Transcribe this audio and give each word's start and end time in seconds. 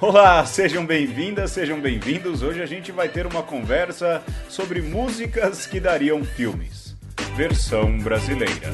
Olá, 0.00 0.46
sejam 0.46 0.86
bem-vindas, 0.86 1.50
sejam 1.50 1.80
bem-vindos. 1.80 2.40
Hoje 2.40 2.62
a 2.62 2.66
gente 2.66 2.92
vai 2.92 3.08
ter 3.08 3.26
uma 3.26 3.42
conversa 3.42 4.22
sobre 4.48 4.80
músicas 4.80 5.66
que 5.66 5.80
dariam 5.80 6.24
filmes. 6.24 6.96
Versão 7.36 7.98
brasileira. 7.98 8.70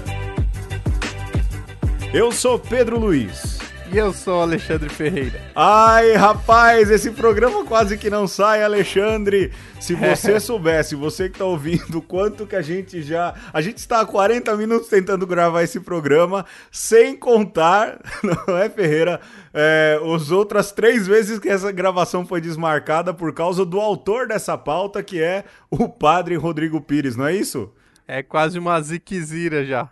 Eu 2.13 2.31
sou 2.31 2.59
Pedro 2.59 2.99
Luiz. 2.99 3.54
E 3.95 3.97
eu 3.97 4.13
sou 4.13 4.43
Alexandre 4.43 4.89
Ferreira. 4.89 5.41
Ai, 5.55 6.15
rapaz, 6.15 6.91
esse 6.91 7.13
programa 7.13 7.65
quase 7.65 7.97
que 7.97 8.11
não 8.11 8.27
sai, 8.27 8.61
Alexandre. 8.61 9.53
Se 9.81 9.95
você 9.95 10.41
soubesse, 10.41 10.97
você 10.97 11.29
que 11.29 11.39
tá 11.39 11.45
ouvindo, 11.45 12.03
quanto 12.03 12.45
que 12.45 12.57
a 12.57 12.61
gente 12.61 13.01
já. 13.03 13.37
A 13.53 13.61
gente 13.61 13.79
está 13.79 14.01
há 14.01 14.05
40 14.05 14.57
minutos 14.57 14.89
tentando 14.89 15.25
gravar 15.25 15.63
esse 15.63 15.79
programa, 15.79 16.45
sem 16.73 17.17
contar, 17.17 18.01
não 18.49 18.59
é, 18.59 18.69
Ferreira? 18.69 19.21
É, 19.53 20.01
as 20.13 20.33
outras 20.33 20.73
três 20.73 21.07
vezes 21.07 21.39
que 21.39 21.49
essa 21.49 21.71
gravação 21.71 22.27
foi 22.27 22.41
desmarcada 22.41 23.15
por 23.15 23.33
causa 23.33 23.65
do 23.65 23.79
autor 23.79 24.27
dessa 24.27 24.59
pauta, 24.59 25.05
que 25.05 25.23
é 25.23 25.45
o 25.71 25.89
padre 25.89 26.35
Rodrigo 26.35 26.81
Pires, 26.81 27.15
não 27.15 27.29
é 27.29 27.37
isso? 27.37 27.73
É 28.09 28.25
quase 28.25 28.59
uma 28.59 28.81
ziquezira 28.81 29.65
já. 29.65 29.89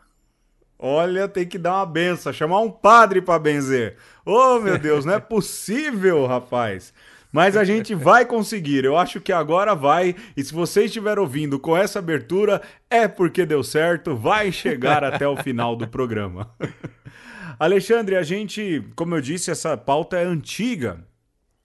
Olha, 0.85 1.29
tem 1.29 1.47
que 1.47 1.59
dar 1.59 1.77
uma 1.77 1.87
benção, 1.87 2.33
chamar 2.33 2.59
um 2.59 2.69
padre 2.69 3.23
para 3.23 3.39
benzer. 3.39 3.95
Oh, 4.27 4.59
meu 4.59 4.77
Deus, 4.77 5.05
não 5.05 5.15
é 5.15 5.21
possível, 5.23 6.27
rapaz. 6.27 6.93
Mas 7.31 7.57
a 7.57 7.63
gente 7.63 7.95
vai 7.95 8.27
conseguir, 8.27 8.85
eu 8.85 8.97
acho 8.97 9.21
que 9.21 9.33
agora 9.33 9.77
vai. 9.77 10.17
E 10.37 10.43
se 10.43 10.53
você 10.53 10.87
estiver 10.87 11.21
ouvindo 11.21 11.57
com 11.61 11.77
essa 11.77 12.01
abertura, 12.01 12.61
é 12.91 13.07
porque 13.07 13.47
deu 13.47 13.63
certo, 13.63 14.17
vai 14.17 14.51
chegar 14.51 15.05
até 15.05 15.27
o 15.27 15.37
final 15.37 15.77
do 15.77 15.87
programa. 15.87 16.51
Alexandre, 17.61 18.17
a 18.17 18.25
gente, 18.25 18.85
como 18.97 19.15
eu 19.15 19.21
disse, 19.21 19.53
essa 19.53 19.77
pauta 19.77 20.17
é 20.17 20.25
antiga. 20.25 21.07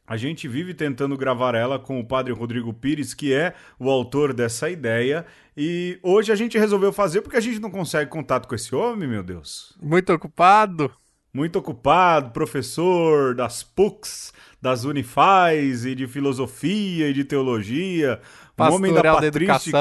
A 0.08 0.16
gente 0.16 0.48
vive 0.48 0.74
tentando 0.74 1.18
gravar 1.18 1.54
ela 1.54 1.78
com 1.78 2.00
o 2.00 2.08
padre 2.08 2.32
Rodrigo 2.32 2.74
Pires, 2.74 3.14
que 3.14 3.34
é 3.34 3.54
o 3.78 3.90
autor 3.90 4.34
dessa 4.34 4.70
ideia. 4.70 5.26
E 5.56 6.00
hoje 6.02 6.32
a 6.32 6.36
gente 6.36 6.58
resolveu 6.58 6.94
fazer 6.94 7.22
porque 7.22 7.36
a 7.36 7.42
gente 7.42 7.60
não 7.60 7.70
consegue 7.70 8.10
contato 8.10 8.48
com 8.48 8.56
esse 8.56 8.74
homem, 8.74 9.06
meu 9.06 9.22
Deus. 9.22 9.78
Muito 9.82 10.14
ocupado. 10.14 10.90
Muito 11.34 11.60
ocupado, 11.60 12.32
professor 12.32 13.36
das 13.36 13.64
PUCs, 13.64 14.32
das 14.62 14.86
Unifais 14.86 15.86
e 15.86 15.94
de 15.94 16.08
filosofia 16.08 17.10
e 17.10 17.14
de 17.14 17.26
teologia. 17.26 18.22
Um 18.58 18.64
homem 18.72 18.94
da 18.94 19.04
patrística. 19.04 19.78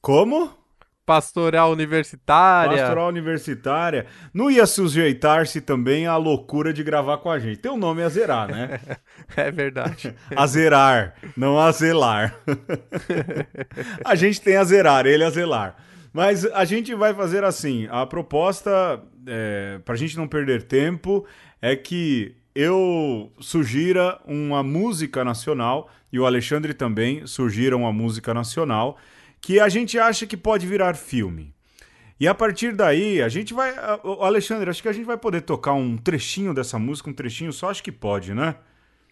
Como? 0.00 0.61
Pastoral 1.12 1.70
universitária. 1.70 2.78
Pastoral 2.78 3.08
universitária. 3.08 4.06
Não 4.32 4.50
ia 4.50 4.64
sujeitar-se 4.64 5.60
também 5.60 6.06
à 6.06 6.16
loucura 6.16 6.72
de 6.72 6.82
gravar 6.82 7.18
com 7.18 7.30
a 7.30 7.38
gente. 7.38 7.58
Tem 7.58 7.70
o 7.70 7.74
um 7.74 7.78
nome 7.78 8.02
Azerar, 8.02 8.48
né? 8.48 8.80
é 9.36 9.50
verdade. 9.50 10.14
Azerar, 10.34 11.14
não 11.36 11.58
Azelar. 11.58 12.34
a 14.02 14.14
gente 14.14 14.40
tem 14.40 14.56
Azerar, 14.56 15.04
ele 15.04 15.22
Azelar. 15.22 15.76
Mas 16.14 16.46
a 16.46 16.64
gente 16.64 16.94
vai 16.94 17.12
fazer 17.12 17.44
assim: 17.44 17.86
a 17.90 18.06
proposta, 18.06 18.98
é, 19.26 19.80
para 19.84 19.92
a 19.92 19.98
gente 19.98 20.16
não 20.16 20.26
perder 20.26 20.62
tempo, 20.62 21.26
é 21.60 21.76
que 21.76 22.34
eu 22.54 23.30
sugira 23.38 24.18
uma 24.24 24.62
música 24.62 25.22
nacional 25.22 25.90
e 26.10 26.18
o 26.18 26.24
Alexandre 26.24 26.72
também 26.72 27.26
sugira 27.26 27.76
uma 27.76 27.92
música 27.92 28.32
nacional 28.32 28.96
que 29.42 29.58
a 29.60 29.68
gente 29.68 29.98
acha 29.98 30.26
que 30.26 30.36
pode 30.36 30.66
virar 30.66 30.94
filme. 30.94 31.52
E 32.18 32.28
a 32.28 32.34
partir 32.34 32.72
daí, 32.72 33.20
a 33.20 33.28
gente 33.28 33.52
vai. 33.52 33.74
Alexandre, 34.20 34.70
acho 34.70 34.80
que 34.80 34.88
a 34.88 34.92
gente 34.92 35.04
vai 35.04 35.18
poder 35.18 35.40
tocar 35.40 35.72
um 35.72 35.96
trechinho 35.96 36.54
dessa 36.54 36.78
música, 36.78 37.10
um 37.10 37.12
trechinho 37.12 37.52
só, 37.52 37.68
acho 37.68 37.82
que 37.82 37.90
pode, 37.90 38.32
né? 38.32 38.54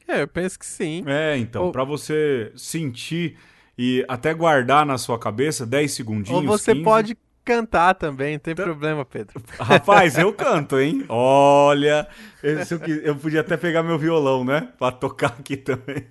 É, 0.06 0.22
eu 0.22 0.28
penso 0.28 0.56
que 0.56 0.64
sim. 0.64 1.02
É, 1.06 1.36
então, 1.36 1.64
Ou... 1.64 1.72
para 1.72 1.82
você 1.82 2.52
sentir 2.54 3.36
e 3.76 4.04
até 4.08 4.32
guardar 4.32 4.86
na 4.86 4.96
sua 4.96 5.18
cabeça 5.18 5.66
10 5.66 5.90
segundinhos. 5.92 6.40
Ou 6.40 6.46
você 6.46 6.72
15... 6.72 6.84
pode 6.84 7.18
cantar 7.50 7.94
também, 7.94 8.34
não 8.34 8.38
tem 8.38 8.54
tá. 8.54 8.62
problema, 8.62 9.04
Pedro. 9.04 9.42
Rapaz, 9.58 10.16
eu 10.16 10.32
canto, 10.34 10.78
hein? 10.78 11.04
Olha, 11.08 12.06
eu, 12.42 12.58
eu 13.02 13.16
podia 13.16 13.40
até 13.40 13.56
pegar 13.56 13.82
meu 13.82 13.98
violão, 13.98 14.44
né? 14.44 14.68
Pra 14.78 14.92
tocar 14.92 15.34
aqui 15.38 15.56
também. 15.56 16.06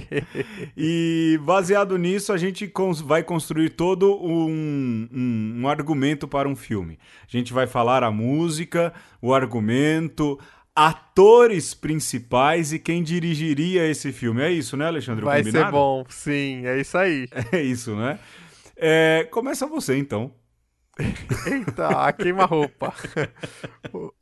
e 0.74 1.38
baseado 1.42 1.98
nisso, 1.98 2.32
a 2.32 2.38
gente 2.38 2.72
vai 3.04 3.22
construir 3.22 3.70
todo 3.70 4.18
um, 4.24 5.08
um, 5.12 5.60
um 5.60 5.68
argumento 5.68 6.26
para 6.26 6.48
um 6.48 6.56
filme. 6.56 6.98
A 7.22 7.36
gente 7.36 7.52
vai 7.52 7.66
falar 7.66 8.02
a 8.02 8.10
música, 8.10 8.92
o 9.20 9.34
argumento, 9.34 10.40
atores 10.74 11.74
principais 11.74 12.72
e 12.72 12.78
quem 12.78 13.02
dirigiria 13.02 13.86
esse 13.86 14.12
filme. 14.12 14.40
É 14.40 14.50
isso, 14.50 14.78
né, 14.78 14.86
Alexandre? 14.86 15.26
Vai 15.26 15.44
ser 15.44 15.70
bom, 15.70 16.04
sim, 16.08 16.64
é 16.64 16.80
isso 16.80 16.96
aí. 16.96 17.28
É 17.52 17.60
isso, 17.60 17.94
né? 17.94 18.18
É, 18.82 19.28
começa 19.30 19.66
você, 19.66 19.98
então. 19.98 20.32
Eita, 21.46 22.12
queima-roupa. 22.12 22.92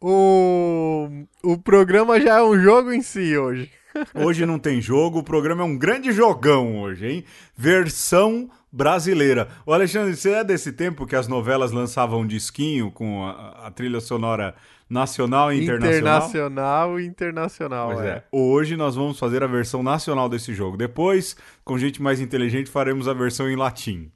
O, 0.00 1.08
o 1.42 1.58
programa 1.58 2.20
já 2.20 2.38
é 2.38 2.42
um 2.42 2.60
jogo 2.60 2.92
em 2.92 3.02
si 3.02 3.36
hoje. 3.36 3.70
Hoje 4.14 4.46
não 4.46 4.58
tem 4.58 4.80
jogo, 4.80 5.18
o 5.18 5.22
programa 5.22 5.62
é 5.62 5.64
um 5.64 5.76
grande 5.76 6.12
jogão 6.12 6.80
hoje, 6.80 7.06
hein? 7.06 7.24
Versão 7.56 8.48
brasileira. 8.70 9.48
O 9.66 9.72
Alexandre, 9.72 10.14
você 10.14 10.30
é 10.32 10.44
desse 10.44 10.72
tempo 10.72 11.06
que 11.06 11.16
as 11.16 11.26
novelas 11.26 11.72
lançavam 11.72 12.20
um 12.20 12.26
disquinho 12.26 12.90
com 12.90 13.24
a, 13.24 13.66
a 13.66 13.70
trilha 13.70 14.00
sonora 14.00 14.54
nacional 14.88 15.52
e 15.52 15.62
internacional? 15.62 15.98
Internacional 15.98 17.00
e 17.00 17.06
internacional, 17.06 17.92
pois 17.92 18.04
é. 18.04 18.08
é. 18.08 18.24
Hoje 18.30 18.76
nós 18.76 18.94
vamos 18.94 19.18
fazer 19.18 19.42
a 19.42 19.46
versão 19.46 19.82
nacional 19.82 20.28
desse 20.28 20.54
jogo. 20.54 20.76
Depois, 20.76 21.36
com 21.64 21.78
gente 21.78 22.00
mais 22.00 22.20
inteligente, 22.20 22.70
faremos 22.70 23.08
a 23.08 23.12
versão 23.12 23.50
em 23.50 23.56
latim. 23.56 24.10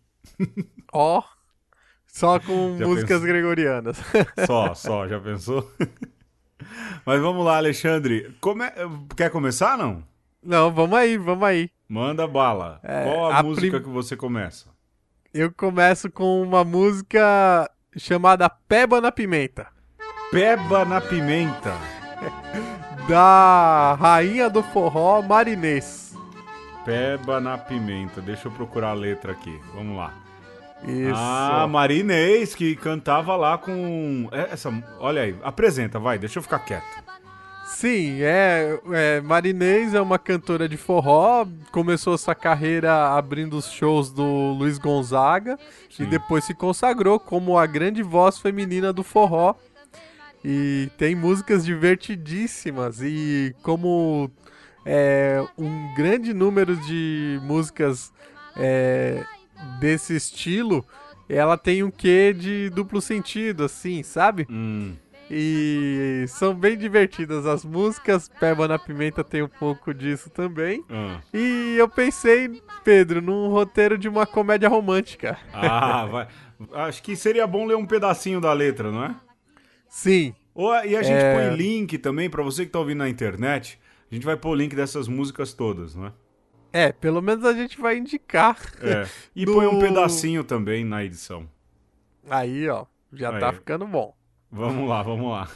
Ó... 0.93 1.19
Oh. 1.19 1.42
Só 2.13 2.39
com 2.39 2.77
já 2.79 2.87
músicas 2.87 3.21
pensou? 3.21 3.27
gregorianas. 3.27 3.97
Só, 4.47 4.75
só, 4.77 5.09
já 5.09 5.19
pensou? 5.19 5.69
Mas 7.07 7.21
vamos 7.23 7.43
lá, 7.45 7.57
Alexandre. 7.57 8.37
Come... 8.39 8.65
Quer 9.17 9.31
começar, 9.31 9.79
não? 9.79 10.05
Não, 10.43 10.71
vamos 10.71 10.97
aí, 10.97 11.17
vamos 11.17 11.43
aí. 11.43 11.71
Manda 11.89 12.27
bala. 12.27 12.79
É, 12.83 13.05
Qual 13.05 13.33
a, 13.33 13.39
a 13.39 13.43
música 13.43 13.79
prim... 13.79 13.83
que 13.83 13.89
você 13.89 14.15
começa? 14.15 14.67
Eu 15.33 15.51
começo 15.51 16.11
com 16.11 16.43
uma 16.43 16.63
música 16.63 17.71
chamada 17.97 18.49
Peba 18.51 19.01
na 19.01 19.11
Pimenta. 19.11 19.69
Peba 20.31 20.85
na 20.85 21.01
Pimenta. 21.01 21.73
da 23.09 23.95
rainha 23.99 24.51
do 24.51 24.63
forró 24.63 25.23
Marinês. 25.23 26.15
Peba 26.85 27.41
na 27.41 27.57
Pimenta. 27.57 28.21
Deixa 28.21 28.49
eu 28.49 28.53
procurar 28.53 28.91
a 28.91 28.95
letra 28.95 29.33
aqui. 29.33 29.59
Vamos 29.75 29.97
lá. 29.97 30.13
Isso. 30.87 31.15
Ah, 31.15 31.67
Marinês, 31.69 32.55
que 32.55 32.75
cantava 32.75 33.37
lá 33.37 33.57
com. 33.57 34.29
É, 34.33 34.53
essa, 34.53 34.73
olha 34.99 35.23
aí, 35.23 35.37
apresenta, 35.43 35.99
vai, 35.99 36.19
deixa 36.19 36.39
eu 36.39 36.43
ficar 36.43 36.59
quieto. 36.61 37.03
Sim, 37.67 38.21
é, 38.21 38.79
é, 38.93 39.21
Marinês 39.21 39.95
é 39.95 40.01
uma 40.01 40.19
cantora 40.19 40.69
de 40.69 40.77
forró, 40.77 41.45
começou 41.73 42.17
sua 42.17 42.35
carreira 42.35 43.09
abrindo 43.17 43.57
os 43.57 43.73
shows 43.73 44.13
do 44.13 44.53
Luiz 44.53 44.79
Gonzaga 44.79 45.59
Sim. 45.91 46.05
e 46.05 46.07
depois 46.07 46.45
se 46.45 46.55
consagrou 46.55 47.19
como 47.19 47.59
a 47.59 47.67
grande 47.67 48.03
voz 48.03 48.39
feminina 48.39 48.93
do 48.93 49.03
forró. 49.03 49.55
E 50.45 50.91
tem 50.99 51.15
músicas 51.15 51.65
divertidíssimas 51.65 53.01
e 53.01 53.55
como 53.63 54.31
é, 54.85 55.45
um 55.57 55.95
grande 55.95 56.35
número 56.35 56.77
de 56.77 57.41
músicas 57.43 58.13
é, 58.57 59.25
desse 59.81 60.15
estilo, 60.15 60.85
ela 61.29 61.57
tem 61.57 61.83
um 61.83 61.91
quê 61.91 62.33
de 62.33 62.71
duplo 62.71 63.01
sentido, 63.01 63.65
assim, 63.65 64.03
sabe? 64.03 64.47
Hum. 64.51 64.95
E 65.31 66.27
são 66.29 66.55
bem 66.55 66.77
divertidas 66.77 67.47
as 67.47 67.65
músicas. 67.65 68.29
Peba 68.29 68.69
na 68.69 68.79
Pimenta 68.79 69.25
tem 69.25 69.43
um 69.43 69.49
pouco 69.49 69.95
disso 69.95 70.29
também. 70.29 70.85
Hum. 70.91 71.19
E 71.33 71.77
eu 71.79 71.89
pensei, 71.89 72.63
Pedro, 72.85 73.23
num 73.23 73.49
roteiro 73.49 73.97
de 73.97 74.09
uma 74.11 74.27
comédia 74.27 74.69
romântica. 74.69 75.39
Ah, 75.55 76.05
vai. 76.11 76.29
Acho 76.75 77.03
que 77.03 77.17
seria 77.17 77.47
bom 77.47 77.65
ler 77.65 77.77
um 77.77 77.87
pedacinho 77.87 78.43
da 78.43 78.53
letra, 78.53 78.93
não 78.93 79.05
é? 79.05 79.17
Sim. 79.89 80.35
Ou, 80.55 80.73
e 80.85 80.95
a 80.95 81.03
gente 81.03 81.23
é... 81.23 81.35
põe 81.35 81.57
link 81.57 81.97
também, 81.97 82.29
para 82.29 82.43
você 82.43 82.67
que 82.67 82.71
tá 82.71 82.79
ouvindo 82.79 82.99
na 82.99 83.09
internet. 83.09 83.81
A 84.11 84.15
gente 84.15 84.27
vai 84.27 84.37
pôr 84.37 84.51
o 84.51 84.55
link 84.55 84.77
dessas 84.77 85.09
músicas 85.09 85.55
todas, 85.55 85.95
não 85.95 86.07
é? 86.07 86.13
É, 86.73 86.91
pelo 86.93 87.21
menos 87.21 87.45
a 87.45 87.53
gente 87.53 87.81
vai 87.81 87.97
indicar. 87.99 88.57
É. 88.81 89.07
E 89.35 89.47
põe 89.47 89.67
um 89.67 89.79
pedacinho 89.79 90.45
também 90.45 90.85
na 90.85 91.05
edição. 91.05 91.49
Aí, 92.29 92.69
ó, 92.69 92.87
já 93.13 93.31
tá 93.31 93.37
Aí. 93.37 93.41
tá 93.41 93.53
ficando 93.53 93.87
bom. 93.87 94.15
Vamos 94.51 94.89
lá, 94.89 95.03
vamos 95.03 95.31
lá. 95.31 95.49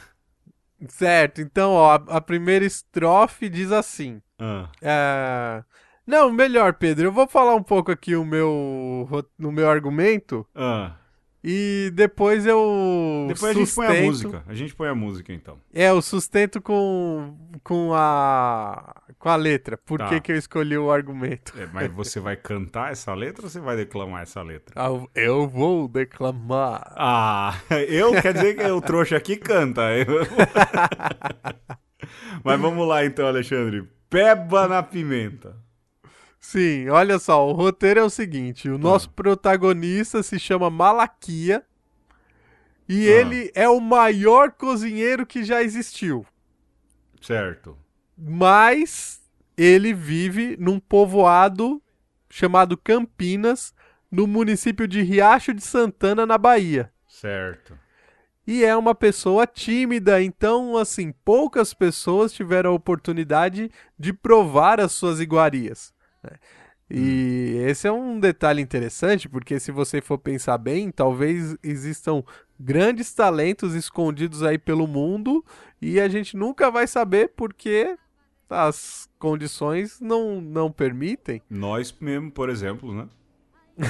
Certo, 0.87 1.41
então, 1.41 1.71
ó, 1.71 1.99
a, 2.07 2.21
primeira 2.21 2.65
estrofe 2.65 3.49
diz 3.49 3.71
assim. 3.71 4.21
Ah. 4.39 4.69
É... 4.81 5.63
Não, 6.05 6.31
melhor, 6.31 6.73
Pedro, 6.73 7.07
eu 7.07 7.11
vou 7.11 7.27
falar 7.27 7.55
um 7.55 7.63
pouco 7.63 7.91
aqui 7.91 8.15
o 8.15 8.23
meu, 8.23 9.07
no 9.37 9.51
meu 9.51 9.69
argumento. 9.69 10.47
Ah. 10.55 10.95
E 11.49 11.89
depois 11.93 12.45
eu. 12.45 13.25
Depois 13.29 13.55
a 13.55 13.59
gente 13.59 13.73
põe 13.73 13.87
a 13.87 14.01
música. 14.03 14.43
A 14.45 14.53
gente 14.53 14.75
põe 14.75 14.89
a 14.89 14.95
música 14.95 15.31
então. 15.31 15.57
É, 15.73 15.89
eu 15.89 16.01
sustento 16.01 16.61
com, 16.61 17.37
com 17.63 17.91
a. 17.93 18.93
com 19.17 19.29
a 19.29 19.35
letra. 19.37 19.77
Por 19.77 19.97
Tá. 19.99 20.09
que, 20.09 20.19
que 20.19 20.31
eu 20.33 20.35
escolhi 20.35 20.77
o 20.77 20.91
argumento? 20.91 21.53
É, 21.57 21.65
mas 21.71 21.89
você 21.93 22.19
vai 22.19 22.35
cantar 22.35 22.91
essa 22.91 23.13
letra 23.13 23.45
ou 23.45 23.49
você 23.49 23.61
vai 23.61 23.77
declamar 23.77 24.23
essa 24.23 24.41
letra? 24.41 24.73
Ah, 24.75 24.89
Eu 25.15 25.47
vou 25.47 25.87
declamar. 25.87 26.91
Ah, 26.97 27.57
eu 27.87 28.11
quer 28.21 28.33
dizer 28.33 28.57
que 28.57 28.65
o 28.65 28.81
trouxa 28.81 29.15
aqui 29.15 29.37
canta. 29.37 29.83
Eu- 29.95 30.27
Mas 32.43 32.59
vamos 32.59 32.87
lá 32.87 33.05
então, 33.05 33.27
Alexandre. 33.27 33.87
Peba 34.09 34.67
na 34.67 34.81
pimenta. 34.83 35.55
Sim, 36.49 36.87
olha 36.87 37.19
só, 37.19 37.45
o 37.45 37.51
roteiro 37.51 37.99
é 37.99 38.03
o 38.03 38.09
seguinte: 38.09 38.69
o 38.69 38.77
nosso 38.77 39.09
protagonista 39.09 40.23
se 40.23 40.39
chama 40.39 40.69
Malaquia 40.69 41.61
e 42.87 43.05
Ah. 43.05 43.11
ele 43.11 43.51
é 43.53 43.67
o 43.67 43.81
maior 43.81 44.53
cozinheiro 44.53 45.25
que 45.25 45.43
já 45.43 45.61
existiu. 45.61 46.25
Certo. 47.21 47.77
Mas 48.17 49.21
ele 49.57 49.93
vive 49.93 50.55
num 50.57 50.79
povoado 50.79 51.83
chamado 52.29 52.77
Campinas, 52.77 53.73
no 54.09 54.25
município 54.25 54.87
de 54.87 55.01
Riacho 55.01 55.53
de 55.53 55.61
Santana, 55.61 56.25
na 56.25 56.37
Bahia. 56.37 56.93
Certo. 57.09 57.77
E 58.47 58.63
é 58.63 58.73
uma 58.73 58.95
pessoa 58.95 59.45
tímida, 59.45 60.23
então, 60.23 60.77
assim, 60.77 61.11
poucas 61.25 61.73
pessoas 61.73 62.31
tiveram 62.31 62.69
a 62.69 62.73
oportunidade 62.73 63.69
de 63.99 64.13
provar 64.13 64.79
as 64.79 64.93
suas 64.93 65.19
iguarias. 65.19 65.96
E 66.89 67.55
esse 67.67 67.85
é 67.85 67.91
um 67.91 68.17
detalhe 68.17 68.61
interessante, 68.61 69.27
porque 69.27 69.59
se 69.59 69.71
você 69.73 70.01
for 70.01 70.17
pensar 70.17 70.57
bem, 70.57 70.89
talvez 70.89 71.55
existam 71.61 72.23
grandes 72.57 73.13
talentos 73.13 73.73
escondidos 73.75 74.41
aí 74.41 74.57
pelo 74.57 74.87
mundo 74.87 75.43
e 75.81 75.99
a 75.99 76.07
gente 76.07 76.37
nunca 76.37 76.71
vai 76.71 76.87
saber 76.87 77.33
porque 77.35 77.97
as 78.49 79.09
condições 79.19 79.99
não, 79.99 80.39
não 80.39 80.71
permitem. 80.71 81.41
Nós 81.49 81.93
mesmo, 81.99 82.31
por 82.31 82.49
exemplo, 82.49 82.93
né? 82.93 83.07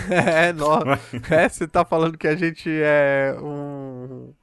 É, 0.10 0.52
nó- 0.52 0.82
é, 1.30 1.48
você 1.48 1.68
tá 1.68 1.86
falando 1.86 2.18
que 2.18 2.28
a 2.28 2.36
gente 2.36 2.68
é 2.68 3.38
um, 3.40 4.34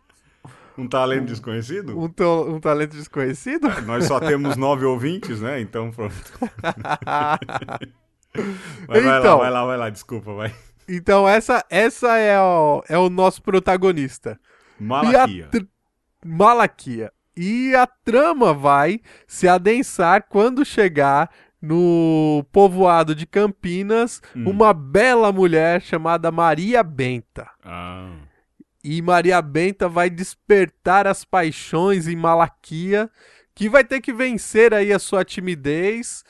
Um 0.77 0.89
talento 0.89 1.27
desconhecido? 1.27 1.99
um, 1.99 2.09
to- 2.09 2.47
um 2.51 2.59
talento 2.61 2.97
desconhecido? 2.97 3.69
Nós 3.87 4.07
só 4.07 4.19
temos 4.19 4.57
nove 4.57 4.85
ouvintes, 4.85 5.41
né? 5.41 5.61
Então 5.61 5.91
pronto. 5.91 6.15
Vai, 8.89 9.01
vai 9.01 9.03
lá, 9.03 9.19
Então. 9.21 9.39
vai 9.39 9.51
lá, 9.51 9.65
vai 9.65 9.77
lá, 9.77 9.91
desculpa, 9.91 10.33
vai. 10.35 10.53
Então 10.89 11.29
essa, 11.29 11.65
essa 11.71 12.17
é, 12.19 12.39
o, 12.41 12.83
é 12.89 12.99
o 12.99 13.09
nosso 13.09 13.41
protagonista. 13.43 14.39
Malaquia. 14.79 15.49
E 15.55 15.67
Malaquia. 16.27 17.13
E 17.37 17.75
a 17.77 17.87
trama 17.87 18.53
vai 18.53 19.01
se 19.27 19.47
adensar 19.49 20.27
quando 20.29 20.65
chegar 20.65 21.31
no 21.63 22.45
povoado 22.53 23.15
de 23.15 23.25
Campinas 23.27 24.21
Hum. 24.37 24.51
uma 24.51 24.75
bela 24.75 25.33
mulher 25.33 25.81
chamada 25.81 26.31
Maria 26.31 26.83
Benta. 26.83 27.49
Ah, 27.65 28.11
E 28.85 29.01
Maria 29.01 29.41
Benta 29.41 29.89
vai 29.89 30.11
despertar 30.11 31.07
as 31.07 31.25
paixões 31.25 32.07
em 32.07 32.15
Malaquia, 32.15 33.11
que 33.55 33.69
vai 33.69 33.83
ter 33.83 34.01
que 34.03 34.13
vencer 34.13 34.75
aí 34.75 34.93
a 34.93 34.99
sua 34.99 35.25
timidez 35.25 36.23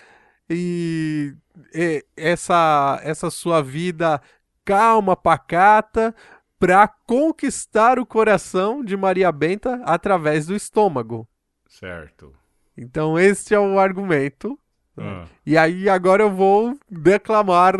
e, 0.49 1.35
e 1.75 2.05
essa, 2.17 3.01
essa 3.03 3.29
sua 3.29 3.61
vida 3.61 4.23
calma, 4.65 5.17
pacata, 5.17 6.15
para 6.59 6.87
conquistar 6.89 7.99
o 7.99 8.06
coração 8.06 8.85
de 8.85 8.97
Maria 8.97 9.31
Benta 9.33 9.83
através 9.85 10.47
do 10.47 10.55
estômago. 10.55 11.29
certo. 11.69 12.33
Então 12.77 13.19
este 13.19 13.55
é 13.55 13.59
o 13.59 13.79
argumento. 13.79 14.59
Ah, 14.97 15.27
E 15.45 15.56
aí 15.56 15.89
agora 15.89 16.23
eu 16.23 16.31
vou 16.31 16.79
declamar 16.89 17.75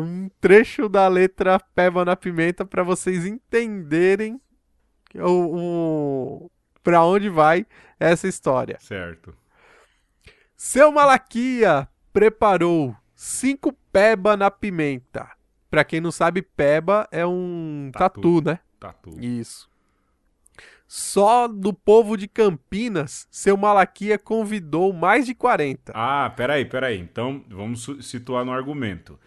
um 0.00 0.28
trecho 0.40 0.88
da 0.88 1.06
letra 1.08 1.58
Peba 1.58 2.04
na 2.04 2.16
Pimenta 2.16 2.64
para 2.64 2.82
vocês 2.82 3.26
entenderem 3.26 4.40
o, 5.14 6.44
o 6.46 6.50
para 6.82 7.04
onde 7.04 7.28
vai 7.28 7.66
essa 7.98 8.26
história. 8.28 8.78
certo. 8.80 9.34
Seu 10.56 10.90
Malaquia 10.90 11.88
preparou 12.12 12.94
cinco 13.14 13.72
peba 13.92 14.36
na 14.36 14.50
pimenta. 14.50 15.30
Pra 15.70 15.84
quem 15.84 16.00
não 16.00 16.10
sabe, 16.10 16.42
peba 16.42 17.06
é 17.12 17.24
um 17.26 17.90
Tatu. 17.92 18.20
tatu, 18.20 18.42
né? 18.44 18.58
Tatu. 18.80 19.20
Isso. 19.20 19.68
Só 20.86 21.46
do 21.46 21.72
povo 21.72 22.16
de 22.16 22.26
Campinas, 22.26 23.28
seu 23.30 23.56
Malaquia 23.56 24.18
convidou 24.18 24.92
mais 24.92 25.26
de 25.26 25.34
40. 25.34 25.92
Ah, 25.94 26.32
peraí, 26.34 26.64
peraí. 26.64 26.98
Então, 26.98 27.44
vamos 27.50 27.86
situar 28.00 28.44
no 28.44 28.52
argumento. 28.52 29.18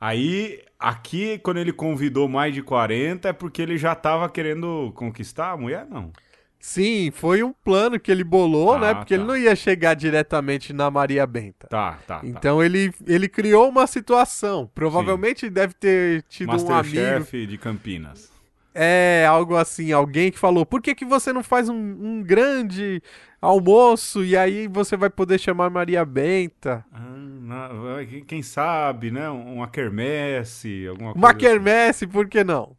Aí, 0.00 0.60
aqui, 0.78 1.38
quando 1.38 1.58
ele 1.58 1.72
convidou 1.72 2.28
mais 2.28 2.54
de 2.54 2.62
40, 2.62 3.28
é 3.28 3.32
porque 3.32 3.60
ele 3.60 3.76
já 3.76 3.94
tava 3.94 4.28
querendo 4.28 4.92
conquistar 4.94 5.52
a 5.52 5.56
mulher? 5.56 5.86
Não. 5.88 6.12
Sim, 6.60 7.10
foi 7.12 7.42
um 7.42 7.52
plano 7.52 8.00
que 8.00 8.10
ele 8.10 8.24
bolou, 8.24 8.74
Ah, 8.74 8.78
né? 8.78 8.94
Porque 8.94 9.14
tá. 9.14 9.20
ele 9.20 9.28
não 9.28 9.36
ia 9.36 9.54
chegar 9.54 9.94
diretamente 9.94 10.72
na 10.72 10.90
Maria 10.90 11.26
Benta. 11.26 11.68
Tá, 11.68 11.98
tá, 12.06 12.18
tá. 12.18 12.26
Então 12.26 12.62
ele, 12.62 12.92
ele 13.06 13.28
criou 13.28 13.68
uma 13.68 13.86
situação. 13.86 14.68
Provavelmente 14.74 15.48
deve 15.48 15.74
ter 15.74 16.22
tido 16.28 16.50
um 16.50 16.52
amigo. 16.52 16.72
Masterchef 16.72 17.46
de 17.46 17.58
Campinas. 17.58 18.30
É, 18.74 19.26
algo 19.28 19.56
assim, 19.56 19.92
alguém 19.92 20.30
que 20.30 20.38
falou, 20.38 20.64
por 20.64 20.80
que, 20.80 20.94
que 20.94 21.04
você 21.04 21.32
não 21.32 21.42
faz 21.42 21.68
um, 21.68 21.74
um 21.74 22.22
grande 22.22 23.02
almoço 23.40 24.24
e 24.24 24.36
aí 24.36 24.66
você 24.66 24.96
vai 24.96 25.10
poder 25.10 25.38
chamar 25.38 25.70
Maria 25.70 26.04
Benta? 26.04 26.84
Ah, 26.92 28.04
quem- 28.26 28.42
sabe, 28.42 29.10
né? 29.10 29.28
Uma 29.28 29.68
quermesse, 29.68 30.86
alguma 30.88 31.12
coisa. 31.12 31.18
Uma 31.26 31.30
assim. 31.30 31.38
quermesse, 31.38 32.06
por 32.06 32.28
que 32.28 32.42
não? 32.44 32.76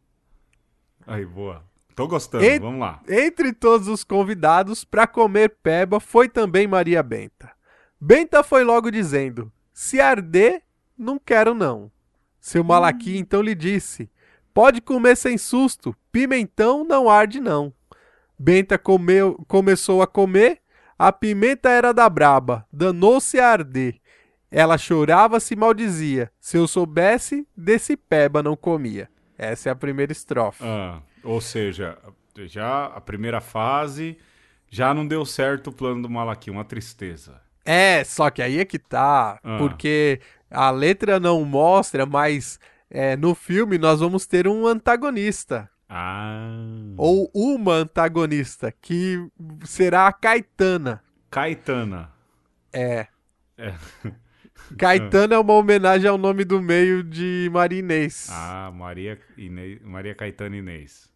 Aí, 1.06 1.24
boa. 1.24 1.62
Tô 1.94 2.06
gostando, 2.06 2.44
E- 2.44 2.58
vamos 2.58 2.80
lá. 2.80 3.00
Entre 3.08 3.52
todos 3.52 3.88
os 3.88 4.04
convidados 4.04 4.84
para 4.84 5.06
comer 5.06 5.56
peba 5.62 6.00
foi 6.00 6.28
também 6.28 6.66
Maria 6.66 7.02
Benta. 7.02 7.50
Benta 8.00 8.42
foi 8.42 8.64
logo 8.64 8.90
dizendo: 8.90 9.52
Se 9.72 10.00
arder, 10.00 10.62
não 10.96 11.18
quero 11.18 11.52
não. 11.54 11.90
Seu 12.40 12.64
Malaqui 12.64 13.18
então 13.18 13.42
lhe 13.42 13.54
disse: 13.54 14.10
Pode 14.54 14.80
comer 14.80 15.16
sem 15.16 15.36
susto, 15.36 15.94
pimentão 16.10 16.84
não 16.84 17.10
arde 17.10 17.38
não. 17.40 17.72
Benta 18.42 18.78
comeu, 18.78 19.34
começou 19.46 20.00
a 20.00 20.06
comer, 20.06 20.60
a 20.98 21.12
pimenta 21.12 21.68
era 21.68 21.92
da 21.92 22.08
braba, 22.08 22.66
danou-se 22.72 23.38
a 23.38 23.46
arder. 23.50 23.96
Ela 24.50 24.78
chorava 24.78 25.38
se 25.38 25.54
maldizia. 25.54 26.32
Se 26.40 26.56
eu 26.56 26.66
soubesse, 26.66 27.46
desse 27.54 27.98
peba 27.98 28.42
não 28.42 28.56
comia. 28.56 29.10
Essa 29.36 29.68
é 29.68 29.72
a 29.72 29.76
primeira 29.76 30.10
estrofe. 30.10 30.64
Ah, 30.64 31.02
ou 31.22 31.38
seja, 31.42 31.98
já 32.46 32.86
a 32.86 32.98
primeira 32.98 33.42
fase 33.42 34.16
já 34.70 34.94
não 34.94 35.06
deu 35.06 35.26
certo 35.26 35.66
o 35.66 35.72
plano 35.72 36.00
do 36.00 36.08
Malaqui, 36.08 36.50
uma 36.50 36.64
tristeza. 36.64 37.42
É, 37.62 38.02
só 38.04 38.30
que 38.30 38.40
aí 38.40 38.58
é 38.58 38.64
que 38.64 38.78
tá, 38.78 39.38
Ah. 39.44 39.58
porque 39.58 40.18
a 40.50 40.70
letra 40.70 41.20
não 41.20 41.44
mostra, 41.44 42.06
mas 42.06 42.58
é, 42.90 43.18
no 43.18 43.34
filme 43.34 43.76
nós 43.76 44.00
vamos 44.00 44.26
ter 44.26 44.48
um 44.48 44.66
antagonista, 44.66 45.68
Ah. 45.92 46.54
ou 46.96 47.28
uma 47.34 47.74
antagonista, 47.74 48.70
que 48.80 49.18
será 49.64 50.06
a 50.06 50.12
Caetana. 50.12 51.02
Caetana. 51.30 52.10
É. 52.72 53.08
É. 53.58 53.74
Caetana 54.78 55.34
é 55.34 55.38
uma 55.38 55.54
homenagem 55.54 56.08
ao 56.08 56.16
nome 56.16 56.44
do 56.44 56.60
meio 56.60 57.02
de 57.02 57.50
Marinês. 57.52 58.28
Ah, 58.30 58.70
Maria, 58.72 59.18
Inês, 59.36 59.80
Maria 59.82 60.14
Caetana 60.14 60.56
Inês. 60.56 61.10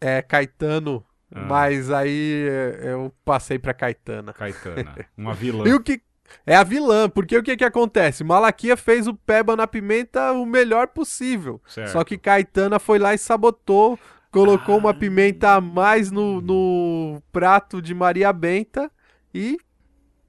É, 0.00 0.22
Caetano, 0.22 1.04
Ah. 1.34 1.40
mas 1.48 1.90
aí 1.90 2.46
é, 2.48 2.92
eu 2.92 3.12
passei 3.24 3.58
pra 3.58 3.74
Caetana. 3.74 4.32
Caetana. 4.32 4.94
Uma 5.18 5.34
vilã. 5.34 5.66
E 5.68 5.74
o 5.74 5.80
que. 5.80 6.00
É 6.46 6.54
a 6.56 6.62
vilã, 6.62 7.08
porque 7.08 7.36
o 7.36 7.42
que 7.42 7.56
que 7.56 7.64
acontece? 7.64 8.24
Malaquia 8.24 8.76
fez 8.76 9.06
o 9.06 9.14
Peba 9.14 9.56
na 9.56 9.66
pimenta 9.66 10.32
o 10.32 10.44
melhor 10.44 10.88
possível. 10.88 11.60
Certo. 11.66 11.92
Só 11.92 12.04
que 12.04 12.18
Caetana 12.18 12.78
foi 12.78 12.98
lá 12.98 13.14
e 13.14 13.18
sabotou, 13.18 13.98
colocou 14.30 14.76
uma 14.76 14.92
pimenta 14.92 15.54
a 15.54 15.60
mais 15.60 16.10
no, 16.10 16.40
no 16.40 17.22
prato 17.32 17.80
de 17.80 17.94
Maria 17.94 18.32
Benta 18.32 18.90
e 19.32 19.58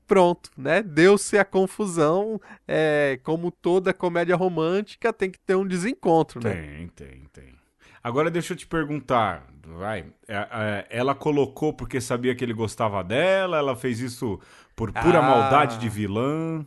pronto, 0.07 0.51
né? 0.57 0.81
Deu-se 0.81 1.37
a 1.37 1.45
confusão. 1.45 2.39
É, 2.67 3.19
como 3.23 3.51
toda 3.51 3.93
comédia 3.93 4.35
romântica, 4.35 5.11
tem 5.11 5.29
que 5.29 5.39
ter 5.39 5.55
um 5.55 5.67
desencontro, 5.67 6.39
né? 6.43 6.53
Tem, 6.53 6.87
tem, 6.89 7.23
tem. 7.33 7.55
Agora 8.03 8.29
deixa 8.29 8.53
eu 8.53 8.57
te 8.57 8.67
perguntar, 8.67 9.47
vai. 9.65 10.05
é, 10.27 10.35
é, 10.35 10.87
ela 10.91 11.15
colocou 11.15 11.73
porque 11.73 11.99
sabia 11.99 12.35
que 12.35 12.43
ele 12.43 12.53
gostava 12.53 13.03
dela? 13.03 13.57
Ela 13.57 13.75
fez 13.75 13.99
isso 13.99 14.39
por 14.75 14.91
pura 14.91 15.19
Ah. 15.19 15.21
maldade 15.21 15.77
de 15.79 15.87
vilã? 15.89 16.65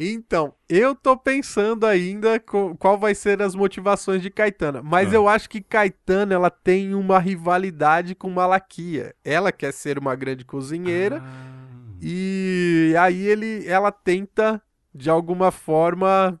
Então, 0.00 0.54
eu 0.68 0.94
tô 0.94 1.16
pensando 1.16 1.84
ainda 1.84 2.38
qual 2.78 2.96
vai 2.96 3.16
ser 3.16 3.42
as 3.42 3.56
motivações 3.56 4.22
de 4.22 4.30
Caetana, 4.30 4.80
mas 4.80 5.12
Ah. 5.12 5.16
eu 5.16 5.28
acho 5.28 5.50
que 5.50 5.60
Caetana 5.60 6.34
ela 6.34 6.50
tem 6.50 6.94
uma 6.94 7.18
rivalidade 7.18 8.14
com 8.14 8.30
Malaquia. 8.30 9.12
Ela 9.24 9.50
quer 9.50 9.72
ser 9.72 9.98
uma 9.98 10.14
grande 10.14 10.44
cozinheira 10.44 11.20
Ah. 11.20 11.96
e 12.00 12.94
aí 12.98 13.26
ele, 13.26 13.66
ela 13.66 13.90
tenta 13.90 14.62
de 14.94 15.10
alguma 15.10 15.50
forma, 15.50 16.40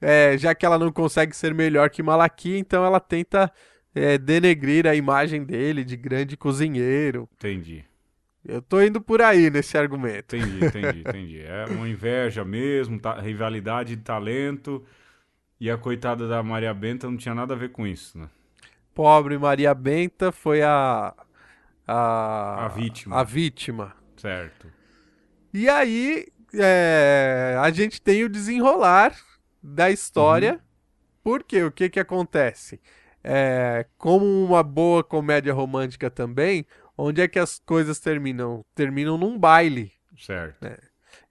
é, 0.00 0.36
já 0.36 0.52
que 0.54 0.66
ela 0.66 0.76
não 0.78 0.90
consegue 0.92 1.36
ser 1.36 1.54
melhor 1.54 1.88
que 1.88 2.02
Malaquia, 2.02 2.58
então 2.58 2.84
ela 2.84 2.98
tenta 2.98 3.50
é, 3.94 4.16
denegrir 4.18 4.86
a 4.86 4.94
imagem 4.94 5.44
dele 5.44 5.84
de 5.84 5.96
grande 5.96 6.34
cozinheiro. 6.36 7.28
Entendi. 7.34 7.84
Eu 8.44 8.60
tô 8.60 8.82
indo 8.82 9.00
por 9.00 9.22
aí 9.22 9.50
nesse 9.50 9.78
argumento. 9.78 10.34
Entendi, 10.36 10.64
entendi, 10.66 11.00
entendi. 11.00 11.40
É 11.42 11.64
uma 11.66 11.88
inveja 11.88 12.44
mesmo, 12.44 12.98
ta- 13.00 13.20
rivalidade 13.20 13.94
de 13.96 14.02
talento. 14.02 14.84
E 15.60 15.70
a 15.70 15.78
coitada 15.78 16.26
da 16.26 16.42
Maria 16.42 16.74
Benta 16.74 17.08
não 17.08 17.16
tinha 17.16 17.34
nada 17.34 17.54
a 17.54 17.56
ver 17.56 17.70
com 17.70 17.86
isso, 17.86 18.18
né? 18.18 18.28
Pobre 18.94 19.38
Maria 19.38 19.72
Benta 19.74 20.32
foi 20.32 20.60
a 20.62 21.14
a, 21.86 22.66
A 22.66 22.68
vítima. 22.68 23.20
a 23.20 23.24
vítima. 23.24 23.92
Certo. 24.16 24.66
E 25.54 25.68
aí 25.68 26.26
é, 26.54 27.56
a 27.60 27.70
gente 27.70 28.00
tem 28.02 28.24
o 28.24 28.28
desenrolar 28.28 29.14
da 29.62 29.90
história. 29.90 30.60
Porque 31.22 31.62
o 31.62 31.70
que 31.70 31.88
que 31.88 32.00
acontece? 32.00 32.80
É, 33.22 33.86
como 33.96 34.24
uma 34.44 34.60
boa 34.64 35.04
comédia 35.04 35.54
romântica 35.54 36.10
também, 36.10 36.66
onde 37.04 37.20
é 37.20 37.28
que 37.28 37.38
as 37.38 37.58
coisas 37.58 37.98
terminam? 37.98 38.64
Terminam 38.74 39.18
num 39.18 39.38
baile. 39.38 39.92
Certo. 40.18 40.66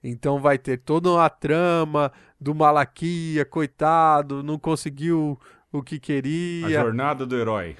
Então 0.02 0.40
vai 0.40 0.58
ter 0.58 0.78
toda 0.78 1.10
uma 1.10 1.30
trama 1.30 2.12
do 2.40 2.54
Malaquia, 2.54 3.44
coitado, 3.44 4.42
não 4.42 4.58
conseguiu 4.58 5.38
o 5.72 5.82
que 5.82 5.96
A 5.96 6.00
queria. 6.00 6.80
jornada 6.80 7.24
do 7.24 7.36
herói. 7.36 7.76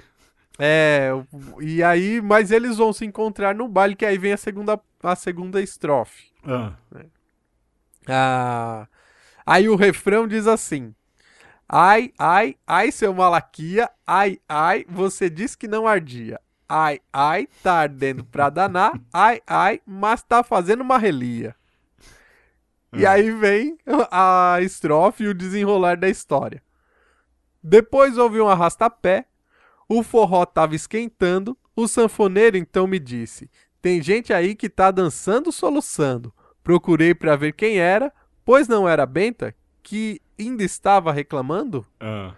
É, 0.59 1.09
e 1.61 1.81
aí, 1.83 2.21
mas 2.21 2.51
eles 2.51 2.77
vão 2.77 2.93
se 2.93 3.03
encontrar 3.05 3.55
no 3.55 3.67
baile, 3.67 3.95
que 3.95 4.05
aí 4.05 4.17
vem 4.17 4.33
a 4.33 4.37
segunda, 4.37 4.79
a 5.01 5.15
segunda 5.15 5.61
estrofe. 5.61 6.31
Ah, 6.45 6.73
Ah, 8.07 8.87
aí 9.45 9.67
o 9.69 9.75
refrão 9.75 10.27
diz 10.27 10.45
assim: 10.47 10.93
Ai, 11.67 12.13
ai, 12.19 12.55
ai, 12.67 12.91
seu 12.91 13.13
Malaquia, 13.13 13.89
ai, 14.05 14.39
ai, 14.47 14.85
você 14.89 15.29
disse 15.29 15.57
que 15.57 15.67
não 15.67 15.87
ardia. 15.87 16.39
Ai, 16.67 16.99
ai, 17.11 17.47
tá 17.61 17.73
ardendo 17.81 18.23
pra 18.25 18.49
danar, 18.49 18.99
ai, 19.13 19.41
ai, 19.45 19.81
mas 19.85 20.23
tá 20.23 20.43
fazendo 20.43 20.81
uma 20.81 20.97
relia. 20.97 21.55
E 22.95 23.05
Ah. 23.05 23.11
aí 23.11 23.31
vem 23.31 23.77
a 24.11 24.57
estrofe 24.61 25.23
e 25.23 25.27
o 25.27 25.33
desenrolar 25.33 25.97
da 25.97 26.07
história. 26.09 26.61
Depois 27.61 28.17
houve 28.17 28.39
um 28.41 28.47
arrastapé, 28.47 29.25
o 29.87 30.03
forró 30.03 30.45
tava 30.45 30.75
esquentando, 30.75 31.57
o 31.75 31.87
sanfoneiro 31.87 32.57
então 32.57 32.85
me 32.87 32.99
disse: 32.99 33.49
Tem 33.81 34.01
gente 34.01 34.33
aí 34.33 34.55
que 34.55 34.69
tá 34.69 34.91
dançando 34.91 35.51
soluçando. 35.51 36.33
Procurei 36.63 37.13
pra 37.13 37.35
ver 37.35 37.53
quem 37.53 37.77
era, 37.77 38.11
pois 38.45 38.67
não 38.67 38.87
era 38.87 39.05
Benta, 39.05 39.53
que 39.81 40.21
ainda 40.39 40.63
estava 40.63 41.11
reclamando. 41.11 41.85
ah, 41.99 42.33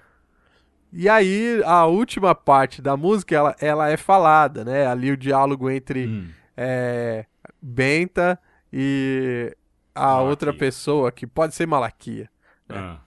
E 0.98 1.10
aí 1.10 1.62
a 1.66 1.86
última 1.86 2.34
parte 2.34 2.82
da 2.82 2.96
música 2.96 3.36
ela, 3.36 3.56
ela 3.60 3.90
é 3.90 3.98
falada, 3.98 4.64
né? 4.64 4.88
Ali 4.88 5.12
o 5.12 5.18
diálogo 5.18 5.70
entre 5.70 6.08
hum, 6.08 6.30
é, 6.56 7.26
Benta 7.62 8.40
e 8.72 9.54
a 9.94 10.06
Malaquia. 10.06 10.30
outra 10.30 10.54
pessoa, 10.54 11.12
que 11.12 11.28
pode 11.28 11.54
ser 11.54 11.66
Malaquia. 11.66 12.30
ah. 12.70 13.00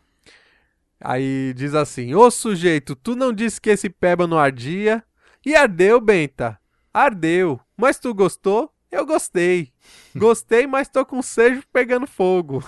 Aí 1.01 1.55
diz 1.55 1.75
assim: 1.75 2.15
Ô 2.15 2.31
sujeito, 2.31 2.95
tu 2.95 3.15
não 3.17 3.33
disse 3.33 3.61
que 3.61 3.71
esse 3.71 3.89
peba 3.89 4.27
não 4.27 4.39
ardia? 4.39 5.03
E 5.47 5.55
ardeu, 5.57 6.01
Benta. 6.01 6.59
Ardeu. 6.93 7.59
Mas 7.77 7.99
tu 7.99 8.13
gostou? 8.13 8.71
Eu 8.91 9.07
gostei. 9.07 9.73
Gostei, 10.17 10.67
mas 10.67 10.89
tô 10.89 11.07
com 11.07 11.23
sejo 11.23 11.63
pegando 11.73 12.07
fogo. 12.07 12.63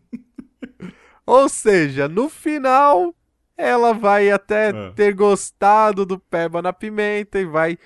Ou 1.24 1.48
seja, 1.48 2.08
no 2.08 2.28
final, 2.28 3.14
ela 3.56 3.92
vai 3.92 4.30
até 4.30 4.70
Ah. 4.70 4.92
ter 4.94 5.14
gostado 5.14 6.04
do 6.06 6.18
peba 6.18 6.60
na 6.62 6.72
pimenta 6.72 7.38
e 7.38 7.44
vai 7.44 7.78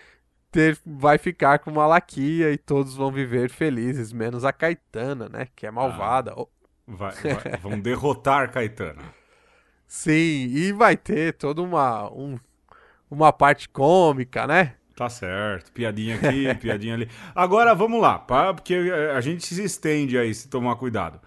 ter, 0.51 0.79
vai 0.87 1.19
ficar 1.19 1.59
com 1.59 1.71
Malaquia 1.71 2.51
e 2.53 2.57
todos 2.59 2.95
vão 2.95 3.11
viver 3.13 3.51
felizes, 3.51 4.13
menos 4.13 4.45
a 4.45 4.53
Caetana, 4.53 5.29
né? 5.29 5.49
Que 5.55 5.67
é 5.67 5.71
malvada. 5.71 6.33
Oh, 6.37 6.49
Vai, 6.89 7.13
vai- 7.15 7.57
vão 7.61 7.81
derrotar 7.81 8.51
Caetano. 8.53 9.03
Sim, 9.89 10.47
e 10.53 10.73
vai 10.73 10.97
ter 10.97 11.33
toda 11.35 11.61
uma, 11.63 12.11
um- 12.13 12.39
uma 13.11 13.33
parte 13.33 13.69
cômica, 13.69 14.47
né? 14.47 14.75
Tá 14.97 15.09
certo. 15.09 15.71
Piadinha 15.73 16.17
aqui, 16.17 16.55
piadinha 16.61 16.95
ali. 16.95 17.11
Agora 17.35 17.75
vamos 17.75 18.01
lá, 18.01 18.19
pá, 18.19 18.55
porque 18.55 18.73
eh, 18.75 19.13
a 19.15 19.21
gente 19.21 19.45
se 19.47 19.63
estende 19.63 20.17
aí 20.17 20.33
se 20.35 20.49
tomar 20.49 20.77
cuidado. 20.77 21.21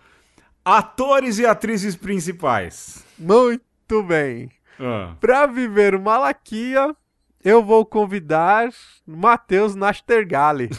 Atores 0.65 1.39
e 1.39 1.45
atrizes 1.45 1.95
principais. 1.95 3.03
Muito 3.17 3.63
bem. 4.03 4.51
Ah, 4.79 5.15
Pra 5.19 5.45
viver 5.45 5.93
o 5.95 6.01
Malaquia, 6.01 6.95
eu 7.43 7.63
vou 7.63 7.85
convidar 7.85 8.69
Matheus 9.05 9.75
Nastergalli, 9.75 10.69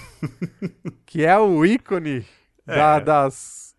que 1.04 1.24
é 1.24 1.38
o 1.38 1.64
ícone 1.64 2.24
da- 2.66 2.96
É. 2.96 3.00
das, 3.00 3.74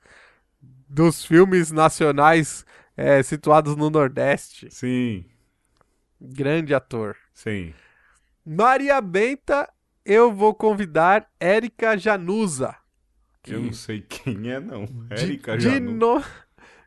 dos 0.88 1.26
filmes 1.26 1.72
nacionais 1.72 2.66
é, 2.98 3.24
situados 3.24 3.76
no 3.76 3.90
Nordeste. 3.90 4.70
sim, 4.72 5.26
Grande 6.20 6.74
ator. 6.74 7.16
sim. 7.34 7.74
Maria 8.46 9.00
Benta, 9.02 9.68
eu 10.06 10.32
vou 10.34 10.54
convidar 10.54 11.28
Érica 11.40 11.98
Januza. 11.98 12.76
Eu 13.48 13.60
não 13.62 13.74
sei 13.74 14.02
quem 14.02 14.52
é, 14.52 14.60
não. 14.60 14.86
De, 14.86 15.14
Érica 15.14 15.58
de, 15.58 15.64
Janu. 15.64 15.92
no- 15.94 16.24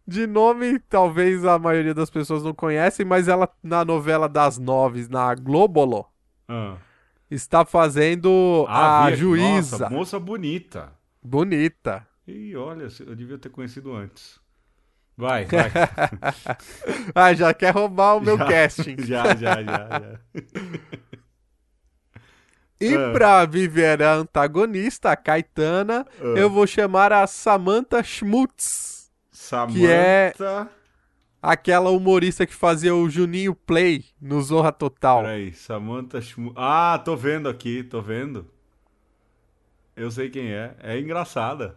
de 0.07 0.27
nome, 0.27 0.79
talvez 0.79 1.45
a 1.45 1.59
maioria 1.59 1.95
das 1.95 2.11
pessoas 2.11 2.43
não 2.43 2.53
conhecem, 2.55 3.05
mas 3.07 3.27
ela 3.29 3.49
na 3.63 3.85
novela 3.85 4.29
das 4.29 4.59
nove, 4.59 5.07
na 5.09 5.35
Globolo, 5.35 6.07
Ah. 6.49 6.77
está 7.31 7.65
fazendo 7.65 8.67
Ah, 8.69 9.05
a 9.07 9.11
vi- 9.11 9.17
juíza. 9.17 9.79
Nossa, 9.79 9.91
moça 9.91 10.21
bonita. 10.21 10.93
Bonita. 11.23 12.07
Ih, 12.27 12.55
olha, 12.57 12.89
eu 13.07 13.15
devia 13.17 13.39
ter 13.39 13.49
conhecido 13.51 13.93
antes. 13.95 14.39
Vai, 15.17 15.45
vai. 15.47 15.71
Ah, 17.15 17.33
já 17.35 17.55
quer 17.55 17.73
roubar 17.73 18.17
o 18.17 18.21
meu 18.21 18.37
Já, 18.37 18.47
casting. 18.47 18.97
Já, 19.07 19.35
já, 19.37 19.63
já, 19.63 19.89
já. 19.89 20.19
E 22.81 22.95
Ah. 22.95 23.13
pra 23.13 23.45
viver 23.47 24.03
a 24.03 24.15
antagonista, 24.15 25.11
a 25.13 25.17
Caetana, 25.17 26.05
Ah. 26.21 26.25
eu 26.37 26.51
vou 26.51 26.67
chamar 26.67 27.13
a 27.13 27.27
Samantha 27.27 28.03
Schmutz, 28.03 28.94
Samantha. 29.45 29.79
Que 29.79 29.87
é- 29.87 30.35
aquela 31.43 31.91
humorista 31.91 32.47
que 32.47 32.55
fazia 32.55 32.95
o 32.95 33.09
Juninho 33.09 33.55
Play 33.55 34.05
no 34.21 34.41
Zorra 34.43 34.73
Total. 34.73 35.23
Peraí, 35.23 35.53
Samantha 35.53 36.21
Schmu... 36.21 36.53
Ah, 36.57 37.01
tô 37.05 37.17
vendo 37.17 37.49
aqui, 37.49 37.83
tô 37.85 38.01
vendo. 38.01 38.47
Eu 39.97 40.11
sei 40.11 40.29
quem 40.31 40.53
é. 40.53 40.75
É 40.83 40.99
engraçada. 40.99 41.77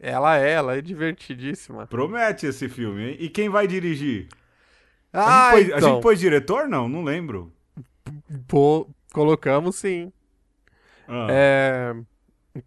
Ela 0.00 0.38
é, 0.38 0.52
ela 0.52 0.76
é 0.76 0.80
divertidíssima. 0.80 1.86
Promete 1.86 2.46
esse 2.46 2.68
filme, 2.68 3.10
hein? 3.10 3.16
E 3.20 3.28
quem 3.28 3.48
vai 3.50 3.66
dirigir? 3.66 4.28
A, 5.12 5.50
Ah, 5.50 5.56
gente, 5.56 5.64
pôs, 5.66 5.74
a 5.74 5.76
então. 5.78 5.94
gente 5.94 6.02
pôs 6.02 6.20
diretor? 6.20 6.68
Não, 6.68 6.88
não 6.88 7.02
lembro. 7.04 7.52
Pô, 8.48 8.88
colocamos 9.12 9.76
sim. 9.76 10.12
Ah, 11.08 11.26
É, 11.30 11.94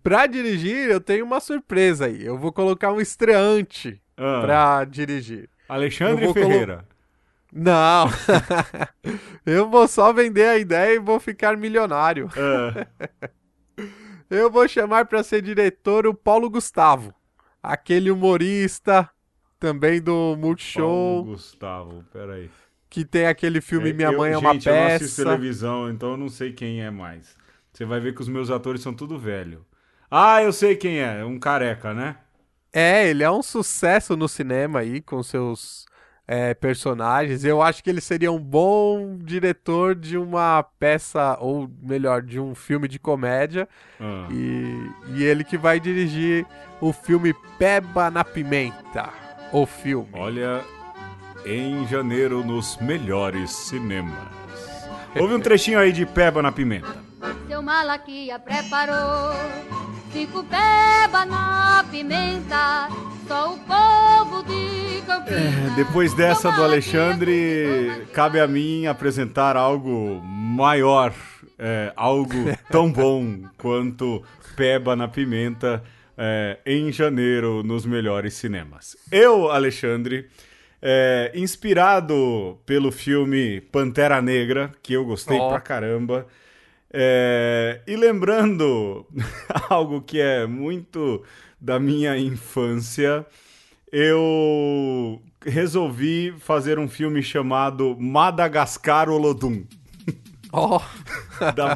Pra 0.03 0.27
dirigir, 0.27 0.89
eu 0.89 1.01
tenho 1.01 1.25
uma 1.25 1.39
surpresa 1.39 2.05
aí. 2.05 2.23
Eu 2.25 2.37
vou 2.37 2.53
colocar 2.53 2.91
um 2.93 3.01
estreante 3.01 4.01
ah. 4.17 4.41
pra 4.41 4.85
dirigir. 4.85 5.49
Alexandre 5.67 6.25
vou 6.25 6.33
colo- 6.33 6.45
Ferreira. 6.47 6.85
Não! 7.51 8.07
eu 9.45 9.69
vou 9.69 9.87
só 9.87 10.11
vender 10.11 10.47
a 10.47 10.57
ideia 10.57 10.95
e 10.95 10.99
vou 10.99 11.19
ficar 11.19 11.55
milionário. 11.57 12.29
Ah, 12.35 12.87
Eu 14.29 14.49
vou 14.49 14.67
chamar 14.67 15.05
pra 15.05 15.21
ser 15.21 15.41
diretor 15.43 16.07
o 16.07 16.13
Paulo 16.13 16.49
Gustavo. 16.49 17.13
Aquele 17.61 18.09
humorista 18.09 19.07
também 19.59 20.01
do 20.01 20.11
Paulo 20.11 20.37
Multishow, 20.37 21.23
Gustavo, 21.23 22.03
peraí. 22.11 22.49
que 22.89 23.05
tem 23.05 23.27
aquele 23.27 23.61
filme 23.61 23.91
É, 23.91 23.93
Minha 23.93 24.11
eu- 24.11 24.17
Mãe 24.17 24.31
é 24.33 24.37
uma 24.37 24.53
gente, 24.53 24.67
eu 24.67 24.75
não 24.75 24.85
assisto 24.87 25.15
peça. 25.17 25.23
televisão, 25.29 25.89
então 25.89 26.11
eu 26.11 26.17
não 26.17 26.29
sei 26.29 26.51
quem 26.51 26.81
é 26.81 26.89
mais. 26.89 27.35
Você 27.71 27.85
vai 27.85 27.99
ver 27.99 28.13
que 28.15 28.21
os 28.21 28.27
meus 28.27 28.49
atores 28.49 28.81
são 28.81 28.93
tudo 28.93 29.17
velho. 29.17 29.63
Ah, 30.09 30.41
eu 30.43 30.51
sei 30.51 30.75
quem 30.75 30.99
é. 30.99 31.23
Um 31.23 31.39
careca, 31.39 31.93
né? 31.93 32.17
É, 32.73 33.07
ele 33.07 33.23
é 33.23 33.29
um 33.29 33.43
sucesso 33.43 34.17
no 34.17 34.27
cinema 34.27 34.79
aí, 34.79 34.99
com 34.99 35.21
seus 35.21 35.85
é, 36.27 36.53
personagens. 36.53 37.43
Eu 37.43 37.61
acho 37.61 37.83
que 37.83 37.89
ele 37.89 38.01
seria 38.01 38.31
um 38.31 38.39
bom 38.39 39.17
diretor 39.19 39.93
de 39.93 40.17
uma 40.17 40.63
peça, 40.79 41.37
ou 41.39 41.69
melhor, 41.81 42.21
de 42.21 42.39
um 42.39 42.55
filme 42.55 42.87
de 42.87 42.97
comédia. 42.97 43.69
Ah. 43.99 44.27
E, 44.31 44.89
e 45.15 45.23
ele 45.23 45.43
que 45.43 45.57
vai 45.57 45.79
dirigir 45.79 46.45
o 46.81 46.91
filme 46.91 47.33
Peba 47.59 48.09
na 48.09 48.23
Pimenta. 48.23 49.09
O 49.51 49.67
filme. 49.67 50.09
Olha, 50.13 50.63
em 51.45 51.85
janeiro 51.87 52.43
nos 52.43 52.77
melhores 52.77 53.51
cinemas. 53.51 54.17
Houve 55.15 55.35
um 55.35 55.39
trechinho 55.39 55.77
aí 55.77 55.91
de 55.91 56.07
Peba 56.07 56.41
na 56.41 56.51
Pimenta. 56.51 57.12
Seu 57.47 57.61
Malaquia 57.61 58.37
preparou 58.37 59.33
cinco 60.11 60.43
peba 60.43 61.25
na 61.25 61.85
pimenta, 61.89 62.89
só 63.27 63.53
o 63.53 63.59
povo 63.59 64.43
de 64.43 65.01
Campinas. 65.05 65.71
É, 65.71 65.75
depois 65.75 66.13
dessa 66.13 66.51
do 66.51 66.63
Alexandre, 66.63 68.07
cabe 68.13 68.39
a 68.39 68.47
mim 68.47 68.85
apresentar 68.87 69.55
algo 69.55 70.21
maior, 70.23 71.13
é, 71.57 71.93
algo 71.95 72.33
tão 72.69 72.91
bom 72.91 73.43
quanto 73.57 74.23
Peba 74.55 74.95
na 74.95 75.07
Pimenta 75.07 75.83
é, 76.17 76.59
em 76.65 76.91
janeiro 76.91 77.63
nos 77.63 77.85
melhores 77.85 78.33
cinemas. 78.33 78.97
Eu, 79.11 79.49
Alexandre 79.49 80.27
é, 80.81 81.31
inspirado 81.33 82.59
pelo 82.65 82.91
filme 82.91 83.61
Pantera 83.61 84.21
Negra, 84.21 84.71
que 84.83 84.93
eu 84.93 85.05
gostei 85.05 85.39
oh. 85.39 85.49
pra 85.49 85.61
caramba. 85.61 86.27
É, 86.95 87.81
e 87.87 87.95
lembrando 87.95 89.07
algo 89.67 89.99
que 90.01 90.21
é 90.21 90.45
muito 90.45 91.23
da 91.59 91.79
minha 91.79 92.15
infância, 92.17 93.25
eu 93.91 95.19
resolvi 95.43 96.35
fazer 96.39 96.77
um 96.77 96.87
filme 96.87 97.23
chamado 97.23 97.97
Madagascar 97.99 99.09
Olodum. 99.09 99.63
Oh. 100.51 100.79
da, 101.55 101.75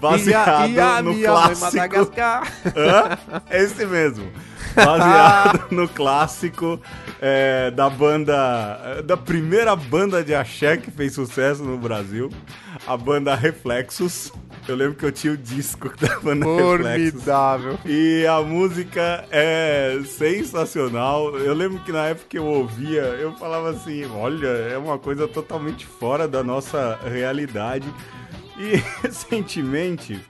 baseado 0.00 1.02
no 1.02 1.20
clássico. 1.20 1.60
Madagascar. 1.64 2.52
Hã? 2.76 3.42
Esse 3.50 3.84
mesmo. 3.84 4.30
Baseado 4.74 5.70
no 5.72 5.88
clássico 5.88 6.80
é, 7.20 7.70
da 7.70 7.88
banda. 7.88 9.02
Da 9.04 9.16
primeira 9.16 9.74
banda 9.76 10.22
de 10.22 10.34
axé 10.34 10.76
que 10.76 10.90
fez 10.90 11.14
sucesso 11.14 11.62
no 11.62 11.78
Brasil, 11.78 12.30
a 12.86 12.96
banda 12.96 13.34
Reflexos. 13.34 14.32
Eu 14.68 14.76
lembro 14.76 14.94
que 14.94 15.04
eu 15.04 15.10
tinha 15.10 15.32
o 15.32 15.36
disco 15.36 15.90
da 15.98 16.20
banda 16.20 16.44
Formidável. 16.44 17.72
Reflexos. 17.72 17.90
E 17.90 18.26
a 18.26 18.40
música 18.40 19.24
é 19.30 20.00
sensacional. 20.06 21.36
Eu 21.36 21.54
lembro 21.54 21.80
que 21.80 21.90
na 21.90 22.06
época 22.06 22.26
que 22.28 22.38
eu 22.38 22.46
ouvia, 22.46 23.02
eu 23.02 23.32
falava 23.34 23.70
assim: 23.70 24.04
olha, 24.14 24.46
é 24.46 24.78
uma 24.78 24.98
coisa 24.98 25.26
totalmente 25.26 25.84
fora 25.84 26.28
da 26.28 26.42
nossa 26.44 26.98
realidade. 27.04 27.92
E 28.56 28.76
recentemente, 29.02 30.20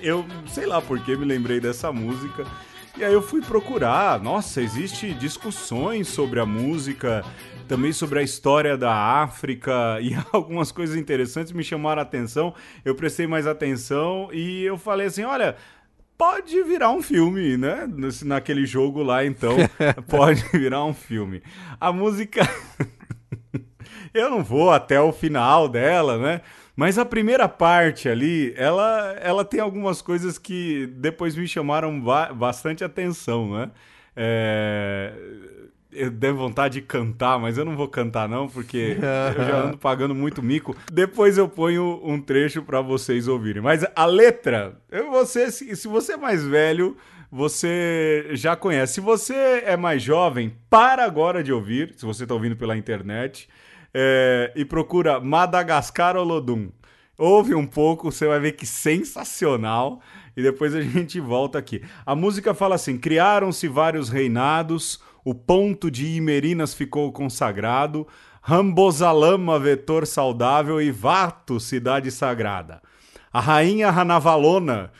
eu 0.00 0.24
sei 0.48 0.66
lá 0.66 0.80
por 0.80 0.98
que 1.00 1.16
me 1.16 1.24
lembrei 1.24 1.60
dessa 1.60 1.92
música. 1.92 2.44
E 2.98 3.04
aí 3.04 3.12
eu 3.12 3.20
fui 3.20 3.42
procurar. 3.42 4.18
Nossa, 4.22 4.62
existe 4.62 5.12
discussões 5.12 6.08
sobre 6.08 6.40
a 6.40 6.46
música, 6.46 7.22
também 7.68 7.92
sobre 7.92 8.20
a 8.20 8.22
história 8.22 8.74
da 8.74 8.90
África 8.92 9.98
e 10.00 10.16
algumas 10.32 10.72
coisas 10.72 10.96
interessantes 10.96 11.52
me 11.52 11.62
chamaram 11.62 12.00
a 12.00 12.02
atenção. 12.02 12.54
Eu 12.82 12.94
prestei 12.94 13.26
mais 13.26 13.46
atenção 13.46 14.30
e 14.32 14.64
eu 14.64 14.78
falei 14.78 15.08
assim, 15.08 15.24
olha, 15.24 15.56
pode 16.16 16.62
virar 16.62 16.90
um 16.90 17.02
filme, 17.02 17.58
né? 17.58 17.86
Naquele 18.24 18.64
jogo 18.64 19.02
lá, 19.02 19.26
então, 19.26 19.56
pode 20.08 20.42
virar 20.54 20.82
um 20.82 20.94
filme. 20.94 21.42
A 21.78 21.92
música. 21.92 22.48
eu 24.14 24.30
não 24.30 24.42
vou 24.42 24.70
até 24.70 24.98
o 24.98 25.12
final 25.12 25.68
dela, 25.68 26.16
né? 26.16 26.40
Mas 26.76 26.98
a 26.98 27.06
primeira 27.06 27.48
parte 27.48 28.06
ali, 28.06 28.52
ela, 28.54 29.16
ela 29.22 29.44
tem 29.46 29.58
algumas 29.58 30.02
coisas 30.02 30.36
que 30.36 30.86
depois 30.98 31.34
me 31.34 31.48
chamaram 31.48 31.98
ba 31.98 32.32
bastante 32.34 32.84
atenção, 32.84 33.50
né? 33.50 33.70
É... 34.14 35.12
Eu 35.90 36.10
devo 36.10 36.36
vontade 36.36 36.74
de 36.74 36.86
cantar, 36.86 37.38
mas 37.38 37.56
eu 37.56 37.64
não 37.64 37.74
vou 37.74 37.88
cantar 37.88 38.28
não, 38.28 38.46
porque 38.46 38.98
eu 38.98 39.44
já 39.46 39.56
ando 39.62 39.78
pagando 39.78 40.14
muito 40.14 40.42
mico. 40.42 40.76
Depois 40.92 41.38
eu 41.38 41.48
ponho 41.48 42.02
um 42.04 42.20
trecho 42.20 42.62
para 42.62 42.82
vocês 42.82 43.26
ouvirem. 43.26 43.62
Mas 43.62 43.82
a 43.96 44.04
letra, 44.04 44.78
você, 45.10 45.50
se 45.50 45.88
você 45.88 46.12
é 46.12 46.16
mais 46.18 46.44
velho, 46.44 46.98
você 47.32 48.28
já 48.32 48.54
conhece. 48.54 48.94
Se 48.94 49.00
você 49.00 49.62
é 49.64 49.74
mais 49.74 50.02
jovem, 50.02 50.54
para 50.68 51.02
agora 51.02 51.42
de 51.42 51.50
ouvir, 51.50 51.94
se 51.96 52.04
você 52.04 52.24
está 52.24 52.34
ouvindo 52.34 52.56
pela 52.56 52.76
internet 52.76 53.48
é, 53.98 54.52
e 54.54 54.62
procura 54.62 55.18
Madagascar 55.18 56.18
Olodum. 56.18 56.68
Ouve 57.16 57.54
um 57.54 57.66
pouco, 57.66 58.12
você 58.12 58.26
vai 58.26 58.38
ver 58.38 58.52
que 58.52 58.66
sensacional. 58.66 60.02
E 60.36 60.42
depois 60.42 60.74
a 60.74 60.82
gente 60.84 61.18
volta 61.18 61.58
aqui. 61.58 61.82
A 62.04 62.14
música 62.14 62.52
fala 62.52 62.74
assim: 62.74 62.98
criaram-se 62.98 63.66
vários 63.66 64.10
reinados, 64.10 65.00
o 65.24 65.34
ponto 65.34 65.90
de 65.90 66.14
Imerinas 66.14 66.74
ficou 66.74 67.10
consagrado, 67.10 68.06
Rambosalama, 68.42 69.58
vetor 69.58 70.06
saudável, 70.06 70.78
e 70.78 70.90
Vato, 70.90 71.58
cidade 71.58 72.10
sagrada. 72.10 72.82
A 73.32 73.40
rainha 73.40 73.90
Ranavalona 73.90 74.92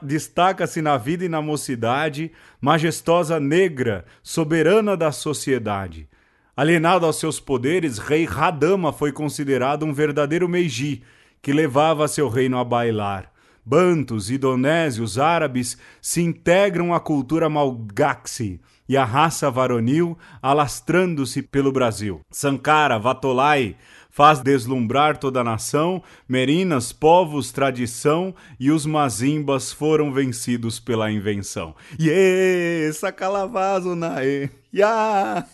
destaca-se 0.00 0.80
na 0.80 0.96
vida 0.96 1.24
e 1.24 1.28
na 1.28 1.42
mocidade, 1.42 2.30
majestosa 2.60 3.40
negra, 3.40 4.04
soberana 4.22 4.96
da 4.96 5.10
sociedade. 5.10 6.08
Alienado 6.54 7.06
aos 7.06 7.16
seus 7.16 7.40
poderes, 7.40 7.96
rei 7.96 8.26
Radama 8.26 8.92
foi 8.92 9.10
considerado 9.10 9.86
um 9.86 9.92
verdadeiro 9.92 10.46
Meiji, 10.46 11.02
que 11.40 11.50
levava 11.50 12.06
seu 12.06 12.28
reino 12.28 12.58
a 12.58 12.64
bailar. 12.64 13.32
Bantos, 13.64 14.30
indonésios, 14.30 15.18
árabes 15.18 15.78
se 16.00 16.20
integram 16.20 16.92
à 16.92 17.00
cultura 17.00 17.48
malgaxi 17.48 18.60
e 18.86 18.98
à 18.98 19.04
raça 19.04 19.50
varonil 19.50 20.18
alastrando-se 20.42 21.40
pelo 21.40 21.72
Brasil. 21.72 22.20
Sankara, 22.30 22.98
Vatolai, 22.98 23.74
faz 24.10 24.40
deslumbrar 24.40 25.16
toda 25.16 25.40
a 25.40 25.44
nação, 25.44 26.02
merinas, 26.28 26.92
povos, 26.92 27.50
tradição, 27.50 28.34
e 28.60 28.70
os 28.70 28.84
mazimbas 28.84 29.72
foram 29.72 30.12
vencidos 30.12 30.78
pela 30.78 31.10
invenção. 31.10 31.74
Ye, 31.98 32.92
sacalavazo 32.92 33.94
nae, 33.94 34.50
ya! 34.70 35.46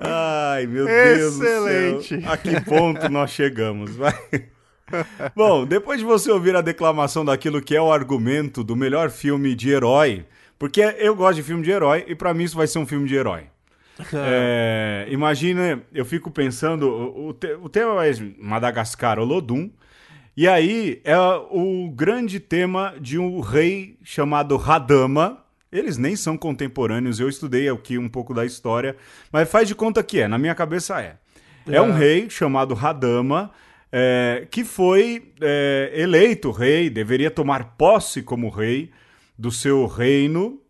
Ai, 0.00 0.66
meu 0.66 0.86
Deus 0.86 1.34
Excelente. 1.34 2.16
do 2.16 2.22
céu. 2.22 2.32
A 2.32 2.36
que 2.36 2.60
ponto 2.62 3.08
nós 3.08 3.30
chegamos, 3.30 3.94
vai. 3.94 4.14
Bom, 5.36 5.64
depois 5.66 6.00
de 6.00 6.04
você 6.04 6.30
ouvir 6.30 6.56
a 6.56 6.60
declamação 6.60 7.24
daquilo 7.24 7.60
que 7.60 7.76
é 7.76 7.82
o 7.82 7.92
argumento 7.92 8.64
do 8.64 8.74
melhor 8.74 9.10
filme 9.10 9.54
de 9.54 9.70
herói, 9.70 10.24
porque 10.58 10.80
eu 10.98 11.14
gosto 11.14 11.36
de 11.36 11.42
filme 11.42 11.62
de 11.62 11.70
herói 11.70 12.04
e 12.08 12.14
para 12.14 12.34
mim 12.34 12.44
isso 12.44 12.56
vai 12.56 12.66
ser 12.66 12.78
um 12.78 12.86
filme 12.86 13.06
de 13.06 13.14
herói. 13.14 13.44
é, 14.14 15.06
imagina, 15.10 15.82
eu 15.92 16.04
fico 16.04 16.30
pensando, 16.30 16.88
o, 16.88 17.32
te, 17.34 17.52
o 17.54 17.68
tema 17.68 18.04
é 18.04 18.12
Madagascar 18.38 19.18
Olodum, 19.18 19.70
e 20.36 20.48
aí 20.48 21.00
é 21.04 21.18
o 21.18 21.90
grande 21.94 22.40
tema 22.40 22.94
de 23.00 23.18
um 23.18 23.40
rei 23.40 23.98
chamado 24.02 24.56
Radama, 24.56 25.44
eles 25.72 25.96
nem 25.96 26.16
são 26.16 26.36
contemporâneos, 26.36 27.20
eu 27.20 27.28
estudei 27.28 27.68
aqui 27.68 27.96
um 27.96 28.08
pouco 28.08 28.34
da 28.34 28.44
história, 28.44 28.96
mas 29.32 29.50
faz 29.50 29.68
de 29.68 29.74
conta 29.74 30.02
que 30.02 30.20
é, 30.20 30.28
na 30.28 30.38
minha 30.38 30.54
cabeça 30.54 31.00
é. 31.00 31.16
É, 31.66 31.76
é 31.76 31.82
um 31.82 31.92
rei 31.92 32.28
chamado 32.28 32.74
Radama, 32.74 33.50
é, 33.92 34.46
que 34.50 34.64
foi 34.64 35.32
é, 35.40 35.92
eleito 35.94 36.50
rei, 36.50 36.88
deveria 36.88 37.30
tomar 37.30 37.76
posse 37.76 38.22
como 38.22 38.48
rei 38.48 38.90
do 39.38 39.50
seu 39.50 39.86
reino, 39.86 40.60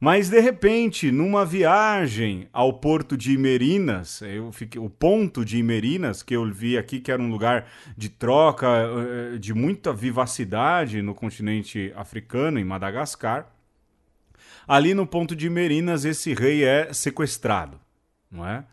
mas 0.00 0.30
de 0.30 0.40
repente, 0.40 1.12
numa 1.12 1.44
viagem 1.44 2.48
ao 2.54 2.72
porto 2.72 3.18
de 3.18 3.32
Imerinas, 3.32 4.22
eu 4.22 4.50
fiquei, 4.50 4.80
o 4.80 4.88
ponto 4.88 5.44
de 5.44 5.58
Imerinas, 5.58 6.22
que 6.22 6.34
eu 6.34 6.50
vi 6.50 6.78
aqui 6.78 7.00
que 7.00 7.12
era 7.12 7.20
um 7.20 7.30
lugar 7.30 7.66
de 7.96 8.08
troca, 8.08 8.66
é, 8.66 9.38
de 9.38 9.52
muita 9.52 9.92
vivacidade 9.92 11.02
no 11.02 11.14
continente 11.14 11.92
africano, 11.94 12.58
em 12.58 12.64
Madagascar, 12.64 13.46
Ali 14.70 14.94
no 14.94 15.04
ponto 15.04 15.34
de 15.34 15.50
Merinas, 15.50 16.04
esse 16.04 16.32
rei 16.32 16.62
é 16.62 16.92
sequestrado, 16.92 17.76
não 18.30 18.46
é? 18.46 18.64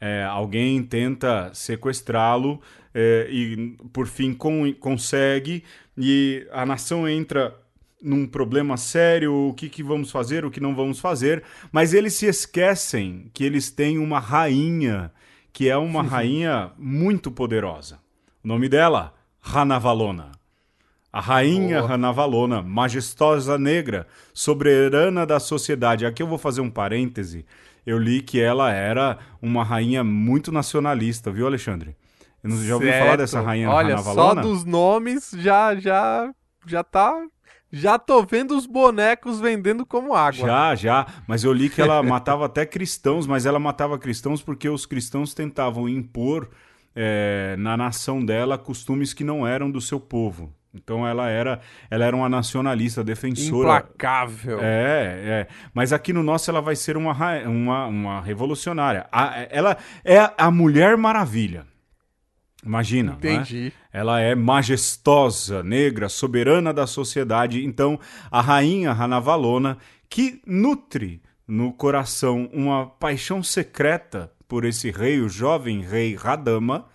é 0.00 0.24
alguém 0.24 0.82
tenta 0.82 1.54
sequestrá-lo 1.54 2.60
é, 2.92 3.28
e, 3.30 3.76
por 3.92 4.08
fim, 4.08 4.34
com, 4.34 4.74
consegue, 4.74 5.62
e 5.96 6.44
a 6.50 6.66
nação 6.66 7.08
entra 7.08 7.56
num 8.02 8.26
problema 8.26 8.76
sério, 8.76 9.50
o 9.50 9.54
que, 9.54 9.68
que 9.68 9.84
vamos 9.84 10.10
fazer, 10.10 10.44
o 10.44 10.50
que 10.50 10.58
não 10.58 10.74
vamos 10.74 10.98
fazer, 10.98 11.44
mas 11.70 11.94
eles 11.94 12.14
se 12.14 12.26
esquecem 12.26 13.30
que 13.32 13.44
eles 13.44 13.70
têm 13.70 13.98
uma 13.98 14.18
rainha, 14.18 15.12
que 15.52 15.68
é 15.68 15.76
uma 15.76 16.02
rainha 16.02 16.72
muito 16.76 17.30
poderosa. 17.30 18.00
O 18.42 18.48
nome 18.48 18.68
dela, 18.68 19.14
Ranavalona. 19.40 20.35
A 21.16 21.20
rainha 21.20 21.78
Boa. 21.78 21.92
Ranavalona, 21.92 22.60
majestosa 22.60 23.56
negra, 23.56 24.06
soberana 24.34 25.24
da 25.24 25.40
sociedade. 25.40 26.04
Aqui 26.04 26.22
eu 26.22 26.26
vou 26.26 26.36
fazer 26.36 26.60
um 26.60 26.68
parêntese. 26.68 27.46
eu 27.86 27.96
li 27.96 28.20
que 28.20 28.38
ela 28.38 28.70
era 28.70 29.16
uma 29.40 29.64
rainha 29.64 30.04
muito 30.04 30.52
nacionalista, 30.52 31.30
viu, 31.30 31.46
Alexandre? 31.46 31.96
Eu 32.44 32.50
não, 32.50 32.62
já 32.62 32.74
ouviu 32.74 32.92
falar 32.92 33.16
dessa 33.16 33.40
rainha 33.40 33.70
Olha, 33.70 33.96
Ranavalona? 33.96 34.42
só 34.42 34.46
dos 34.46 34.66
nomes 34.66 35.30
já, 35.38 35.74
já, 35.76 36.30
já 36.66 36.84
tá... 36.84 37.18
Já 37.72 37.98
tô 37.98 38.22
vendo 38.22 38.54
os 38.54 38.66
bonecos 38.66 39.40
vendendo 39.40 39.86
como 39.86 40.14
água. 40.14 40.46
Já, 40.46 40.74
já. 40.74 41.06
Mas 41.26 41.44
eu 41.44 41.52
li 41.52 41.70
que 41.70 41.80
ela 41.80 42.00
matava 42.04 42.44
até 42.44 42.66
cristãos, 42.66 43.26
mas 43.26 43.46
ela 43.46 43.58
matava 43.58 43.98
cristãos 43.98 44.42
porque 44.42 44.68
os 44.68 44.84
cristãos 44.84 45.32
tentavam 45.32 45.88
impor 45.88 46.50
eh, 46.94 47.56
na 47.58 47.74
nação 47.74 48.22
dela 48.22 48.58
costumes 48.58 49.14
que 49.14 49.24
não 49.24 49.46
eram 49.46 49.70
do 49.70 49.80
seu 49.80 49.98
povo. 49.98 50.52
Então 50.76 51.06
ela 51.06 51.28
era, 51.28 51.60
ela 51.90 52.04
era 52.04 52.14
uma 52.14 52.28
nacionalista, 52.28 53.02
defensora. 53.02 53.68
Implacável. 53.78 54.58
É, 54.60 55.20
é. 55.24 55.46
Mas 55.74 55.92
aqui 55.92 56.12
no 56.12 56.22
nosso 56.22 56.50
ela 56.50 56.60
vai 56.60 56.76
ser 56.76 56.96
uma, 56.96 57.12
uma, 57.46 57.86
uma 57.86 58.20
revolucionária. 58.20 59.06
A- 59.10 59.46
ela 59.50 59.76
é 60.04 60.30
a 60.36 60.50
Mulher 60.50 60.96
Maravilha. 60.96 61.66
Imagina. 62.64 63.12
é? 63.12 63.14
Entendi. 63.16 63.72
Ela 63.92 64.20
é 64.20 64.34
majestosa, 64.34 65.62
negra, 65.62 66.08
soberana 66.08 66.72
da 66.72 66.86
sociedade. 66.86 67.64
Então, 67.64 67.98
a 68.30 68.40
rainha 68.40 68.92
Ranavalona, 68.92 69.78
que 70.08 70.40
nutre 70.46 71.22
no 71.46 71.72
coração 71.72 72.50
uma 72.52 72.86
paixão 72.86 73.42
secreta 73.42 74.32
por 74.48 74.64
esse 74.64 74.90
rei, 74.90 75.20
o 75.20 75.28
jovem 75.28 75.80
rei 75.80 76.14
Radama, 76.16 76.86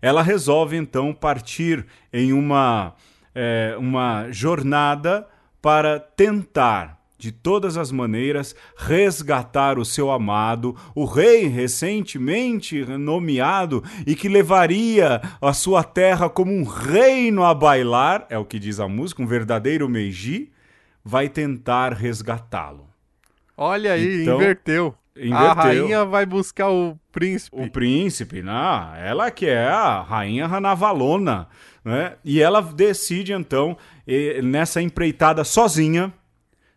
ela 0.00 0.22
resolve 0.22 0.76
então 0.76 1.14
partir 1.14 1.86
em 2.12 2.32
uma, 2.32 2.94
eh, 3.34 3.74
uma 3.78 4.30
jornada 4.30 5.26
para 5.60 5.98
tentar, 5.98 6.98
de 7.18 7.32
todas 7.32 7.76
as 7.76 7.90
maneiras, 7.90 8.54
resgatar 8.76 9.78
o 9.78 9.84
seu 9.84 10.10
amado, 10.10 10.76
o 10.94 11.04
rei 11.04 11.46
recentemente 11.46 12.84
nomeado 12.84 13.82
e 14.06 14.14
que 14.14 14.28
levaria 14.28 15.22
a 15.40 15.52
sua 15.52 15.82
terra 15.82 16.28
como 16.28 16.52
um 16.52 16.64
reino 16.64 17.44
a 17.44 17.54
bailar, 17.54 18.26
é 18.28 18.36
o 18.36 18.44
que 18.44 18.58
diz 18.58 18.78
a 18.78 18.86
música, 18.88 19.22
um 19.22 19.26
verdadeiro 19.26 19.88
Meiji, 19.88 20.52
vai 21.04 21.28
tentar 21.28 21.92
resgatá-lo. 21.92 22.88
Olha 23.56 23.92
aí, 23.92 24.22
Então, 24.22 24.36
inverteu. 24.36 24.94
Inverteu. 25.16 25.46
A 25.46 25.52
rainha 25.52 26.04
vai 26.04 26.26
buscar 26.26 26.70
o 26.70 26.98
príncipe. 27.12 27.56
O 27.56 27.70
príncipe, 27.70 28.42
não, 28.42 28.94
ela 28.96 29.30
que 29.30 29.46
é 29.46 29.66
a 29.66 30.02
rainha 30.02 30.46
Ranavalona, 30.46 31.48
né? 31.84 32.14
E 32.24 32.40
ela 32.40 32.60
decide 32.60 33.32
então 33.32 33.76
nessa 34.42 34.82
empreitada 34.82 35.44
sozinha, 35.44 36.12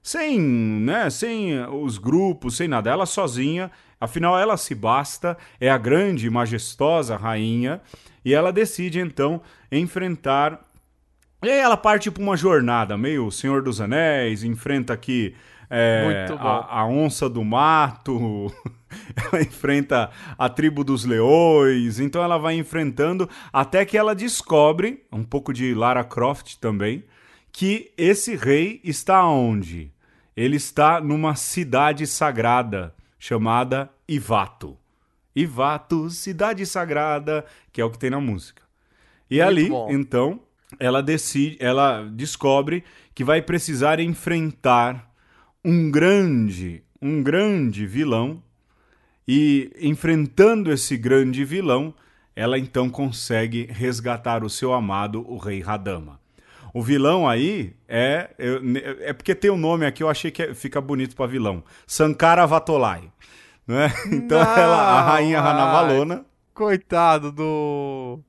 sem, 0.01 0.39
né, 0.39 1.09
sem 1.09 1.59
os 1.65 1.97
grupos, 1.97 2.55
sem 2.55 2.67
nada, 2.67 2.89
ela 2.89 3.05
sozinha, 3.05 3.69
afinal 3.99 4.39
ela 4.39 4.55
se 4.55 4.73
basta, 4.73 5.37
é 5.59 5.69
a 5.69 5.77
grande 5.77 6.27
e 6.27 6.29
majestosa 6.29 7.17
rainha, 7.17 7.81
e 8.23 8.33
ela 8.33 8.53
decide 8.53 8.99
então 8.99 9.41
enfrentar 9.71 10.65
e 11.43 11.51
aí 11.51 11.59
ela 11.59 11.77
parte 11.77 12.09
para 12.09 12.23
uma 12.23 12.35
jornada, 12.35 12.97
meio 12.97 13.29
Senhor 13.29 13.61
dos 13.61 13.79
Anéis, 13.79 14.43
enfrenta 14.43 14.93
aqui 14.93 15.35
é, 15.69 16.27
a, 16.39 16.81
a 16.81 16.87
onça 16.87 17.29
do 17.29 17.43
mato, 17.43 18.51
ela 19.15 19.41
enfrenta 19.41 20.09
a 20.37 20.49
tribo 20.49 20.83
dos 20.83 21.03
leões, 21.05 21.99
então 21.99 22.23
ela 22.23 22.37
vai 22.37 22.55
enfrentando 22.55 23.29
até 23.51 23.85
que 23.85 23.97
ela 23.97 24.15
descobre, 24.15 25.03
um 25.11 25.23
pouco 25.23 25.53
de 25.53 25.73
Lara 25.73 26.03
Croft 26.03 26.55
também, 26.59 27.03
que 27.51 27.91
esse 27.97 28.35
rei 28.35 28.79
está 28.83 29.25
onde? 29.27 29.91
Ele 30.35 30.55
está 30.55 31.01
numa 31.01 31.35
cidade 31.35 32.05
sagrada 32.05 32.93
chamada 33.17 33.89
Ivato. 34.07 34.77
Ivato, 35.35 36.09
cidade 36.09 36.65
sagrada, 36.65 37.45
que 37.71 37.81
é 37.81 37.85
o 37.85 37.89
que 37.89 37.97
tem 37.97 38.09
na 38.09 38.19
música. 38.19 38.61
E 39.29 39.37
Muito 39.37 39.47
ali, 39.47 39.69
bom. 39.69 39.87
então, 39.89 40.39
ela 40.79 41.01
decide, 41.01 41.57
ela 41.59 42.03
descobre 42.03 42.83
que 43.13 43.23
vai 43.23 43.41
precisar 43.41 43.99
enfrentar 43.99 45.11
um 45.63 45.91
grande, 45.91 46.83
um 47.01 47.21
grande 47.23 47.85
vilão. 47.85 48.41
E 49.27 49.71
enfrentando 49.79 50.71
esse 50.71 50.95
grande 50.95 51.43
vilão, 51.43 51.93
ela 52.35 52.57
então 52.57 52.89
consegue 52.89 53.67
resgatar 53.69 54.43
o 54.43 54.49
seu 54.49 54.73
amado, 54.73 55.25
o 55.29 55.37
rei 55.37 55.59
Radama. 55.59 56.19
O 56.73 56.81
vilão 56.81 57.27
aí 57.27 57.73
é. 57.87 58.29
é 59.01 59.11
porque 59.13 59.33
tem 59.33 59.49
um 59.49 59.57
nome 59.57 59.85
aqui, 59.85 60.03
eu 60.03 60.09
achei 60.09 60.29
que 60.31 60.43
é- 60.43 60.53
fica 60.53 60.79
bonito 60.79 61.15
para 61.15 61.25
vilão. 61.25 61.63
Sankara 61.85 62.45
Vatolai. 62.45 63.11
Né? 63.67 63.91
Então 64.11 64.39
Não, 64.41 64.57
ela, 64.57 64.77
a 64.77 65.01
rainha 65.01 65.39
ai. 65.41 65.43
Ranavalona. 65.43 66.25
Coitado 66.53 67.31
do 67.31 68.19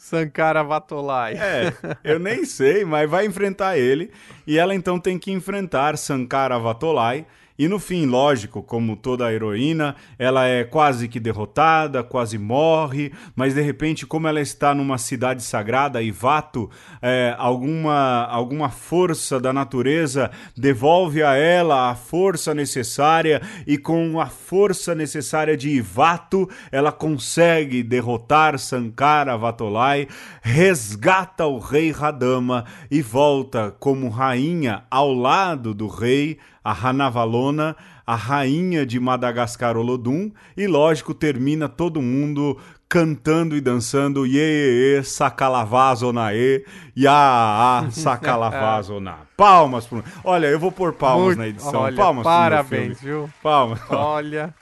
Sankara 0.00 0.64
Vatolai. 0.64 1.34
É, 1.34 1.74
eu 2.02 2.18
nem 2.18 2.46
sei, 2.46 2.86
mas 2.86 3.08
vai 3.08 3.26
enfrentar 3.26 3.76
ele. 3.76 4.10
E 4.46 4.58
ela 4.58 4.74
então 4.74 4.98
tem 4.98 5.18
que 5.18 5.30
enfrentar 5.30 5.98
Sankara 5.98 6.58
Vatolai. 6.58 7.26
E 7.60 7.68
no 7.68 7.78
fim, 7.78 8.06
lógico, 8.06 8.62
como 8.62 8.96
toda 8.96 9.30
heroína, 9.30 9.94
ela 10.18 10.46
é 10.46 10.64
quase 10.64 11.08
que 11.08 11.20
derrotada, 11.20 12.02
quase 12.02 12.38
morre, 12.38 13.12
mas 13.36 13.52
de 13.52 13.60
repente, 13.60 14.06
como 14.06 14.26
ela 14.26 14.40
está 14.40 14.74
numa 14.74 14.96
cidade 14.96 15.42
sagrada, 15.42 16.00
Ivato, 16.00 16.70
é, 17.02 17.34
alguma, 17.36 18.24
alguma 18.30 18.70
força 18.70 19.38
da 19.38 19.52
natureza 19.52 20.30
devolve 20.56 21.22
a 21.22 21.34
ela 21.34 21.90
a 21.90 21.94
força 21.94 22.54
necessária, 22.54 23.42
e 23.66 23.76
com 23.76 24.18
a 24.18 24.28
força 24.28 24.94
necessária 24.94 25.54
de 25.54 25.68
Ivato, 25.68 26.48
ela 26.72 26.90
consegue 26.90 27.82
derrotar 27.82 28.58
Sankara 28.58 29.36
Vatolai, 29.36 30.08
resgata 30.40 31.44
o 31.44 31.58
rei 31.58 31.90
Radama 31.90 32.64
e 32.90 33.02
volta 33.02 33.70
como 33.78 34.08
rainha 34.08 34.84
ao 34.90 35.12
lado 35.12 35.74
do 35.74 35.88
rei, 35.88 36.38
a 36.62 36.72
Ranavalona, 36.72 37.76
a 38.06 38.14
rainha 38.14 38.84
de 38.84 38.98
Madagascar 39.00 39.76
Olodum, 39.76 40.30
e 40.56 40.66
lógico, 40.66 41.14
termina 41.14 41.68
todo 41.68 42.02
mundo 42.02 42.58
cantando 42.88 43.56
e 43.56 43.60
dançando 43.60 44.26
Ye, 44.26 44.38
ye, 44.40 44.96
ye 44.96 45.02
Sakalavazonae, 45.04 46.64
Ya, 46.96 47.12
a, 47.12 47.90
Sakalavazona. 47.90 49.18
Palmas 49.36 49.86
pro... 49.86 50.02
Olha, 50.24 50.46
eu 50.48 50.58
vou 50.58 50.72
pôr 50.72 50.92
palmas 50.92 51.26
Muito- 51.26 51.38
na 51.38 51.48
edição. 51.48 51.80
Olha, 51.80 51.96
palmas 51.96 52.24
parabéns, 52.24 53.00
viu? 53.00 53.30
Palmas. 53.42 53.80
Olha. 53.88 54.52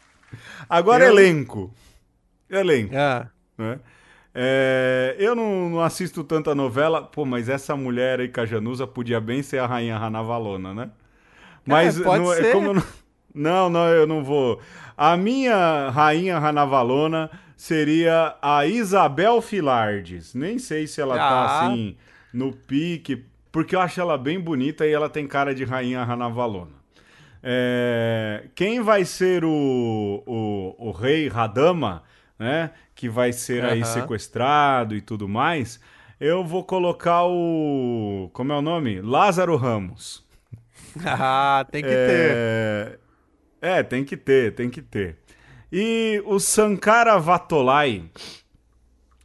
Agora 0.68 1.04
Eu- 1.04 1.12
elenco. 1.12 1.72
Elenco 2.50 2.94
Ah, 2.96 3.26
né? 3.56 3.78
É, 4.34 5.16
eu 5.18 5.34
não, 5.34 5.68
não 5.70 5.80
assisto 5.80 6.22
tanta 6.22 6.54
novela, 6.54 7.02
pô, 7.02 7.24
mas 7.24 7.48
essa 7.48 7.74
mulher 7.74 8.20
aí, 8.20 8.28
Cajanusa, 8.28 8.86
podia 8.86 9.20
bem 9.20 9.42
ser 9.42 9.58
a 9.58 9.66
rainha 9.66 9.98
Ranavalona, 9.98 10.72
né? 10.72 10.90
Mas 11.68 11.98
pode 12.00 12.22
não, 12.24 12.32
é 12.32 12.36
ser. 12.36 12.52
como 12.52 12.74
não, 12.74 12.82
não, 13.34 13.70
não, 13.70 13.86
eu 13.88 14.06
não 14.06 14.24
vou. 14.24 14.60
A 14.96 15.16
minha 15.16 15.90
rainha 15.90 16.38
Ranavalona 16.38 17.30
seria 17.56 18.36
a 18.42 18.66
Isabel 18.66 19.40
Filardes. 19.40 20.34
Nem 20.34 20.58
sei 20.58 20.86
se 20.86 21.00
ela 21.00 21.16
tá 21.16 21.22
Ah. 21.24 21.66
assim 21.66 21.96
no 22.32 22.52
pique, 22.52 23.24
porque 23.52 23.74
eu 23.76 23.80
acho 23.80 24.00
ela 24.00 24.18
bem 24.18 24.38
bonita 24.40 24.86
e 24.86 24.92
ela 24.92 25.08
tem 25.08 25.26
cara 25.26 25.54
de 25.54 25.64
rainha 25.64 26.02
Ranavalona. 26.04 26.78
É, 27.42 28.44
quem 28.54 28.80
vai 28.80 29.04
ser 29.04 29.44
o, 29.44 30.22
o, 30.26 30.88
o 30.88 30.90
rei 30.90 31.28
Radama, 31.28 32.02
né? 32.38 32.70
Que 32.94 33.08
vai 33.08 33.32
ser 33.32 33.64
aí 33.64 33.84
sequestrado 33.84 34.94
e 34.96 35.00
tudo 35.00 35.28
mais. 35.28 35.80
Eu 36.20 36.44
vou 36.44 36.64
colocar 36.64 37.24
o. 37.26 38.28
Como 38.32 38.52
é 38.52 38.56
o 38.56 38.62
nome? 38.62 39.00
Lázaro 39.00 39.54
Ramos. 39.56 40.26
Ah, 41.06 41.66
tem 41.70 41.84
que 41.84 41.88
ter. 41.88 42.36
É... 42.36 42.98
é, 43.60 43.82
tem 43.82 44.04
que 44.04 44.16
ter, 44.16 44.54
tem 44.54 44.70
que 44.70 44.82
ter. 44.82 45.18
E 45.70 46.22
o 46.26 46.38
Sankara 46.40 47.18
Vatolai, 47.18 48.10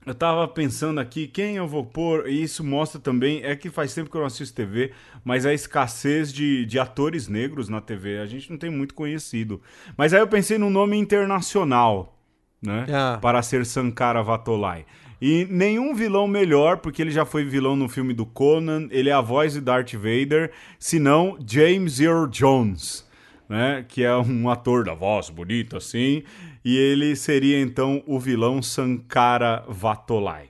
eu 0.06 0.14
tava 0.14 0.46
pensando 0.48 1.00
aqui, 1.00 1.28
quem 1.28 1.56
eu 1.56 1.68
vou 1.68 1.86
pôr, 1.86 2.28
e 2.28 2.44
isso 2.44 2.64
mostra 2.64 3.00
também, 3.00 3.42
é 3.44 3.56
que 3.56 3.70
faz 3.70 3.94
tempo 3.94 4.10
que 4.10 4.18
eu 4.18 4.20
não 4.20 4.28
assisto 4.28 4.54
TV, 4.56 4.92
mas 5.24 5.46
a 5.46 5.54
escassez 5.54 6.34
de, 6.34 6.66
de 6.66 6.78
atores 6.78 7.28
negros 7.30 7.70
na 7.70 7.80
TV, 7.80 8.20
a 8.20 8.26
gente 8.26 8.50
não 8.52 8.58
tem 8.58 8.70
muito 8.70 8.94
conhecido. 8.94 9.62
Mas 9.96 10.14
aí 10.14 10.20
eu 10.20 10.28
pensei 10.28 10.58
num 10.58 10.70
nome 10.70 10.98
internacional, 10.98 12.20
né, 12.62 12.86
Ah. 12.92 13.18
para 13.22 13.42
ser 13.42 13.66
Sankara 13.66 14.22
Vatolai. 14.22 14.86
E 15.22 15.46
nenhum 15.50 15.94
vilão 15.96 16.28
melhor, 16.28 16.78
porque 16.78 17.02
ele 17.02 17.12
já 17.12 17.26
foi 17.26 17.44
vilão 17.44 17.76
no 17.76 17.88
filme 17.88 18.14
do 18.14 18.26
Conan, 18.26 18.88
ele 18.92 19.10
é 19.10 19.14
a 19.14 19.22
voz 19.22 19.54
de 19.54 19.62
Darth 19.62 19.94
Vader, 19.94 20.52
senão 20.78 21.38
James 21.48 22.00
Earl 22.00 22.28
Jones, 22.28 23.08
né? 23.48 23.86
Que 23.88 24.04
é 24.04 24.16
um 24.16 24.50
ator 24.50 24.84
da 24.84 24.94
voz 24.94 25.30
bonita 25.30 25.78
assim. 25.78 26.24
E 26.66 26.78
ele 26.78 27.16
seria 27.16 27.60
então 27.62 28.02
o 28.06 28.20
vilão 28.20 28.62
Sankara 28.62 29.64
Vatolai. 29.68 30.50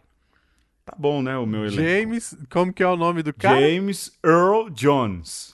Tá 0.86 0.94
bom, 0.98 1.22
né? 1.22 1.38
O 1.38 1.46
meu 1.46 1.66
elenco. 1.66 1.82
James, 1.82 2.36
como 2.50 2.74
que 2.74 2.84
é 2.84 2.88
o 2.88 2.98
nome 2.98 3.24
do 3.24 3.34
cara? 3.34 3.60
James 3.62 4.12
Earl 4.24 4.70
Jones. 4.70 5.54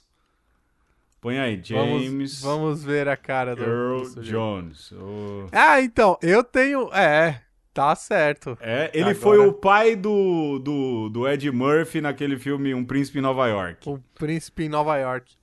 Põe 1.21 1.37
aí, 1.37 1.59
James 1.61 2.41
Vamos, 2.41 2.41
vamos 2.41 2.83
ver 2.83 3.07
a 3.09 3.17
cara 3.17 3.53
do, 3.55 3.61
Earl. 3.63 4.03
Jones. 4.21 4.91
O- 4.93 5.47
Ah, 5.51 5.81
então, 5.81 6.17
eu 6.21 6.43
tenho. 6.43 6.89
É, 6.93 7.41
tá 7.79 7.95
certo. 7.95 8.57
É, 8.59 8.89
ele 8.93 9.11
Agora- 9.11 9.15
foi 9.15 9.37
o 9.39 9.53
pai 9.53 9.95
do, 9.95 10.59
do, 10.59 11.09
do 11.09 11.27
Ed 11.27 11.49
Murphy 11.49 12.01
naquele 12.01 12.37
filme 12.37 12.73
Um 12.73 12.83
Príncipe 12.83 13.19
em 13.19 13.21
Nova 13.21 13.47
York. 13.47 13.87
O 13.89 13.99
príncipe 14.15 14.63
em 14.63 14.69
Nova 14.69 14.97
York. 14.97 15.33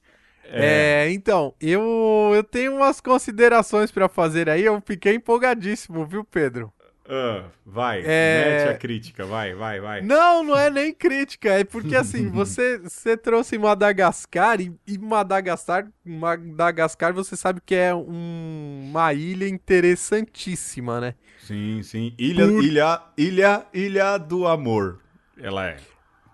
É, 0.49 1.09
então, 1.11 1.55
eu, 1.61 2.31
eu 2.35 2.45
tenho 2.45 2.77
umas 2.77 3.01
considerações 3.01 3.91
pra 3.91 4.09
fazer 4.09 4.49
aí. 4.49 4.65
Eu 4.65 4.81
fiquei 4.85 5.15
empolgadíssimo, 5.15 6.07
viu, 6.07 6.25
Pedro? 6.25 6.73
Ah, 7.09 7.45
vai, 7.65 8.03
É. 8.05 8.65
mete 8.65 8.75
a 8.75 8.79
crítica, 8.79 9.25
vai, 9.25 9.55
vai, 9.55 9.81
vai. 9.81 10.01
Não, 10.03 10.43
não 10.43 10.57
é 10.59 10.69
nem 10.69 10.93
crítica, 10.93 11.51
é 11.51 11.63
porque 11.65 11.95
assim, 11.95 12.29
você, 12.31 12.79
você 12.79 13.17
trouxe 13.17 13.57
Madagascar 13.59 14.61
e, 14.61 14.75
e 14.87 14.99
Madagascar, 14.99 15.87
Madagascar 16.05 17.13
você 17.15 17.37
sabe 17.37 17.61
que 17.65 17.75
é 17.75 17.95
um- 17.95 18.89
uma 18.91 19.13
ilha 19.13 19.47
interessantíssima, 19.49 21.01
né? 21.01 21.15
Sim, 21.47 21.83
sim. 21.83 22.15
Ilha, 22.19 22.47
Por- 22.49 22.65
ilha, 22.65 23.01
ilha, 23.17 23.67
ilha 23.73 24.19
do 24.19 24.47
amor. 24.47 25.01
Ela 25.41 25.69
é. 25.69 25.77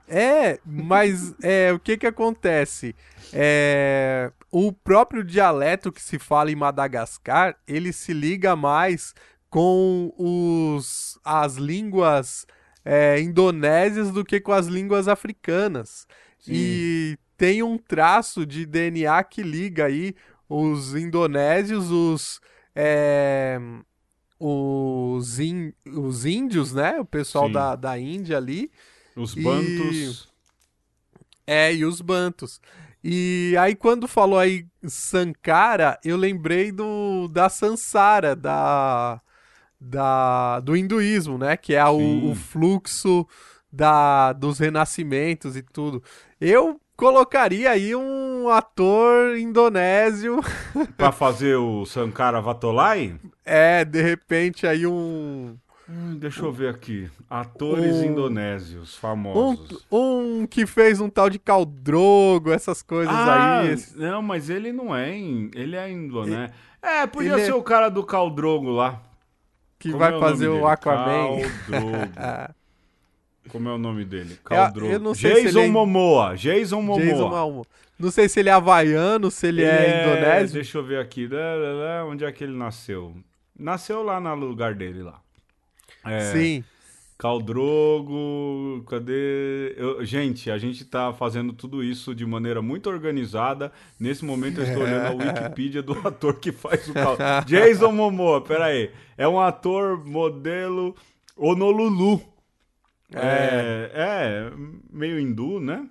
É, 0.08 0.58
mas 0.64 1.34
é, 1.42 1.72
o 1.72 1.78
que 1.78 1.96
que 1.96 2.06
acontece? 2.06 2.94
É, 3.32 4.30
o 4.50 4.70
próprio 4.72 5.24
dialeto 5.24 5.90
que 5.90 6.02
se 6.02 6.18
fala 6.18 6.50
em 6.50 6.54
Madagascar, 6.56 7.56
ele 7.66 7.92
se 7.92 8.12
liga 8.12 8.54
mais 8.54 9.14
com 9.52 10.10
os, 10.16 11.18
as 11.22 11.56
línguas 11.56 12.46
é, 12.82 13.20
indonésias 13.20 14.10
do 14.10 14.24
que 14.24 14.40
com 14.40 14.50
as 14.50 14.66
línguas 14.66 15.08
africanas. 15.08 16.06
Sim. 16.38 16.52
E 16.54 17.18
tem 17.36 17.62
um 17.62 17.76
traço 17.76 18.46
de 18.46 18.64
DNA 18.64 19.22
que 19.24 19.42
liga 19.42 19.84
aí 19.84 20.14
os 20.48 20.94
indonésios, 20.94 21.90
os, 21.90 22.40
é, 22.74 23.58
os, 24.40 25.38
in- 25.38 25.74
os 25.86 26.24
índios, 26.24 26.72
né? 26.72 26.98
O 26.98 27.04
pessoal 27.04 27.48
Sim. 27.48 27.52
da, 27.52 27.76
da 27.76 27.98
Índia 27.98 28.38
ali. 28.38 28.70
Os 29.14 29.36
E- 29.36 29.42
bantos. 29.42 30.32
É, 31.46 31.74
e 31.74 31.84
os 31.84 32.00
bantos. 32.00 32.58
E 33.04 33.54
aí, 33.60 33.74
quando 33.74 34.08
falou 34.08 34.38
aí 34.38 34.66
Sankara, 34.86 36.00
eu 36.02 36.16
lembrei 36.16 36.72
do 36.72 37.28
da 37.28 37.50
Sansara, 37.50 38.34
da, 38.34 39.20
da, 39.84 40.60
do 40.60 40.76
hinduísmo, 40.76 41.36
né? 41.36 41.56
Que 41.56 41.74
é 41.74 41.84
o, 41.84 42.30
o 42.30 42.34
fluxo 42.34 43.26
da, 43.72 44.32
dos 44.32 44.58
renascimentos 44.58 45.56
e 45.56 45.62
tudo. 45.62 46.02
Eu 46.40 46.80
colocaria 46.96 47.70
aí 47.70 47.94
um 47.96 48.48
ator 48.48 49.36
indonésio, 49.36 50.40
Pra 50.96 51.10
fazer 51.10 51.56
o 51.56 51.84
Sankara 51.84 52.40
Vatolai? 52.40 53.16
é, 53.44 53.84
de 53.84 54.00
repente 54.00 54.66
aí 54.66 54.86
um, 54.86 55.56
Hum, 55.88 56.16
deixa 56.16 56.42
eu 56.42 56.52
ver 56.52 56.68
aqui. 56.70 57.10
Atores 57.28 57.96
Um- 57.96 58.04
indonésios 58.04 58.96
um, 58.96 59.00
famosos. 59.00 59.84
um 59.90 60.46
que 60.46 60.64
fez 60.64 61.00
um 61.00 61.08
tal 61.10 61.28
de 61.28 61.40
Caldrogo, 61.40 62.52
essas 62.52 62.82
coisas 62.82 63.12
ah, 63.12 63.60
aí. 63.60 63.72
esse- 63.72 63.98
não, 63.98 64.22
mas 64.22 64.48
ele 64.48 64.72
não 64.72 64.94
é, 64.94 65.12
em, 65.14 65.50
ele 65.54 65.74
é 65.76 65.90
indonésio. 65.90 66.54
É, 66.80 67.06
podia 67.06 67.34
é- 67.34 67.44
ser 67.44 67.52
o 67.52 67.62
cara 67.62 67.88
do 67.88 68.04
Caldrogo 68.04 68.70
lá. 68.70 69.02
Que 69.82 69.88
Como 69.90 69.98
vai 69.98 70.12
é 70.12 70.16
o 70.16 70.20
fazer 70.20 70.46
o 70.48 70.52
dele? 70.54 70.64
Aquaman. 70.66 71.38
Como 73.48 73.68
é 73.68 73.72
o 73.72 73.78
nome 73.78 74.04
dele? 74.04 74.34
eu 74.34 74.38
Caldrogo. 74.44 74.98
não 75.00 75.14
sei 75.14 75.34
se 75.34 75.42
Jason 75.46 75.58
ele 75.58 75.68
é- 75.68 75.70
Momoa. 75.72 76.36
Jason 76.36 76.80
Momoa. 76.80 77.04
Jason 77.04 77.28
Momoa. 77.28 77.66
Não 77.98 78.10
sei 78.10 78.28
se 78.28 78.38
ele 78.40 78.48
é 78.48 78.52
havaiano, 78.52 79.30
se 79.30 79.48
ele, 79.48 79.62
é, 79.64 80.04
indonésio. 80.06 80.54
Deixa 80.54 80.78
eu 80.78 80.84
ver 80.84 81.00
aqui. 81.00 81.28
Onde 82.08 82.24
é 82.24 82.30
que 82.32 82.44
ele 82.44 82.56
nasceu? 82.56 83.14
Nasceu 83.58 84.02
lá 84.02 84.20
no 84.20 84.34
lugar 84.36 84.74
dele 84.74 85.02
lá. 85.02 85.20
É, 86.04 86.20
Sim. 86.32 86.64
Caldrogo, 87.22 88.84
cadê? 88.88 89.74
Eu- 89.76 90.04
gente, 90.04 90.50
a 90.50 90.58
gente 90.58 90.84
tá 90.84 91.12
fazendo 91.12 91.52
tudo 91.52 91.82
isso 91.82 92.14
de 92.14 92.26
maneira 92.26 92.60
muito 92.60 92.88
organizada. 92.90 93.70
Nesse 93.98 94.24
momento 94.24 94.58
eu 94.60 94.64
estou 94.64 94.82
olhando 94.82 95.06
a 95.22 95.26
Wikipedia 95.26 95.82
do 95.82 95.92
ator 96.06 96.36
que 96.40 96.50
faz 96.52 96.88
o 96.88 96.94
Caldrogo. 96.94 97.44
Jason 97.46 97.92
Momoa, 97.92 98.40
pera 98.40 98.66
aí. 98.66 98.90
É 99.16 99.26
um 99.28 99.40
ator 99.40 100.04
modelo 100.04 100.96
Honolulu. 101.36 102.20
É, 103.14 103.90
é 103.94 104.52
meio 104.90 105.18
hindu, 105.20 105.60
né? 105.60 105.86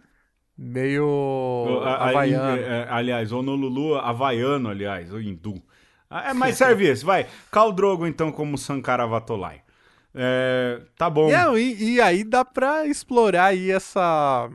Meio 0.58 1.80
A- 1.84 1.90
a- 1.96 2.10
havaiano. 2.10 2.62
é, 2.62 2.88
aliás, 2.90 3.32
Honolulu, 3.32 3.96
havaiano, 3.96 4.70
aliás, 4.70 5.12
o 5.14 5.20
hindu. 5.20 5.62
É, 6.10 6.34
mas 6.34 6.56
serve 6.58 6.88
esse, 6.90 7.06
vai. 7.06 7.26
Caldrogo, 7.52 8.06
então, 8.06 8.32
como 8.32 8.58
Sankara 8.58 9.06
Vatolai. 9.08 9.62
É, 10.14 10.82
tá 10.98 11.10
bom. 11.10 11.30
E, 11.58 11.94
e 11.94 12.02
aí 12.02 12.24
dá 12.24 12.44
pra 12.44 12.86
explorar 12.86 13.46
aí 13.46 13.72
essa, 13.72 14.50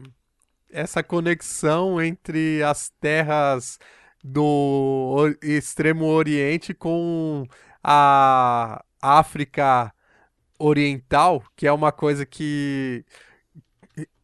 essa 0.70 1.02
conexão 1.02 2.00
entre 2.00 2.62
as 2.62 2.90
terras 3.00 3.78
do 4.22 5.34
extremo 5.42 6.06
oriente 6.06 6.74
com 6.74 7.46
a 7.82 8.84
África 9.00 9.92
oriental, 10.58 11.42
que 11.54 11.66
é 11.66 11.72
uma 11.72 11.92
coisa 11.92 12.26
que... 12.26 13.04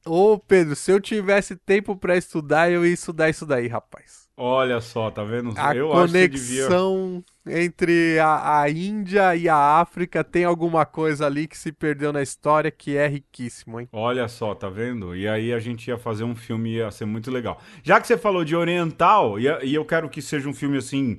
Ô, 0.05 0.37
Pedro, 0.37 0.75
se 0.75 0.91
eu 0.91 1.01
tivesse 1.01 1.55
tempo 1.55 1.97
pra 1.97 2.17
estudar, 2.17 2.71
eu 2.71 2.85
ia 2.85 2.93
estudar 2.93 3.31
isso 3.31 3.47
daí, 3.47 3.69
rapaz. 3.69 4.22
Olha 4.37 4.81
só, 4.81 5.11
tá 5.11 5.23
vendo? 5.23 5.53
A 5.57 5.77
Eu 5.77 5.93
acho 5.93 6.07
que 6.07 6.11
você 6.11 6.29
devia... 6.29 6.67
conexão 6.67 7.25
entre 7.47 8.19
a, 8.19 8.63
a 8.63 8.71
Índia 8.71 9.37
e 9.37 9.49
a 9.49 9.57
África 9.57 10.25
tem 10.25 10.45
alguma 10.45 10.87
coisa 10.87 11.27
ali 11.27 11.47
que 11.47 11.57
se 11.57 11.71
perdeu 11.71 12.13
na 12.13 12.23
história 12.23 12.71
que 12.71 12.97
é 12.97 13.07
riquíssimo, 13.07 13.79
hein? 13.79 13.89
Olha 13.93 14.27
só, 14.29 14.55
tá 14.55 14.71
vendo? 14.71 15.15
E 15.15 15.29
aí 15.29 15.53
a 15.53 15.59
gente 15.59 15.89
ia 15.89 15.99
fazer 15.99 16.25
um 16.25 16.35
filme, 16.35 16.77
ia 16.77 16.91
ser 16.91 17.05
muito 17.05 17.31
legal. 17.31 17.61
Já 17.83 18.01
que 18.01 18.07
você 18.07 18.17
falou 18.17 18.45
de 18.45 18.57
oriental, 18.57 19.39
e, 19.39 19.45
e 19.65 19.75
eu 19.75 19.85
quero 19.85 20.09
que 20.09 20.23
seja 20.23 20.49
um 20.49 20.55
filme 20.55 20.79
assim, 20.79 21.19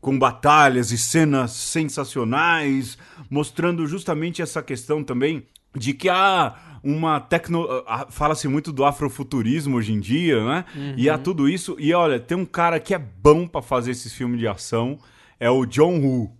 com 0.00 0.16
batalhas 0.16 0.92
e 0.92 0.98
cenas 0.98 1.50
sensacionais, 1.50 2.96
mostrando 3.28 3.84
justamente 3.86 4.42
essa 4.42 4.62
questão 4.62 5.02
também 5.02 5.44
de 5.74 5.92
que 5.94 6.08
há 6.08 6.54
uma 6.82 7.18
tecno... 7.20 7.66
ah, 7.86 8.06
Fala-se 8.10 8.46
muito 8.48 8.72
do 8.72 8.84
afrofuturismo 8.84 9.76
hoje 9.76 9.92
em 9.92 10.00
dia, 10.00 10.44
né? 10.44 10.64
E 10.96 11.08
há 11.08 11.16
tudo 11.18 11.48
isso. 11.48 11.76
E 11.78 11.92
olha, 11.94 12.18
tem 12.20 12.36
um 12.36 12.44
cara 12.44 12.78
que 12.78 12.94
é 12.94 12.98
bom 12.98 13.46
pra 13.46 13.62
fazer 13.62 13.90
esses 13.92 14.12
filmes 14.12 14.38
de 14.38 14.46
ação, 14.46 14.98
é 15.40 15.50
o 15.50 15.64
John 15.66 15.98
Woo. 16.00 16.36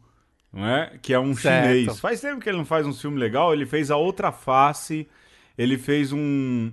Não 0.53 0.65
é? 0.67 0.93
Que 1.03 1.13
é 1.13 1.19
um 1.19 1.35
Certo. 1.35 1.67
chinês. 1.67 1.99
Faz 1.99 2.21
tempo 2.21 2.41
que 2.41 2.49
ele 2.49 2.59
não 2.59 2.65
faz 2.65 2.87
um 2.87 2.93
filme 2.93 3.19
legal. 3.19 3.53
Ele 3.53 3.67
fez 3.67 3.91
A 3.91 3.97
Outra 3.97 4.31
Face. 4.31 5.09
Ele 5.59 5.77
fez 5.77 6.13
um, 6.13 6.19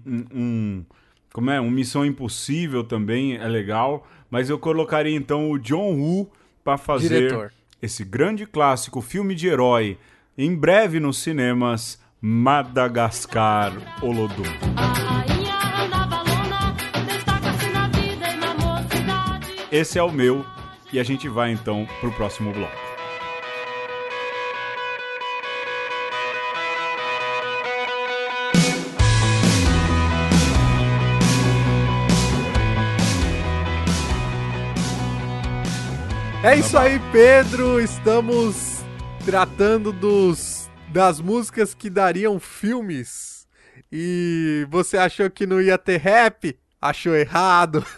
um, 0.05 0.25
um- 0.33 0.85
como 1.33 1.49
é? 1.49 1.59
Um 1.59 1.71
Missão 1.71 2.05
Impossível 2.05 2.83
também 2.83 3.37
é 3.37 3.47
legal. 3.47 4.07
Mas 4.29 4.49
eu 4.49 4.59
colocaria 4.59 5.15
então 5.15 5.49
o 5.49 5.57
John 5.57 5.93
Woo 5.95 6.31
para 6.63 6.77
fazer 6.77 7.07
Diretor. 7.29 7.51
esse 7.81 8.03
grande 8.03 8.45
clássico, 8.45 9.01
filme 9.01 9.33
de 9.33 9.47
herói, 9.47 9.97
em 10.37 10.55
breve 10.55 10.99
nos 10.99 11.17
cinemas, 11.19 11.99
Madagascar 12.23 13.73
Olodum. 13.99 14.43
Esse 19.71 19.97
é 19.97 20.03
o 20.03 20.11
meu 20.11 20.45
e 20.93 20.99
a 20.99 21.03
gente 21.03 21.27
vai 21.27 21.51
então 21.51 21.87
pro 21.99 22.11
próximo 22.11 22.53
bloco. 22.53 22.71
É 36.43 36.55
isso 36.55 36.77
aí, 36.77 36.99
Pedro. 37.11 37.79
Estamos 37.79 38.83
tratando 39.25 39.91
dos 39.91 40.50
das 40.91 41.21
músicas 41.21 41.73
que 41.73 41.89
dariam 41.89 42.39
filmes. 42.39 43.47
E 43.91 44.65
você 44.69 44.97
achou 44.97 45.29
que 45.29 45.45
não 45.45 45.61
ia 45.61 45.77
ter 45.77 45.97
rap? 45.97 46.57
Achou 46.81 47.15
errado. 47.15 47.85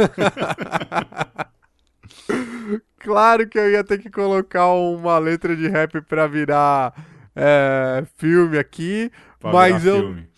claro 2.99 3.47
que 3.47 3.57
eu 3.57 3.71
ia 3.71 3.83
ter 3.83 3.99
que 3.99 4.09
colocar 4.09 4.67
uma 4.73 5.17
letra 5.17 5.55
de 5.55 5.67
rap 5.67 6.01
pra 6.01 6.27
virar 6.27 6.93
é, 7.35 8.03
filme 8.17 8.57
aqui, 8.57 9.11
Pra 9.39 9.51
mas 9.51 9.85
eu 9.85 9.99
filme. 9.99 10.29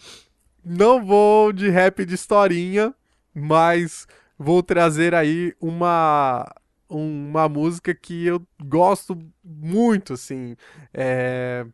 não 0.64 1.06
vou 1.06 1.52
de 1.52 1.70
rap 1.70 2.06
de 2.06 2.16
historinha, 2.16 2.94
mas 3.34 4.08
vou 4.38 4.64
trazer 4.64 5.14
aí 5.14 5.54
uma 5.60 6.46
uma 6.88 7.50
música 7.50 7.96
que 7.96 8.28
eu 8.28 8.40
gosto 8.64 9.18
muito, 9.44 10.14
assim. 10.14 10.56
É, 10.94 11.66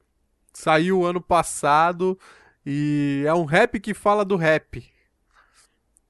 saiu 0.53 1.05
ano 1.05 1.21
passado 1.21 2.17
e 2.65 3.23
é 3.25 3.33
um 3.33 3.45
rap 3.45 3.79
que 3.79 3.93
fala 3.93 4.23
do 4.23 4.35
rap. 4.35 4.83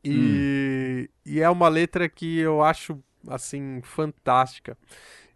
E, 0.04 1.10
e 1.25 1.39
é 1.39 1.49
uma 1.49 1.67
letra 1.67 2.10
que 2.10 2.39
eu 2.39 2.63
acho 2.63 2.99
assim 3.27 3.82
fantástica. 3.84 4.77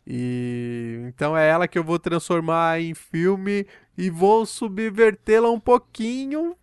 E 0.08 1.02
então 1.08 1.36
é 1.36 1.48
ela 1.48 1.68
que 1.68 1.78
eu 1.78 1.84
vou 1.84 1.98
transformar 1.98 2.80
em 2.80 2.94
filme 2.94 3.66
e 3.98 4.10
vou 4.10 4.46
subvertê-la 4.46 5.50
um 5.50 5.60
pouquinho, 5.60 6.56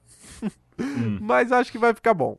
mas 1.20 1.50
acho 1.50 1.72
que 1.72 1.78
vai 1.78 1.94
ficar 1.94 2.14
bom. 2.14 2.38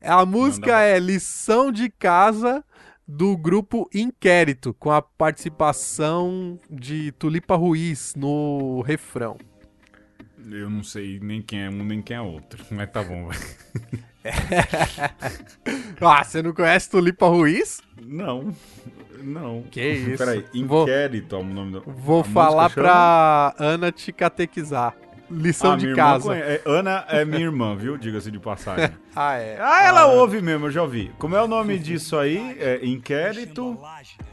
A 0.00 0.24
música 0.24 0.80
é 0.80 0.98
Lição 0.98 1.72
de 1.72 1.88
Casa 1.90 2.64
do 3.06 3.36
grupo 3.36 3.88
Inquérito, 3.94 4.74
com 4.74 4.90
a 4.90 5.00
participação 5.00 6.58
de 6.68 7.12
Tulipa 7.12 7.54
Ruiz 7.56 8.14
no 8.16 8.80
refrão. 8.82 9.36
Eu 10.50 10.70
não 10.70 10.82
sei 10.82 11.18
nem 11.20 11.42
quem 11.42 11.62
é 11.64 11.68
um 11.70 11.84
nem 11.84 12.00
quem 12.02 12.16
é 12.16 12.20
outro, 12.20 12.64
mas 12.70 12.90
tá 12.90 13.02
bom. 13.02 13.30
Ah, 16.00 16.24
você 16.24 16.42
não 16.42 16.52
conhece 16.52 16.90
Tulipa 16.90 17.28
Ruiz? 17.28 17.80
Não, 18.02 18.52
não. 19.22 19.62
Que 19.70 19.88
isso. 19.92 20.18
Peraí, 20.18 20.44
Vou- 20.64 20.82
Inquérito 20.82 21.36
é 21.36 21.38
o 21.38 21.44
nome 21.44 21.72
do... 21.72 21.80
Vou 21.86 22.24
falar 22.24 22.70
pra 22.70 23.54
Ana 23.58 23.92
te 23.92 24.12
catequizar. 24.12 24.96
Lição 25.30 25.72
Ah, 25.72 25.76
de 25.76 25.94
casa. 25.94 26.24
conhe- 26.28 26.40
é, 26.40 26.62
Ana 26.64 27.04
é 27.08 27.24
minha 27.24 27.40
irmã, 27.42 27.74
viu? 27.76 27.96
Diga-se 27.96 28.30
de 28.30 28.38
passagem. 28.38 28.90
Ah, 29.18 29.34
é. 29.38 29.56
Ah, 29.58 29.82
ela 29.82 30.06
ouve 30.08 30.42
mesmo, 30.42 30.66
eu 30.66 30.70
já 30.70 30.82
ouvi. 30.82 31.10
Como 31.18 31.34
é 31.34 31.42
o 31.42 31.48
nome 31.48 31.78
disso 31.78 32.18
aí? 32.18 32.54
É 32.60 32.84
Inquérito. 32.84 33.78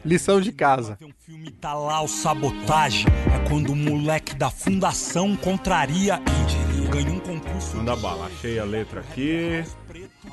Lição 0.04 0.42
de 0.42 0.52
casa. 0.52 0.98
Um 1.02 1.10
filme 1.26 1.50
tá 1.52 1.74
lá 1.74 2.02
o 2.02 2.08
sabotagem. 2.10 3.06
É 3.34 3.48
quando 3.50 3.72
o 3.72 3.76
moleque 3.78 4.36
da 4.36 4.50
fundação 4.50 5.38
contraria 5.38 6.20
e 6.78 6.86
ganha 6.90 7.12
um 7.14 7.20
concurso. 7.22 7.78
Manda 7.78 7.96
bala, 7.96 8.26
achei 8.26 8.60
a 8.60 8.66
letra 8.66 9.00
aqui. 9.00 9.64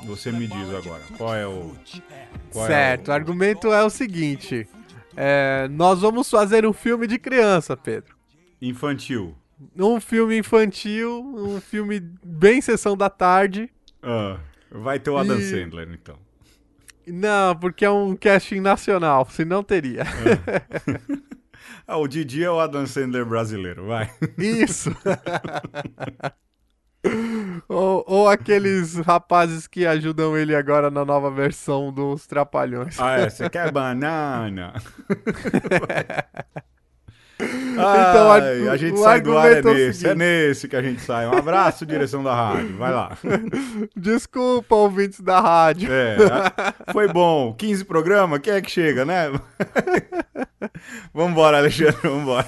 Você 0.03 0.33
me 0.33 0.47
diz 0.47 0.69
agora, 0.75 1.01
qual 1.17 1.33
é 1.33 1.47
o... 1.47 1.71
Qual 2.51 2.67
certo, 2.67 3.07
o 3.07 3.11
É 3.11 3.15
argumento 3.15 3.71
é 3.71 3.83
o 3.85 3.89
seguinte: 3.89 4.67
é, 5.15 5.69
nós 5.71 6.01
vamos 6.01 6.29
fazer 6.29 6.65
um 6.65 6.73
filme 6.73 7.07
de 7.07 7.17
criança, 7.17 7.77
Pedro. 7.77 8.15
o... 8.61 8.65
Infantil. 8.65 9.33
Um 9.77 9.99
filme 9.99 10.37
infantil, 10.37 11.21
um 11.35 11.61
filme 11.61 11.99
bem 12.23 12.61
sessão 12.61 12.95
da 12.97 13.09
tarde. 13.09 13.69
Ah, 14.01 14.37
vai 14.71 14.99
ter 14.99 15.09
o 15.09 15.17
Adam 15.17 15.37
E- 15.37 15.41
Sandler, 15.43 15.89
então. 15.93 16.17
Não, 17.07 17.55
porque 17.55 17.83
é 17.83 17.89
um 17.89 18.15
casting 18.15 18.59
nacional, 18.59 19.27
se 19.29 19.43
não 19.45 19.63
teria. 19.63 20.03
Ah, 21.87 21.97
o 21.97 22.07
Didi 22.07 22.43
é 22.43 22.49
o 22.49 22.59
Adam 22.59 22.85
Sandler 22.85 23.25
brasileiro, 23.25 23.87
vai. 23.87 24.09
Isso. 24.37 24.95
ou, 27.67 28.03
ou 28.07 28.29
aqueles 28.29 28.95
rapazes 28.97 29.67
que 29.67 29.85
ajudam 29.85 30.37
ele 30.37 30.55
agora 30.55 30.89
na 30.89 31.03
nova 31.03 31.29
versão 31.29 31.91
dos 31.91 32.25
Trapalhões. 32.27 32.97
Ah, 32.99 33.19
é, 33.19 33.29
você 33.29 33.49
quer 33.49 33.71
banana? 33.71 34.73
Então, 37.41 38.31
Ai, 38.31 38.67
a 38.67 38.77
gente 38.77 38.99
sai 38.99 39.21
do 39.21 39.37
ar 39.37 39.51
é 39.51 39.59
é 39.59 39.61
nesse, 39.61 40.07
é 40.07 40.15
nesse 40.15 40.67
que 40.67 40.75
a 40.75 40.81
gente 40.81 41.01
sai. 41.01 41.27
Um 41.27 41.37
abraço, 41.37 41.85
direção 41.85 42.23
da 42.23 42.33
rádio, 42.33 42.77
vai 42.77 42.91
lá. 42.91 43.17
Desculpa, 43.95 44.75
ouvintes 44.75 45.19
da 45.21 45.39
rádio. 45.39 45.89
É, 45.91 46.17
foi 46.91 47.07
bom. 47.07 47.53
15 47.53 47.85
programa, 47.85 48.39
quem 48.39 48.53
é 48.53 48.61
que 48.61 48.69
chega, 48.69 49.05
né? 49.05 49.31
Vambora, 51.13 51.57
Alexandre, 51.57 51.97
vambora. 52.03 52.47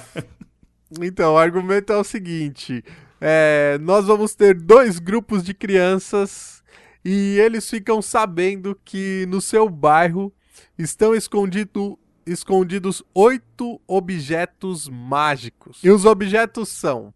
Então, 1.00 1.34
o 1.34 1.38
argumento 1.38 1.92
é 1.92 1.96
o 1.96 2.04
seguinte: 2.04 2.84
é, 3.20 3.78
nós 3.80 4.06
vamos 4.06 4.34
ter 4.34 4.54
dois 4.54 4.98
grupos 4.98 5.42
de 5.42 5.52
crianças 5.54 6.62
e 7.04 7.38
eles 7.38 7.68
ficam 7.68 8.00
sabendo 8.00 8.78
que 8.84 9.26
no 9.28 9.40
seu 9.40 9.68
bairro 9.68 10.32
estão 10.78 11.14
escondido- 11.14 11.98
escondidos 12.26 13.02
oito 13.14 13.80
objetos 13.86 14.88
mágicos. 14.88 15.80
E 15.82 15.90
os 15.90 16.04
objetos 16.04 16.68
são 16.68 17.12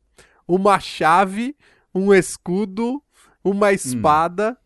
uma 0.47 0.79
chave, 0.81 1.57
um 1.95 2.13
escudo, 2.15 3.03
uma 3.43 3.73
espada, 3.73 4.57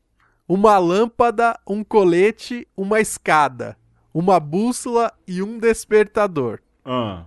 uma 0.49 0.79
lâmpada, 0.79 1.59
um 1.67 1.83
colete, 1.85 2.67
uma 2.77 3.01
escada, 3.01 3.77
uma 4.13 4.39
bússola 4.39 5.13
e 5.27 5.43
um 5.43 5.59
despertador. 5.59 6.61
Ah, 6.85 7.25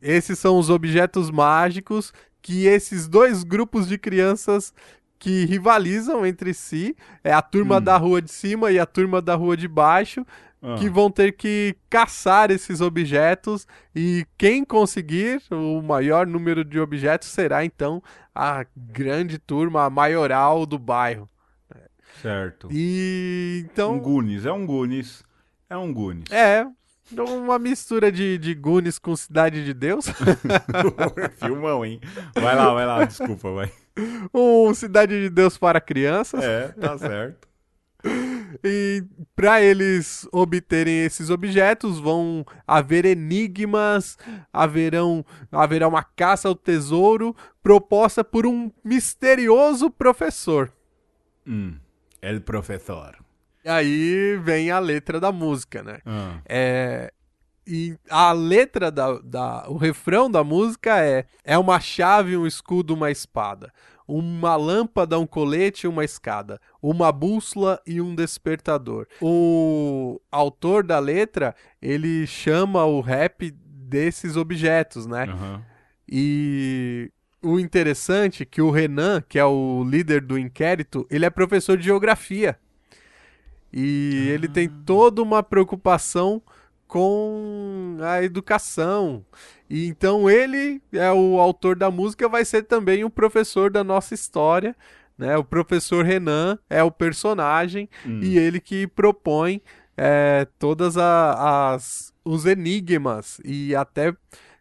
Esses 0.00 0.38
são 0.38 0.58
os 0.58 0.70
objetos 0.70 1.30
mágicos 1.30 2.12
que 2.42 2.66
esses 2.66 3.08
dois 3.08 3.42
grupos 3.42 3.88
de 3.88 3.96
crianças 3.98 4.72
que 5.18 5.46
rivalizam 5.46 6.26
entre 6.26 6.52
si, 6.52 6.94
é 7.22 7.32
a 7.32 7.40
turma 7.40 7.78
Hum. 7.78 7.80
da 7.80 7.96
rua 7.96 8.20
de 8.20 8.30
cima 8.30 8.70
e 8.70 8.78
a 8.78 8.84
turma 8.84 9.22
da 9.22 9.34
rua 9.34 9.56
de 9.56 9.66
baixo, 9.66 10.26
ah. 10.64 10.76
que 10.78 10.88
vão 10.88 11.10
ter 11.10 11.32
que 11.32 11.76
caçar 11.90 12.50
esses 12.50 12.80
objetos 12.80 13.66
e 13.94 14.26
quem 14.38 14.64
conseguir 14.64 15.42
o 15.50 15.82
maior 15.82 16.26
número 16.26 16.64
de 16.64 16.80
objetos 16.80 17.28
será 17.28 17.66
então 17.66 18.02
a 18.34 18.64
grande 18.74 19.38
turma, 19.38 19.84
a 19.84 19.90
maioral 19.90 20.64
do 20.64 20.78
bairro. 20.78 21.28
Certo. 22.22 22.68
E 22.70 23.66
então 23.66 23.94
Um 23.94 24.00
Goonies, 24.00 24.46
é 24.46 24.52
um 24.52 24.64
Goonies. 24.64 25.22
É 25.68 25.76
um 25.76 25.92
Goonies. 25.92 26.30
é 26.32 26.66
uma 27.12 27.58
mistura 27.58 28.10
de, 28.10 28.38
de 28.38 28.54
Goonies 28.54 28.98
com 28.98 29.14
Cidade 29.14 29.62
de 29.64 29.74
Deus. 29.74 30.06
Filmão, 31.36 31.84
hein? 31.84 32.00
Vai 32.34 32.56
lá, 32.56 32.72
vai 32.72 32.86
lá, 32.86 33.04
desculpa, 33.04 33.52
vai. 33.52 33.70
um 34.32 34.72
Cidade 34.72 35.20
de 35.20 35.28
Deus 35.28 35.58
para 35.58 35.80
crianças. 35.80 36.42
É, 36.42 36.68
tá 36.68 36.96
certo. 36.96 37.46
E 38.62 39.02
para 39.34 39.60
eles 39.62 40.28
obterem 40.32 41.04
esses 41.04 41.30
objetos, 41.30 41.98
vão 41.98 42.44
haver 42.66 43.04
enigmas, 43.04 44.16
haverão, 44.52 45.24
haverá 45.50 45.88
uma 45.88 46.02
caça 46.02 46.48
ao 46.48 46.54
tesouro 46.54 47.34
proposta 47.62 48.22
por 48.22 48.46
um 48.46 48.70
misterioso 48.84 49.90
professor. 49.90 50.72
Hum, 51.46 51.76
El 52.20 52.40
Professor. 52.40 53.16
E 53.64 53.68
aí 53.68 54.36
vem 54.42 54.70
a 54.70 54.78
letra 54.78 55.18
da 55.18 55.32
música, 55.32 55.82
né? 55.82 55.98
Ah, 56.04 56.38
É, 56.46 57.12
e 57.66 57.96
a 58.10 58.30
letra 58.32 58.90
da, 58.90 59.18
da. 59.18 59.64
O 59.68 59.76
refrão 59.78 60.30
da 60.30 60.44
música 60.44 61.02
é: 61.02 61.24
é 61.42 61.56
uma 61.56 61.80
chave, 61.80 62.36
um 62.36 62.46
escudo, 62.46 62.92
uma 62.92 63.10
espada. 63.10 63.72
Uma 64.06 64.56
lâmpada, 64.56 65.18
um 65.18 65.26
colete 65.26 65.86
e 65.86 65.88
uma 65.88 66.04
escada. 66.04 66.60
Uma 66.82 67.10
bússola 67.10 67.80
e 67.86 68.00
um 68.00 68.14
despertador. 68.14 69.06
O 69.20 70.20
autor 70.30 70.84
da 70.84 70.98
letra, 70.98 71.54
ele 71.80 72.26
chama 72.26 72.84
o 72.84 73.00
rap 73.00 73.50
desses 73.50 74.36
objetos, 74.36 75.06
né? 75.06 75.24
aham. 75.24 75.62
E 76.06 77.10
o 77.42 77.58
interessante 77.58 78.42
é 78.42 78.46
que 78.46 78.60
o 78.60 78.70
Renan, 78.70 79.22
que 79.28 79.38
é 79.38 79.44
o 79.44 79.84
líder 79.84 80.20
do 80.20 80.38
inquérito, 80.38 81.06
ele 81.10 81.24
é 81.24 81.30
professor 81.30 81.76
de 81.76 81.84
geografia. 81.84 82.58
E 83.72 84.28
ele 84.28 84.46
tem 84.46 84.68
toda 84.68 85.20
uma 85.20 85.42
preocupação 85.42 86.40
com 86.94 87.96
a 88.00 88.22
educação. 88.22 89.24
E 89.68 89.86
então 89.88 90.30
ele 90.30 90.80
é 90.92 91.10
o 91.12 91.40
autor 91.40 91.74
da 91.76 91.90
música, 91.90 92.28
vai 92.28 92.44
ser 92.44 92.62
também 92.62 93.02
o 93.04 93.10
professor 93.10 93.70
da 93.70 93.82
nossa 93.82 94.14
história, 94.14 94.76
né? 95.18 95.36
O 95.36 95.42
professor 95.44 96.04
Renan 96.04 96.58
é 96.70 96.82
o 96.82 96.90
personagem 96.90 97.88
Hum. 98.06 98.20
e 98.22 98.38
ele 98.38 98.60
que 98.60 98.86
propõe 98.86 99.60
é, 99.96 100.46
todas 100.58 100.96
a- 100.96 101.72
as 101.74 102.12
os 102.24 102.46
enigmas 102.46 103.40
e 103.44 103.74
até 103.76 104.12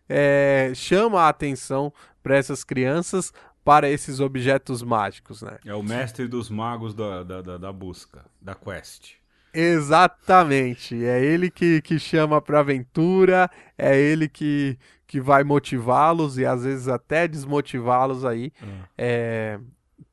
é, 0.09 0.71
chama 0.75 1.21
a 1.21 1.29
atenção 1.29 1.93
para 2.21 2.35
essas 2.37 2.63
crianças 2.63 3.31
para 3.63 3.89
esses 3.89 4.19
objetos 4.19 4.83
mágicos, 4.83 5.41
né? 5.41 5.57
É 5.65 5.73
o 5.73 5.81
mestre 5.81 6.27
dos 6.27 6.49
magos 6.49 6.93
da, 6.93 7.23
da, 7.23 7.41
da, 7.41 7.57
da 7.57 7.71
busca, 7.71 8.25
da 8.41 8.53
quest. 8.53 9.13
Exatamente. 9.53 11.03
É 11.05 11.23
ele 11.23 11.49
que, 11.49 11.81
que 11.81 11.99
chama 11.99 12.41
para 12.41 12.59
aventura, 12.59 13.49
é 13.77 13.99
ele 13.99 14.27
que, 14.27 14.77
que 15.07 15.19
vai 15.21 15.43
motivá-los 15.43 16.37
e 16.37 16.45
às 16.45 16.63
vezes 16.63 16.87
até 16.87 17.27
desmotivá-los 17.27 18.25
aí 18.25 18.51
Ah. 18.61 18.65
é, 18.97 19.59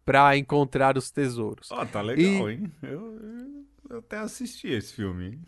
para 0.05 0.37
encontrar 0.37 0.97
os 0.99 1.11
tesouros. 1.11 1.71
Ó, 1.71 1.85
tá 1.85 2.01
legal, 2.01 2.51
hein? 2.51 2.71
Eu, 2.83 3.17
eu- 3.91 3.99
até 3.99 4.19
assisti 4.19 4.69
esse 4.69 4.95
filme. 4.95 5.39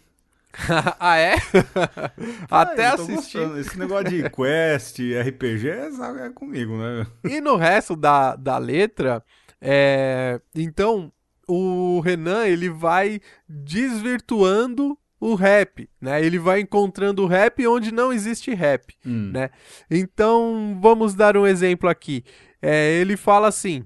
ah, 1.01 1.17
é? 1.17 1.35
até 2.51 2.87
Ah, 2.87 2.97
tô 2.97 3.03
assisti. 3.05 3.39
gostando. 3.39 3.59
Esse 3.59 3.79
negócio 3.79 4.05
de 4.11 4.29
quest, 4.31 4.99
RPG, 5.01 5.69
é, 5.71 6.27
é 6.27 6.31
comigo, 6.31 6.77
né? 6.77 7.07
E 7.25 7.41
no 7.41 7.57
resto 7.57 7.97
da, 7.97 8.37
da 8.37 8.59
letra, 8.59 9.25
é, 9.61 10.41
então 10.55 11.11
o 11.49 12.01
Renan 12.01 12.47
ele 12.47 12.69
vai 12.69 13.21
desvirtuando 13.49 14.99
o 15.21 15.35
rap, 15.35 15.89
né? 16.01 16.25
Ele 16.25 16.39
vai 16.39 16.61
encontrando 16.61 17.23
o 17.23 17.27
rap 17.27 17.65
onde 17.67 17.93
não 17.93 18.13
existe 18.13 18.53
rap, 18.55 18.95
Hum. 19.07 19.31
né? 19.33 19.51
Então 19.91 20.77
vamos 20.81 21.15
dar 21.15 21.37
um 21.37 21.47
exemplo 21.47 21.89
aqui. 21.89 22.25
É, 22.61 22.93
ele 22.95 23.17
fala 23.17 23.49
assim: 23.49 23.85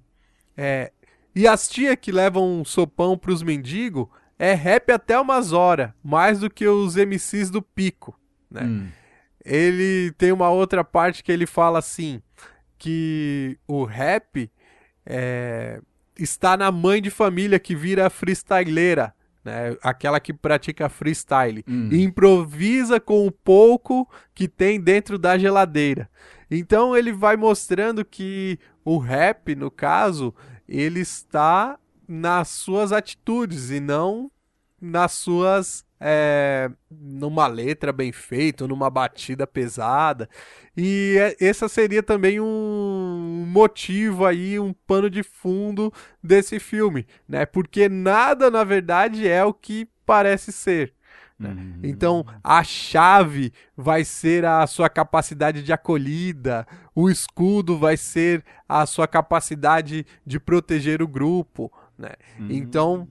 é, 0.56 0.92
e 1.34 1.46
as 1.46 1.68
tia 1.68 1.96
que 1.96 2.10
levam 2.10 2.60
um 2.60 2.64
sopão 2.64 3.18
pros 3.18 3.42
mendigos, 3.42 4.06
é 4.38 4.54
rap 4.54 4.90
até 4.90 5.18
umas 5.20 5.52
horas, 5.52 5.90
mais 6.02 6.40
do 6.40 6.48
que 6.48 6.66
os 6.66 6.96
MCs 6.96 7.50
do 7.50 7.60
Pico, 7.60 8.18
né? 8.50 8.62
Hum. 8.62 8.88
Ele 9.44 10.12
tem 10.18 10.32
uma 10.32 10.50
outra 10.50 10.82
parte 10.82 11.22
que 11.22 11.30
ele 11.30 11.46
fala 11.46 11.78
assim, 11.78 12.20
que 12.78 13.58
o 13.68 13.84
rap 13.84 14.50
é, 15.04 15.80
está 16.18 16.56
na 16.56 16.70
mãe 16.70 17.00
de 17.00 17.10
família 17.10 17.58
que 17.58 17.74
vira 17.74 18.10
freestyleira, 18.10 19.14
né? 19.44 19.76
Aquela 19.82 20.18
que 20.18 20.32
pratica 20.32 20.88
freestyle. 20.88 21.64
Hum. 21.68 21.88
E 21.92 22.02
improvisa 22.02 22.98
com 22.98 23.26
o 23.26 23.30
pouco 23.30 24.08
que 24.34 24.48
tem 24.48 24.80
dentro 24.80 25.18
da 25.18 25.38
geladeira. 25.38 26.10
Então 26.50 26.96
ele 26.96 27.12
vai 27.12 27.36
mostrando 27.36 28.04
que 28.04 28.58
o 28.84 28.98
rap, 28.98 29.54
no 29.54 29.70
caso, 29.70 30.34
ele 30.68 31.00
está 31.00 31.78
nas 32.08 32.48
suas 32.48 32.92
atitudes 32.92 33.70
e 33.70 33.80
não 33.80 34.30
nas 34.80 35.12
suas. 35.12 35.84
é, 35.98 36.70
numa 36.90 37.46
letra 37.46 37.90
bem 37.90 38.12
feita, 38.12 38.68
numa 38.68 38.90
batida 38.90 39.46
pesada. 39.46 40.28
E 40.76 41.16
é- 41.18 41.46
essa 41.46 41.68
seria 41.70 42.02
também 42.02 42.38
um 42.38 43.46
motivo 43.48 44.26
aí, 44.26 44.58
um 44.60 44.74
pano 44.86 45.08
de 45.08 45.22
fundo 45.22 45.90
desse 46.22 46.58
filme, 46.60 47.06
né? 47.26 47.46
Porque 47.46 47.88
nada, 47.88 48.50
na 48.50 48.62
verdade, 48.62 49.26
é 49.26 49.42
o 49.44 49.54
que 49.54 49.88
parece 50.04 50.52
ser. 50.52 50.92
né? 51.38 51.50
Uhum. 51.50 51.80
Então, 51.82 52.24
a 52.42 52.62
chave 52.64 53.52
vai 53.76 54.04
ser 54.04 54.44
a 54.44 54.66
sua 54.66 54.88
capacidade 54.88 55.62
de 55.62 55.72
acolhida, 55.72 56.66
o 56.94 57.10
escudo 57.10 57.78
vai 57.78 57.96
ser 57.96 58.42
a 58.68 58.86
sua 58.86 59.06
capacidade 59.06 60.06
de 60.26 60.40
proteger 60.40 61.02
o 61.02 61.08
grupo, 61.08 61.70
né? 61.98 62.10
Uhum. 62.38 62.48
Então, 62.50 63.08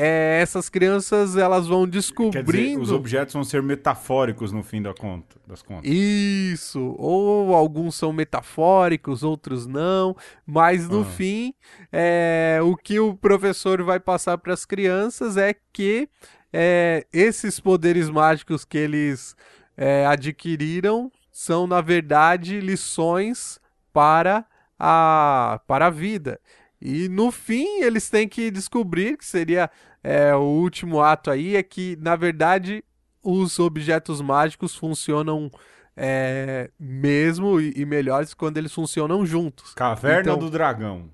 é, 0.00 0.38
essas 0.40 0.68
crianças 0.68 1.36
elas 1.36 1.66
vão 1.66 1.84
Quer 1.84 1.98
dizer, 1.98 2.12
descobrindo 2.12 2.80
os 2.80 2.92
objetos 2.92 3.34
vão 3.34 3.42
ser 3.42 3.62
metafóricos 3.62 4.52
no 4.52 4.62
fim 4.62 4.80
da 4.80 4.94
conta, 4.94 5.36
das 5.46 5.60
contas. 5.60 5.90
isso, 5.90 6.94
ou 6.98 7.54
alguns 7.54 7.96
são 7.96 8.12
metafóricos, 8.12 9.22
outros 9.22 9.66
não, 9.66 10.16
mas 10.46 10.88
no 10.88 11.00
Ah. 11.00 11.04
fim, 11.04 11.52
é, 11.92 12.60
o 12.62 12.76
que 12.76 13.00
o 13.00 13.14
professor 13.14 13.82
vai 13.82 13.98
passar 13.98 14.38
para 14.38 14.54
as 14.54 14.64
crianças 14.64 15.36
é 15.36 15.54
que 15.72 16.08
é, 16.52 17.04
esses 17.12 17.58
poderes 17.60 18.08
mágicos 18.08 18.64
que 18.64 18.78
eles 18.78 19.34
é, 19.76 20.06
adquiriram 20.06 21.10
são, 21.30 21.66
na 21.66 21.80
verdade, 21.80 22.60
lições 22.60 23.60
para 23.92 24.44
a, 24.78 25.60
para 25.66 25.86
a 25.86 25.90
vida. 25.90 26.40
E 26.80 27.08
no 27.08 27.30
fim, 27.32 27.80
eles 27.82 28.08
têm 28.08 28.28
que 28.28 28.50
descobrir 28.50 29.16
que 29.16 29.26
seria 29.26 29.68
é, 30.02 30.34
o 30.34 30.40
último 30.42 31.00
ato 31.00 31.30
aí, 31.30 31.56
é 31.56 31.62
que, 31.62 31.96
na 32.00 32.14
verdade, 32.14 32.84
os 33.22 33.58
objetos 33.58 34.20
mágicos 34.20 34.76
funcionam 34.76 35.50
é, 35.96 36.70
mesmo 36.78 37.60
e, 37.60 37.72
e 37.76 37.84
melhores 37.84 38.32
quando 38.32 38.58
eles 38.58 38.72
funcionam 38.72 39.26
juntos. 39.26 39.74
Caverna 39.74 40.20
Então- 40.32 40.38
do 40.38 40.50
Dragão. 40.50 41.10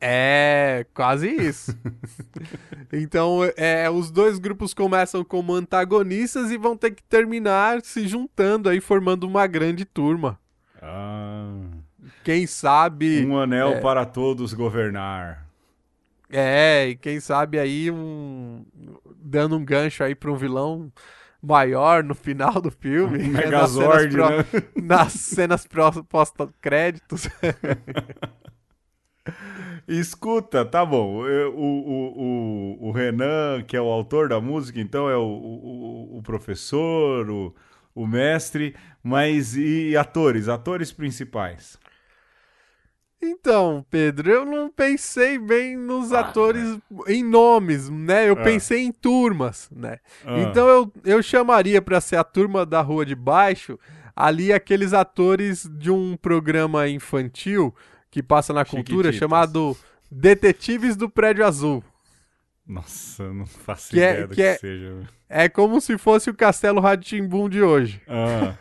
É, 0.00 0.86
quase 0.94 1.28
isso. 1.28 1.76
então, 2.92 3.40
é, 3.56 3.90
os 3.90 4.12
dois 4.12 4.38
grupos 4.38 4.72
começam 4.72 5.24
como 5.24 5.52
antagonistas 5.52 6.52
e 6.52 6.56
vão 6.56 6.76
ter 6.76 6.92
que 6.92 7.02
terminar 7.02 7.82
se 7.82 8.06
juntando 8.06 8.68
aí, 8.68 8.80
formando 8.80 9.24
uma 9.24 9.44
grande 9.48 9.84
turma. 9.84 10.38
Ah, 10.80 11.52
Quem 12.24 12.46
sabe. 12.46 13.24
um 13.24 13.38
anel 13.38 13.80
para 13.80 14.04
todos 14.04 14.52
governar. 14.54 15.46
É, 16.30 16.88
e 16.88 16.96
quem 16.96 17.20
sabe 17.20 17.58
aí 17.58 17.90
um. 17.90 18.64
Dando 19.16 19.56
um 19.56 19.64
gancho 19.64 20.04
aí 20.04 20.14
pra 20.14 20.30
um 20.30 20.36
vilão 20.36 20.92
maior 21.42 22.04
no 22.04 22.14
final 22.14 22.60
do 22.60 22.70
filme. 22.70 23.18
Um 23.24 23.32
nas 23.32 23.44
Megazord, 23.44 24.12
cenas 24.12 24.30
né? 24.52 24.62
Nas 24.82 25.12
cenas 25.14 25.66
pró- 25.66 26.02
pós-créditos. 26.08 27.28
Escuta, 29.86 30.64
tá 30.64 30.84
bom. 30.84 31.26
eu- 31.26 31.54
O, 31.54 31.60
o, 31.60 32.78
o, 32.84 32.88
o 32.88 32.92
Renan, 32.92 33.62
que 33.66 33.76
é 33.76 33.80
o 33.80 33.86
autor 33.88 34.28
da 34.28 34.40
música, 34.40 34.80
então 34.80 35.08
é 35.08 35.16
o, 35.16 35.22
o, 35.22 36.18
o 36.18 36.22
professor, 36.22 37.28
o, 37.30 37.54
o 37.94 38.06
mestre, 38.06 38.74
mas 39.02 39.56
e 39.56 39.96
atores? 39.96 40.48
Atores 40.48 40.92
principais? 40.92 41.78
Então, 43.20 43.84
Pedro, 43.90 44.30
eu 44.30 44.44
não 44.44 44.70
pensei 44.70 45.38
bem 45.38 45.76
nos 45.76 46.12
Ah, 46.12 46.20
atores 46.20 46.78
em 47.08 47.24
nomes, 47.24 47.88
né? 47.90 48.28
Eu 48.28 48.34
Ah. 48.34 48.42
pensei 48.44 48.84
em 48.84 48.92
turmas, 48.92 49.68
né? 49.74 49.98
Ah, 50.24 50.38
Então 50.38 50.68
eu, 50.68 50.92
eu 51.04 51.22
chamaria 51.22 51.82
pra 51.82 52.00
ser 52.00 52.16
a 52.16 52.24
turma 52.24 52.64
da 52.64 52.80
Rua 52.80 53.04
de 53.04 53.14
Baixo 53.16 53.78
ali 54.14 54.52
aqueles 54.52 54.92
atores 54.92 55.68
de 55.78 55.90
um 55.90 56.16
programa 56.16 56.88
infantil 56.88 57.74
que 58.10 58.22
passa 58.22 58.52
na 58.52 58.64
cultura 58.64 59.12
chamado 59.12 59.76
Detetives 60.10 60.96
do 60.96 61.10
Prédio 61.10 61.44
Azul. 61.44 61.82
Nossa, 62.66 63.32
não 63.32 63.46
faço 63.46 63.90
Que 63.90 64.00
é- 64.00 64.10
ideia 64.12 64.26
do 64.26 64.34
que 64.34 64.34
que, 64.36 64.42
é- 64.42 64.56
seja. 64.58 65.08
É 65.28 65.48
como 65.48 65.80
se 65.80 65.98
fosse 65.98 66.30
o 66.30 66.34
Castelo 66.34 66.80
Ratimbum 66.80 67.48
de 67.48 67.62
hoje. 67.62 68.00
Ah, 68.08 68.54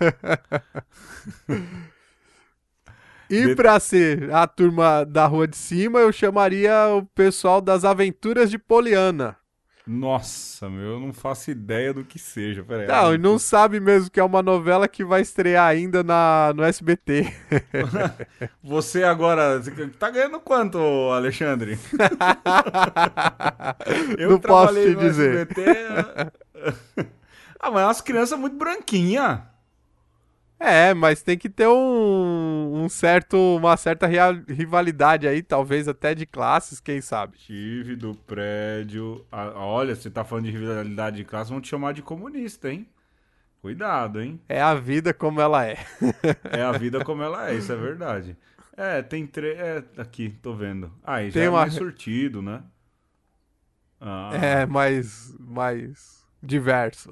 E 3.30 3.56
pra 3.56 3.80
ser 3.80 4.34
a 4.34 4.48
turma 4.48 5.04
da 5.06 5.26
Rua 5.26 5.48
de 5.48 5.58
Cima, 5.58 6.00
eu 6.00 6.12
chamaria 6.12 6.88
o 6.90 7.06
pessoal 7.06 7.62
das 7.62 7.84
Aventuras 7.84 8.50
de 8.50 8.58
Poliana. 8.58 9.38
nossa, 9.86 10.70
meu, 10.70 10.94
eu 10.94 11.00
não 11.00 11.14
faço 11.14 11.50
ideia 11.50 11.94
do 11.94 12.04
que 12.04 12.20
seja. 12.20 12.62
Peraí. 12.64 12.88
Não, 12.88 13.14
e 13.14 13.18
não 13.18 13.40
sabe 13.40 13.80
mesmo 13.80 14.12
que 14.12 14.20
é 14.20 14.24
uma 14.24 14.44
novela 14.44 14.88
que 14.88 15.04
vai 15.04 15.22
estrear 15.22 15.66
ainda 15.66 16.04
na, 16.04 16.52
no 16.56 16.64
SBT. 16.64 17.34
Você 18.62 19.04
agora 19.04 19.62
tá 19.98 20.10
ganhando 20.10 20.40
quanto, 20.42 20.78
Alexandre? 21.14 21.80
Não 24.20 24.40
posso 24.40 24.74
te 24.74 24.90
no 24.90 25.00
dizer. 25.00 25.48
SBT. 25.50 25.66
ah, 27.60 27.72
mas 27.72 27.82
é 27.82 27.86
umas 27.86 28.02
crianças 28.02 28.38
muito 28.38 28.58
branquinhas. 28.58 29.40
É, 30.60 30.94
mas 30.94 31.22
tem 31.22 31.38
que 31.38 31.50
ter 31.50 31.68
um, 31.68 32.84
um 32.84 32.90
certo, 32.90 33.38
uma 33.58 33.78
certa 33.78 34.08
rivalidade 34.48 35.28
aí, 35.28 35.44
talvez 35.44 35.88
até 35.88 36.16
de 36.16 36.26
classes, 36.26 36.80
quem 36.80 37.00
sabe. 37.00 37.38
Tive 37.38 37.96
do 37.96 38.16
prédio. 38.16 39.24
Ah, 39.32 39.52
olha, 39.56 39.96
você 39.96 40.10
tá 40.10 40.24
falando 40.24 40.46
de 40.46 40.52
rivalidade 40.52 41.18
de 41.18 41.24
classe, 41.26 41.52
vão 41.52 41.62
te 41.62 41.68
chamar 41.68 41.94
de 41.94 42.02
comunista, 42.02 42.72
hein? 42.72 42.88
Cuidado, 43.62 44.20
hein? 44.22 44.40
É 44.50 44.62
a 44.62 44.74
vida 44.74 45.14
como 45.14 45.40
ela 45.42 45.66
é. 45.66 45.78
É 46.52 46.62
a 46.64 46.72
vida 46.72 47.04
como 47.04 47.22
ela 47.22 47.50
é, 47.50 47.56
isso 47.56 47.72
é 47.72 47.76
verdade. 47.76 48.36
É, 48.76 49.02
tem 49.02 49.26
três. 49.28 49.58
É, 49.60 49.84
aqui, 49.98 50.30
tô 50.42 50.54
vendo. 50.56 50.92
Ah, 51.04 51.22
e 51.22 51.28
já 51.30 51.34
Tem 51.36 51.44
é 51.46 51.50
uma- 51.50 51.62
mais 51.62 51.74
surtido, 51.74 52.42
né? 52.42 52.64
Ah, 54.02 54.32
É 54.34 54.66
mais, 54.66 55.36
mais 55.40 56.26
diverso. 56.42 57.10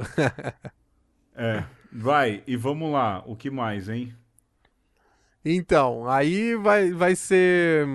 é. 1.35 1.63
Vai, 1.97 2.43
e 2.45 2.57
vamos 2.57 2.91
lá. 2.91 3.23
O 3.25 3.35
que 3.35 3.49
mais, 3.49 3.87
hein? 3.87 4.13
Então, 5.43 6.07
aí 6.09 6.55
vai, 6.55 6.91
vai 6.91 7.15
ser. 7.15 7.87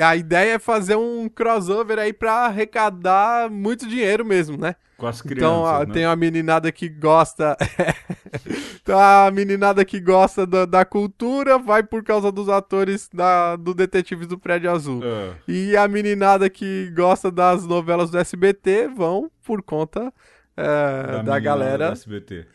A 0.00 0.14
ideia 0.14 0.54
é 0.54 0.58
fazer 0.58 0.96
um 0.96 1.28
crossover 1.28 1.98
aí 1.98 2.12
pra 2.12 2.46
arrecadar 2.46 3.50
muito 3.50 3.88
dinheiro 3.88 4.24
mesmo, 4.24 4.56
né? 4.56 4.76
Com 4.96 5.06
as 5.06 5.20
crianças. 5.22 5.38
Então, 5.42 5.66
a- 5.66 5.86
né? 5.86 5.92
tem 5.94 6.04
a 6.04 6.14
meninada 6.14 6.70
que 6.70 6.88
gosta. 6.88 7.56
então, 8.82 8.98
a 8.98 9.30
meninada 9.32 9.84
que 9.84 9.98
gosta 9.98 10.46
da, 10.46 10.66
da 10.66 10.84
cultura 10.84 11.58
vai 11.58 11.82
por 11.82 12.04
causa 12.04 12.30
dos 12.30 12.48
atores 12.48 13.08
da, 13.12 13.56
do 13.56 13.74
Detetives 13.74 14.28
do 14.28 14.38
Prédio 14.38 14.70
Azul. 14.70 15.00
Ah, 15.02 15.34
E 15.48 15.74
a 15.76 15.88
meninada 15.88 16.48
que 16.50 16.92
gosta 16.94 17.30
das 17.30 17.66
novelas 17.66 18.10
do 18.10 18.18
SBT 18.18 18.88
vão 18.88 19.30
por 19.42 19.62
conta 19.62 20.12
é, 20.56 20.62
da, 20.62 21.06
meninada 21.06 21.40
galera 21.40 21.86
do 21.88 21.92
SBT. 21.94 22.46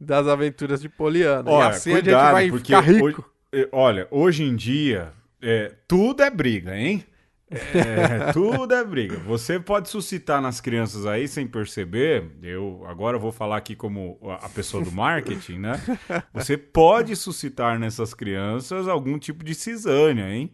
Das 0.00 0.26
aventuras 0.26 0.80
de 0.80 0.88
Poliana. 0.88 1.50
Olha, 1.50 1.66
e 1.66 1.68
assim 1.68 1.90
a 1.90 1.94
cuidado, 1.94 2.22
gente 2.24 2.32
vai 2.32 2.48
porque 2.50 2.74
ficar 2.74 2.80
rico. 2.80 3.04
hoje- 3.52 3.62
eh, 3.64 3.68
olha, 3.72 4.08
hoje 4.10 4.44
em 4.44 4.54
dia, 4.56 5.12
é, 5.42 5.72
tudo 5.88 6.22
é 6.22 6.30
briga, 6.30 6.76
hein? 6.76 7.04
É, 7.50 8.32
tudo 8.32 8.74
é 8.74 8.82
briga. 8.84 9.18
Você 9.18 9.60
pode 9.60 9.88
suscitar 9.88 10.40
nas 10.40 10.60
crianças 10.60 11.06
aí 11.06 11.28
sem 11.28 11.46
perceber. 11.46 12.24
Eu 12.42 12.84
agora 12.88 13.16
vou 13.18 13.30
falar 13.30 13.58
aqui 13.58 13.76
como 13.76 14.18
a 14.24 14.46
a 14.46 14.48
pessoa 14.48 14.82
do 14.82 14.90
marketing, 14.90 15.58
né? 15.58 15.80
Você 16.34 16.56
pode 16.56 17.14
suscitar 17.14 17.78
nessas 17.78 18.12
crianças 18.14 18.88
algum 18.88 19.18
tipo 19.18 19.44
de 19.44 19.54
cisânia, 19.54 20.28
hein? 20.28 20.52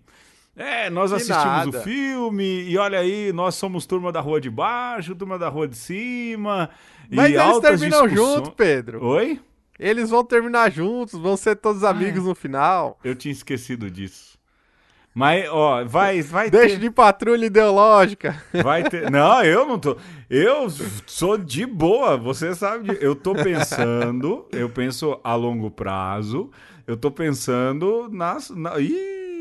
É, 0.61 0.91
nós 0.91 1.13
assistimos 1.13 1.43
nada. 1.45 1.69
o 1.79 1.83
filme 1.83 2.65
e 2.69 2.77
olha 2.77 2.99
aí, 2.99 3.33
nós 3.33 3.55
somos 3.55 3.87
turma 3.87 4.13
da 4.13 4.21
rua 4.21 4.41
de 4.41 4.51
baixo, 4.51 5.15
turma 5.15 5.39
da 5.39 5.49
rua 5.49 5.67
de 5.67 5.77
cima. 5.77 6.69
Mas 7.11 7.33
eles 7.33 7.59
terminam 7.61 8.07
discussões- 8.07 8.35
junto, 8.37 8.51
Pedro. 8.53 9.05
Oi? 9.05 9.41
Eles 9.79 10.11
vão 10.11 10.23
terminar 10.25 10.71
juntos, 10.71 11.19
vão 11.19 11.37
ser 11.37 11.57
todos 11.57 11.83
amigos 11.85 12.25
no 12.25 12.35
final. 12.35 12.99
Eu 13.03 13.15
tinha 13.15 13.33
esquecido 13.33 13.91
disso. 13.91 14.39
Mas, 15.15 15.49
ó, 15.51 15.85
vai, 15.85 16.23
vai 16.23 16.49
Deixa 16.51 16.75
ter... 16.77 16.81
de 16.83 16.91
patrulha 16.91 17.47
ideológica. 17.47 18.41
Vai 18.63 18.85
ter. 18.85 19.11
Não, 19.11 19.43
eu 19.43 19.67
não 19.67 19.79
tô. 19.79 19.97
Eu 20.29 20.69
sou 21.07 21.37
de 21.37 21.67
boa, 21.67 22.17
você 22.17 22.55
sabe. 22.55 22.95
de- 22.95 23.05
Eu 23.05 23.17
tô 23.17 23.35
pensando, 23.35 24.47
eu 24.53 24.69
penso 24.69 25.19
a 25.25 25.35
longo 25.35 25.69
prazo, 25.71 26.51
eu 26.87 26.97
tô 26.97 27.11
pensando 27.11 28.09
nas. 28.13 28.51
Na... 28.51 28.75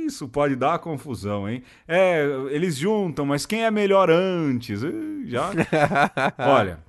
Isso 0.09 0.27
pode 0.27 0.55
dar 0.55 0.79
confusão, 0.79 1.47
hein? 1.47 1.63
É, 1.87 2.23
eles 2.51 2.75
juntam, 2.75 3.25
mas 3.25 3.45
quem 3.45 3.63
é 3.63 3.71
melhor 3.71 4.09
antes? 4.09 4.81
Já. 5.25 5.49
Olha, 6.37 6.79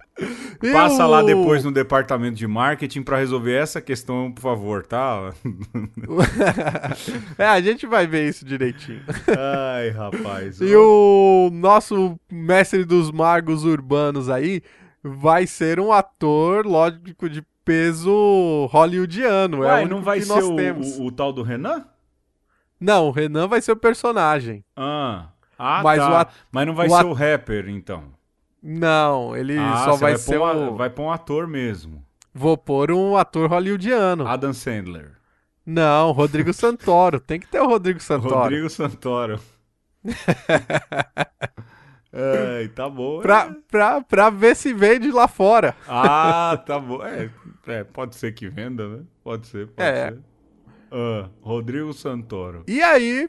E 0.62 0.72
passa 0.72 1.06
lá 1.06 1.22
depois 1.22 1.62
no 1.64 1.70
departamento 1.72 2.36
de 2.36 2.46
marketing 2.46 3.02
pra 3.02 3.16
resolver 3.18 3.54
essa 3.54 3.80
questão, 3.80 4.32
por 4.32 4.40
favor, 4.42 4.84
tá? 4.86 5.32
é, 7.38 7.46
a 7.46 7.60
gente 7.60 7.86
vai 7.86 8.06
ver 8.06 8.28
isso 8.28 8.44
direitinho. 8.44 9.02
Ai, 9.28 9.90
rapaz. 9.90 10.60
E 10.60 10.74
o 10.74 11.50
nosso 11.52 12.18
mestre 12.30 12.84
dos 12.84 13.10
magos 13.10 13.64
urbanos 13.64 14.28
aí 14.28 14.62
vai 15.02 15.46
ser 15.46 15.80
um 15.80 15.92
ator, 15.92 16.66
lógico, 16.66 17.28
de 17.28 17.42
peso 17.64 18.66
hollywoodiano. 18.70 19.62
é 19.64 19.84
o 19.84 19.88
não 19.88 20.02
vai 20.02 20.20
ser 20.20 20.42
o, 20.42 21.02
o- 21.02 21.06
o 21.06 21.12
tal 21.12 21.32
do 21.32 21.42
Renan? 21.42 21.84
Não, 22.80 23.08
o 23.08 23.10
Renan 23.10 23.46
vai 23.46 23.60
ser 23.60 23.72
o 23.72 23.76
personagem. 23.76 24.64
Ah, 24.74 25.26
ah 25.58 25.82
Mas 25.84 25.98
tá. 25.98 26.10
o 26.10 26.16
at- 26.16 26.32
Mas 26.50 26.66
não 26.66 26.74
vai 26.74 26.86
o 26.86 26.90
ser 26.90 26.96
at- 26.96 27.06
o 27.06 27.12
rapper, 27.12 27.68
então. 27.68 28.04
Não, 28.62 29.36
ele 29.36 29.58
Ah, 29.58 29.82
só 29.84 29.96
vai 29.96 30.12
pôr 30.12 30.18
ser 30.18 30.38
um- 30.40 30.70
o... 30.72 30.76
Vai 30.76 30.90
pôr 30.90 31.02
um 31.04 31.10
ator 31.10 31.46
mesmo. 31.46 32.04
Vou 32.32 32.56
pôr 32.56 32.90
um 32.92 33.16
ator 33.16 33.48
hollywoodiano. 33.50 34.26
Adam 34.26 34.52
Sandler. 34.52 35.12
Não, 35.66 36.10
Rodrigo 36.12 36.52
Santoro. 36.52 37.20
Tem 37.20 37.38
que 37.40 37.46
ter 37.46 37.60
o 37.60 37.66
Rodrigo 37.66 38.00
Santoro. 38.02 38.34
Rodrigo 38.36 38.70
Santoro. 38.70 39.40
Ai, 42.12 42.68
tá 42.68 42.88
bom. 42.88 43.20
Pra, 43.20 43.54
pra, 43.70 44.00
pra 44.00 44.30
ver 44.30 44.56
se 44.56 44.72
vende 44.74 45.10
lá 45.12 45.28
fora. 45.28 45.76
Ah, 45.86 46.60
tá 46.66 46.78
bom. 46.78 47.02
É, 47.04 47.30
é, 47.68 47.84
pode 47.84 48.16
ser 48.16 48.32
que 48.32 48.48
venda, 48.48 48.88
né? 48.88 49.02
Pode 49.22 49.46
ser, 49.46 49.68
pode 49.68 49.88
É. 49.88 50.08
ser. 50.10 50.18
Ah, 50.90 51.28
Rodrigo 51.40 51.92
Santoro. 51.92 52.64
E 52.66 52.82
aí, 52.82 53.28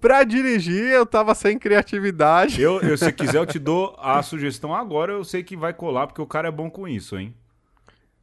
pra 0.00 0.24
dirigir, 0.24 0.84
eu 0.92 1.04
tava 1.04 1.34
sem 1.34 1.58
criatividade. 1.58 2.60
Eu, 2.60 2.80
eu, 2.80 2.96
se 2.96 3.10
quiser, 3.12 3.38
eu 3.38 3.46
te 3.46 3.58
dou 3.58 3.96
a 3.98 4.22
sugestão 4.22 4.74
agora. 4.74 5.12
Eu 5.12 5.24
sei 5.24 5.42
que 5.42 5.56
vai 5.56 5.72
colar, 5.72 6.06
porque 6.06 6.22
o 6.22 6.26
cara 6.26 6.48
é 6.48 6.52
bom 6.52 6.70
com 6.70 6.86
isso, 6.86 7.18
hein? 7.18 7.34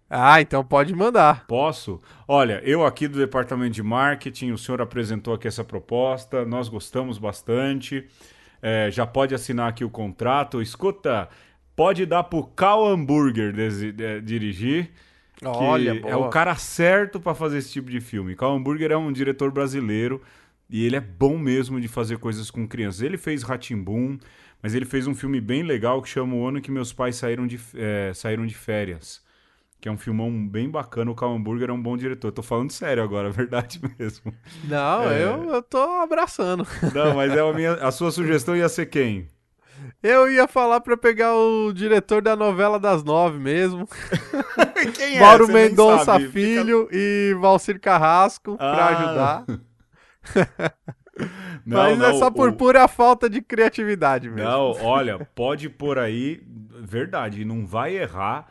Ah, 0.09 0.39
então 0.39 0.63
pode 0.63 0.93
mandar. 0.93 1.47
Posso? 1.47 1.99
Olha, 2.27 2.61
eu 2.63 2.85
aqui 2.85 3.07
do 3.07 3.17
departamento 3.17 3.71
de 3.71 3.81
marketing, 3.81 4.51
o 4.51 4.57
senhor 4.57 4.79
apresentou 4.79 5.33
aqui 5.33 5.47
essa 5.47 5.63
proposta, 5.63 6.45
nós 6.45 6.69
gostamos 6.69 7.17
bastante. 7.17 8.07
É, 8.61 8.91
já 8.91 9.07
pode 9.07 9.33
assinar 9.33 9.69
aqui 9.69 9.83
o 9.83 9.89
contrato. 9.89 10.61
Escuta, 10.61 11.27
pode 11.75 12.05
dar 12.05 12.23
pro 12.23 12.43
Cal 12.43 12.85
Hamburger 12.85 13.55
é, 13.57 14.19
dirigir. 14.19 14.91
Olha, 15.51 16.01
é 16.05 16.15
o 16.15 16.29
cara 16.29 16.55
certo 16.55 17.19
para 17.19 17.33
fazer 17.35 17.57
esse 17.57 17.71
tipo 17.71 17.89
de 17.89 17.99
filme. 18.01 18.35
Cal 18.35 18.55
Hamburger 18.55 18.91
é 18.91 18.97
um 18.97 19.11
diretor 19.11 19.51
brasileiro 19.51 20.21
e 20.69 20.85
ele 20.85 20.95
é 20.95 21.01
bom 21.01 21.37
mesmo 21.37 21.79
de 21.79 21.87
fazer 21.87 22.17
coisas 22.17 22.49
com 22.49 22.67
crianças. 22.67 23.01
Ele 23.01 23.17
fez 23.17 23.43
Ratimbum, 23.43 24.17
mas 24.61 24.73
ele 24.73 24.85
fez 24.85 25.07
um 25.07 25.13
filme 25.15 25.39
bem 25.41 25.63
legal 25.63 26.01
que 26.01 26.09
chama 26.09 26.35
O 26.35 26.47
Ano 26.47 26.61
que 26.61 26.71
Meus 26.71 26.93
Pais 26.93 27.15
Saíram 27.15 27.45
de, 27.45 27.59
é, 27.75 28.11
saíram 28.13 28.45
de 28.45 28.55
Férias. 28.55 29.21
Que 29.81 29.89
é 29.89 29.91
um 29.91 29.97
filmão 29.97 30.47
bem 30.47 30.69
bacana. 30.69 31.11
O 31.11 31.15
Cal 31.15 31.33
Hamburger 31.35 31.69
é 31.69 31.73
um 31.73 31.81
bom 31.81 31.97
diretor. 31.97 32.31
Tô 32.31 32.41
falando 32.41 32.71
sério 32.71 33.03
agora, 33.03 33.27
é 33.29 33.31
verdade 33.31 33.81
mesmo. 33.99 34.33
Não, 34.63 35.11
É. 35.11 35.23
eu, 35.23 35.43
eu 35.53 35.61
tô 35.61 35.77
abraçando. 36.01 36.65
Não, 36.95 37.15
mas 37.15 37.33
é 37.33 37.41
a, 37.41 37.51
minha, 37.53 37.73
a 37.73 37.91
sua 37.91 38.09
sugestão 38.09 38.55
ia 38.55 38.69
ser 38.69 38.85
quem? 38.85 39.27
Eu 40.03 40.29
ia 40.29 40.47
falar 40.49 40.81
pra 40.81 40.97
pegar 40.97 41.33
o 41.33 41.71
diretor 41.73 42.21
da 42.21 42.35
novela 42.35 42.77
das 42.77 43.03
nove 43.05 43.39
mesmo. 43.39 43.87
Quem 44.97 45.17
Mauro 45.19 45.45
Você 45.47 45.53
Mendonça 45.53 46.03
sabe. 46.05 46.25
Fica- 46.25 46.33
Filho 46.33 46.89
e 46.91 47.33
Valcir 47.39 47.79
Carrasco 47.79 48.57
pra 48.57 48.67
Ah. 48.67 48.87
ajudar. 48.97 49.45
Não, 51.65 51.77
Mas 51.77 51.93
é 51.93 52.11
não, 52.11 52.17
só 52.19 52.31
por 52.31 52.49
o- 52.49 52.53
pura 52.53 52.87
falta 52.87 53.29
de 53.29 53.39
criatividade 53.41 54.29
mesmo. 54.29 54.49
Não, 54.49 54.71
olha, 54.83 55.19
pode 55.35 55.69
pôr 55.69 55.99
aí, 55.99 56.41
verdade, 56.81 57.45
não 57.45 57.65
vai 57.67 57.95
errar 57.95 58.47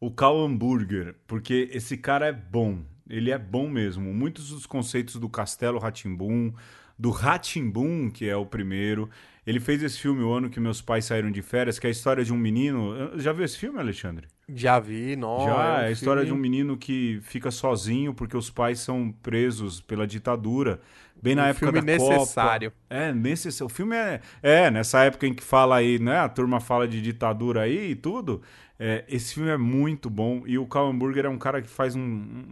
o 0.00 0.10
Cal 0.10 0.40
Hamburger, 0.42 1.14
porque 1.26 1.68
esse 1.72 1.96
cara 1.98 2.26
é 2.26 2.32
bom. 2.32 2.78
Ele 3.08 3.30
é 3.30 3.38
bom 3.38 3.68
mesmo. 3.68 4.12
Muitos 4.14 4.48
dos 4.48 4.64
conceitos 4.66 5.16
do 5.16 5.28
Castelo 5.28 5.78
Ratimbum, 5.78 6.52
do 6.98 7.10
Ratimbum, 7.10 8.10
que 8.10 8.26
é 8.28 8.34
o 8.34 8.46
primeiro. 8.46 9.08
Ele 9.46 9.60
fez 9.60 9.82
esse 9.82 9.98
filme 10.00 10.22
o 10.22 10.32
ano 10.32 10.50
que 10.50 10.58
meus 10.58 10.82
pais 10.82 11.04
saíram 11.04 11.30
de 11.30 11.40
férias, 11.40 11.78
que 11.78 11.86
é 11.86 11.88
a 11.88 11.90
história 11.92 12.24
de 12.24 12.32
um 12.32 12.36
menino. 12.36 13.12
Já 13.16 13.32
viu 13.32 13.44
esse 13.44 13.56
filme, 13.56 13.78
Alexandre? 13.78 14.26
Já 14.48 14.78
vi, 14.80 15.14
nossa. 15.14 15.44
Já, 15.50 15.82
é 15.82 15.86
a 15.86 15.90
história 15.92 16.24
de 16.24 16.32
um 16.32 16.34
filme- 16.34 16.48
menino 16.48 16.76
que 16.76 17.20
fica 17.22 17.50
sozinho 17.50 18.12
porque 18.12 18.36
os 18.36 18.50
pais 18.50 18.80
são 18.80 19.12
presos 19.22 19.80
pela 19.80 20.06
ditadura. 20.06 20.80
Bem 21.22 21.34
na 21.34 21.44
Um 21.44 21.46
época 21.46 21.66
filme 21.72 21.80
da 21.80 21.86
necessário. 21.86 22.70
Copa. 22.72 22.82
É, 22.90 23.12
necessário. 23.12 23.66
O 23.66 23.74
filme 23.74 23.96
é, 23.96 24.20
é, 24.42 24.70
nessa 24.70 25.02
época 25.04 25.26
em 25.26 25.32
que 25.34 25.42
fala 25.42 25.76
aí, 25.76 25.98
né? 25.98 26.18
A 26.18 26.28
turma 26.28 26.60
fala 26.60 26.86
de 26.86 27.00
ditadura 27.00 27.62
aí 27.62 27.92
e 27.92 27.94
tudo. 27.94 28.42
É, 28.78 29.04
esse 29.08 29.34
filme 29.34 29.50
é 29.50 29.56
muito 29.56 30.10
bom 30.10 30.42
e 30.46 30.58
o 30.58 30.66
Cal 30.66 30.88
Hamburger 30.88 31.24
é 31.26 31.28
um 31.28 31.38
cara 31.38 31.62
que 31.62 31.68
faz 31.68 31.96
um, 31.96 32.02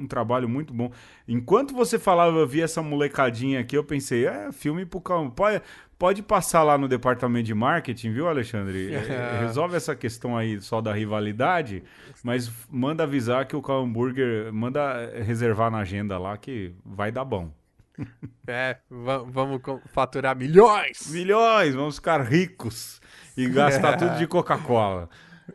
um 0.00 0.06
trabalho 0.06 0.48
muito 0.48 0.72
bom. 0.72 0.90
Enquanto 1.28 1.74
você 1.74 1.98
falava, 1.98 2.38
eu 2.38 2.46
vi 2.46 2.62
essa 2.62 2.82
molecadinha 2.82 3.60
aqui, 3.60 3.76
eu 3.76 3.84
pensei, 3.84 4.26
é, 4.26 4.50
filme 4.52 4.86
pro 4.86 5.00
Cal 5.00 5.30
pode, 5.30 5.62
pode 5.98 6.22
passar 6.22 6.62
lá 6.62 6.78
no 6.78 6.88
departamento 6.88 7.44
de 7.46 7.54
marketing, 7.54 8.12
viu, 8.12 8.28
Alexandre? 8.28 8.94
É, 8.94 9.38
resolve 9.46 9.76
essa 9.76 9.94
questão 9.94 10.36
aí 10.36 10.60
só 10.60 10.80
da 10.80 10.92
rivalidade, 10.92 11.82
mas 12.22 12.50
manda 12.70 13.02
avisar 13.02 13.46
que 13.46 13.54
o 13.56 13.62
Cal 13.62 13.82
Hamburger, 13.82 14.52
manda 14.52 15.10
reservar 15.22 15.70
na 15.70 15.78
agenda 15.78 16.18
lá 16.18 16.36
que 16.38 16.74
vai 16.84 17.12
dar 17.12 17.24
bom. 17.24 17.52
É, 18.46 18.76
va- 18.90 19.18
vamos 19.26 19.60
faturar 19.86 20.36
milhões 20.36 21.10
Milhões, 21.10 21.74
vamos 21.74 21.96
ficar 21.96 22.20
ricos 22.20 23.00
e 23.36 23.48
gastar 23.48 23.96
tudo 23.96 24.18
de 24.18 24.26
Coca-Cola. 24.28 25.08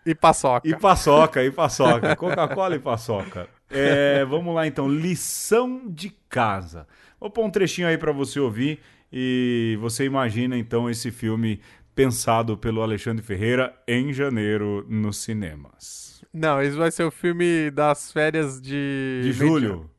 E 0.05 0.13
paçoca. 0.15 0.67
E 0.67 0.75
paçoca, 0.75 1.43
e 1.43 1.51
paçoca. 1.51 2.15
Coca-Cola 2.15 2.75
e 2.75 2.79
paçoca. 2.79 3.47
É, 3.69 4.25
vamos 4.25 4.53
lá 4.55 4.65
então, 4.65 4.87
lição 4.87 5.83
de 5.87 6.09
casa. 6.27 6.87
Vou 7.19 7.29
pôr 7.29 7.45
um 7.45 7.49
trechinho 7.51 7.87
aí 7.87 7.97
pra 7.97 8.11
você 8.11 8.39
ouvir 8.39 8.79
e 9.11 9.77
você 9.81 10.05
imagina 10.05 10.57
então 10.57 10.89
esse 10.89 11.11
filme 11.11 11.59
pensado 11.93 12.57
pelo 12.57 12.81
Alexandre 12.81 13.23
Ferreira 13.23 13.73
em 13.87 14.13
janeiro 14.13 14.85
nos 14.89 15.17
cinemas. 15.17 16.23
Não, 16.33 16.61
esse 16.61 16.77
vai 16.77 16.91
ser 16.91 17.03
o 17.03 17.11
filme 17.11 17.69
das 17.71 18.11
férias 18.11 18.61
de... 18.61 19.21
De 19.23 19.31
julho, 19.33 19.89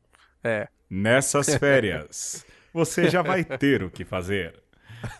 É. 0.43 0.67
nessas 0.89 1.55
férias, 1.55 2.45
você 2.73 3.09
já 3.09 3.21
vai 3.21 3.43
ter 3.43 3.83
o 3.83 3.89
que 3.91 4.03
fazer. 4.05 4.55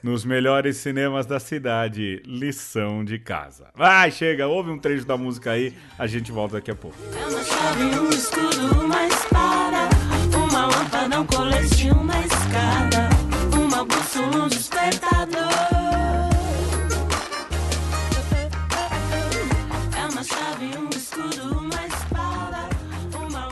Nos 0.03 0.25
melhores 0.25 0.77
cinemas 0.77 1.25
da 1.25 1.39
cidade, 1.39 2.21
lição 2.25 3.03
de 3.03 3.19
casa. 3.19 3.69
Vai, 3.75 4.11
chega, 4.11 4.47
ouve 4.47 4.69
um 4.69 4.77
trecho 4.77 5.05
da 5.05 5.17
música 5.17 5.51
aí, 5.51 5.73
a 5.97 6.07
gente 6.07 6.31
volta 6.31 6.55
daqui 6.55 6.71
a 6.71 6.75
pouco. 6.75 6.97
É 7.15 7.27
uma 7.27 7.43
chave, 7.43 7.83
um 7.83 8.09
escudo, 8.09 8.83
uma 8.83 9.07
espada, 9.07 9.89
uma 10.35 10.65
lâmpada, 10.67 11.21
um 11.21 11.25
colete, 11.25 11.89
uma 11.91 12.19
escada, 12.19 13.09
uma 13.55 13.85
bússola, 13.85 14.45
um 14.45 14.47
despertador. 14.47 15.51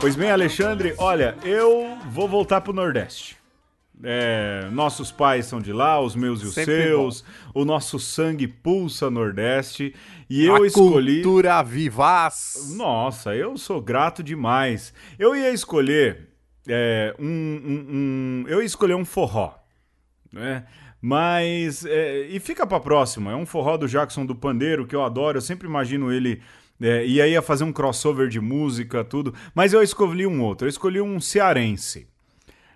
Pois 0.00 0.16
bem, 0.16 0.30
Alexandre, 0.30 0.94
olha, 0.96 1.36
eu 1.44 1.98
vou 2.06 2.26
voltar 2.26 2.62
pro 2.62 2.72
Nordeste. 2.72 3.39
É, 4.02 4.68
nossos 4.72 5.12
pais 5.12 5.44
são 5.46 5.60
de 5.60 5.72
lá, 5.72 6.00
os 6.00 6.14
meus 6.16 6.42
e 6.42 6.46
os 6.46 6.54
Sempre 6.54 6.84
seus. 6.84 7.24
O 7.54 7.64
nosso 7.64 7.98
sangue 7.98 8.48
pulsa 8.48 9.10
Nordeste. 9.10 9.94
E 10.28 10.46
eu 10.46 10.62
a 10.62 10.66
escolhi. 10.66 11.22
cultura 11.22 11.62
vivaz. 11.62 12.72
Nossa, 12.76 13.34
eu 13.34 13.56
sou 13.58 13.80
grato 13.80 14.22
demais. 14.22 14.94
Eu 15.18 15.36
ia 15.36 15.50
escolher 15.50 16.28
é, 16.68 17.14
um, 17.18 17.24
um- 17.26 17.86
um- 17.90 18.44
Eu 18.48 18.60
ia 18.60 18.66
escolher 18.66 18.94
um 18.94 19.04
forró. 19.04 19.54
Né? 20.32 20.64
Mas. 21.02 21.84
é, 21.84 22.26
e 22.28 22.38
fica 22.38 22.66
pra 22.66 22.78
próxima. 22.80 23.32
É 23.32 23.36
um 23.36 23.46
forró 23.46 23.76
do 23.76 23.88
Jackson 23.88 24.24
do 24.24 24.34
Pandeiro, 24.34 24.86
que 24.86 24.94
eu 24.94 25.02
adoro. 25.04 25.38
Eu 25.38 25.42
sempre 25.42 25.66
imagino 25.66 26.12
ele. 26.12 26.40
É, 26.80 27.04
e 27.06 27.20
aí 27.20 27.32
ia 27.32 27.42
fazer 27.42 27.64
um 27.64 27.72
crossover 27.72 28.28
de 28.28 28.40
música, 28.40 29.04
tudo. 29.04 29.34
Mas 29.54 29.72
eu 29.72 29.82
escolhi 29.82 30.26
um 30.26 30.40
outro. 30.42 30.66
Eu 30.66 30.70
escolhi 30.70 31.00
um 31.00 31.20
cearense. 31.20 32.06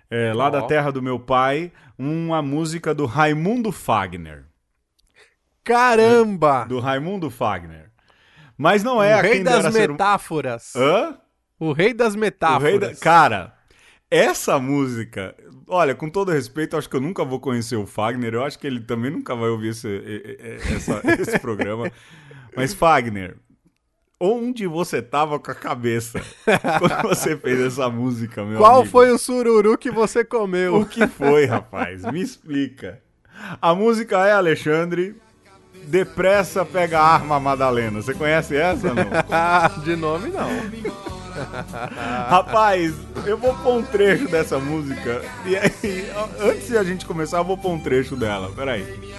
É, 0.09 0.33
lá 0.33 0.47
Ó. 0.47 0.49
da 0.49 0.61
terra 0.63 0.91
do 0.91 1.01
meu 1.01 1.19
pai, 1.19 1.71
uma 1.97 2.41
música 2.41 2.93
do 2.93 3.05
Raimundo 3.05 3.71
Fagner. 3.71 4.45
Caramba! 5.63 6.65
Do 6.65 6.79
Raimundo 6.79 7.29
Fagner. 7.29 7.91
Mas 8.57 8.83
não 8.83 8.97
o 8.97 9.03
é 9.03 9.13
a 9.13 9.21
rei 9.21 9.43
das 9.43 9.73
ser 9.73 9.89
metáforas. 9.89 10.73
Hã? 10.75 11.17
O 11.59 11.71
rei 11.73 11.93
das 11.93 12.15
O 12.15 12.19
metáforas. 12.19 12.69
rei 12.69 12.79
da... 12.79 12.95
Cara, 12.95 13.53
essa 14.09 14.59
música, 14.59 15.35
olha, 15.67 15.95
com 15.95 16.09
todo 16.09 16.31
respeito, 16.31 16.77
acho 16.77 16.89
que 16.89 16.95
eu 16.95 17.01
nunca 17.01 17.25
vou 17.25 17.39
conhecer 17.39 17.75
o 17.75 17.85
Fagner. 17.87 18.33
Eu 18.33 18.43
acho 18.43 18.59
que 18.59 18.67
ele 18.67 18.79
também 18.81 19.11
nunca 19.11 19.35
vai 19.35 19.49
ouvir 19.49 19.69
esse, 19.69 19.87
essa- 20.73 21.01
esse 21.19 21.39
programa. 21.39 21.91
Mas, 22.55 22.73
Fagner, 22.73 23.37
onde 24.19 24.65
você 24.67 25.01
tava 25.01 25.39
com 25.39 25.51
a 25.51 25.55
cabeça 25.55 26.21
quando 26.79 27.01
você 27.09 27.35
fez 27.35 27.59
essa 27.59 27.89
música, 27.89 28.43
meu 28.43 28.57
Qual 28.57 28.77
amigo? 28.77 28.89
foi 28.89 29.11
o 29.11 29.17
sururu 29.17 29.77
que 29.77 29.91
você 29.91 30.23
comeu? 30.23 30.75
O 30.77 30.85
que 30.85 31.05
foi, 31.07 31.45
rapaz? 31.45 32.03
Me 32.05 32.21
explica. 32.21 33.01
A 33.61 33.73
música 33.75 34.25
é 34.25 34.31
Alexandre. 34.31 35.15
Depressa 35.87 36.65
pega 36.65 36.99
a 36.99 37.05
arma, 37.05 37.39
Madalena. 37.39 38.01
Você 38.01 38.13
conhece 38.13 38.55
essa, 38.55 38.91
não? 38.93 39.05
De 39.83 39.95
nome 39.95 40.29
não. 40.29 40.49
Rapaz, 42.29 42.95
eu 43.25 43.37
vou 43.37 43.53
pôr 43.57 43.77
um 43.79 43.83
trecho 43.83 44.27
dessa 44.27 44.57
música. 44.57 45.21
E 45.45 45.55
aí, 45.55 46.09
antes 46.39 46.67
de 46.67 46.77
a 46.77 46.83
gente 46.83 47.05
começar, 47.05 47.37
eu 47.39 47.43
vou 47.43 47.57
pôr 47.57 47.71
um 47.71 47.79
trecho 47.79 48.15
dela. 48.15 48.51
Peraí. 48.55 48.83
de 48.83 49.13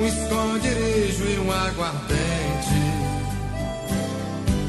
um 0.00 0.06
esconderijo 0.06 1.24
e 1.24 1.38
um 1.38 1.52
aguardente. 1.52 2.80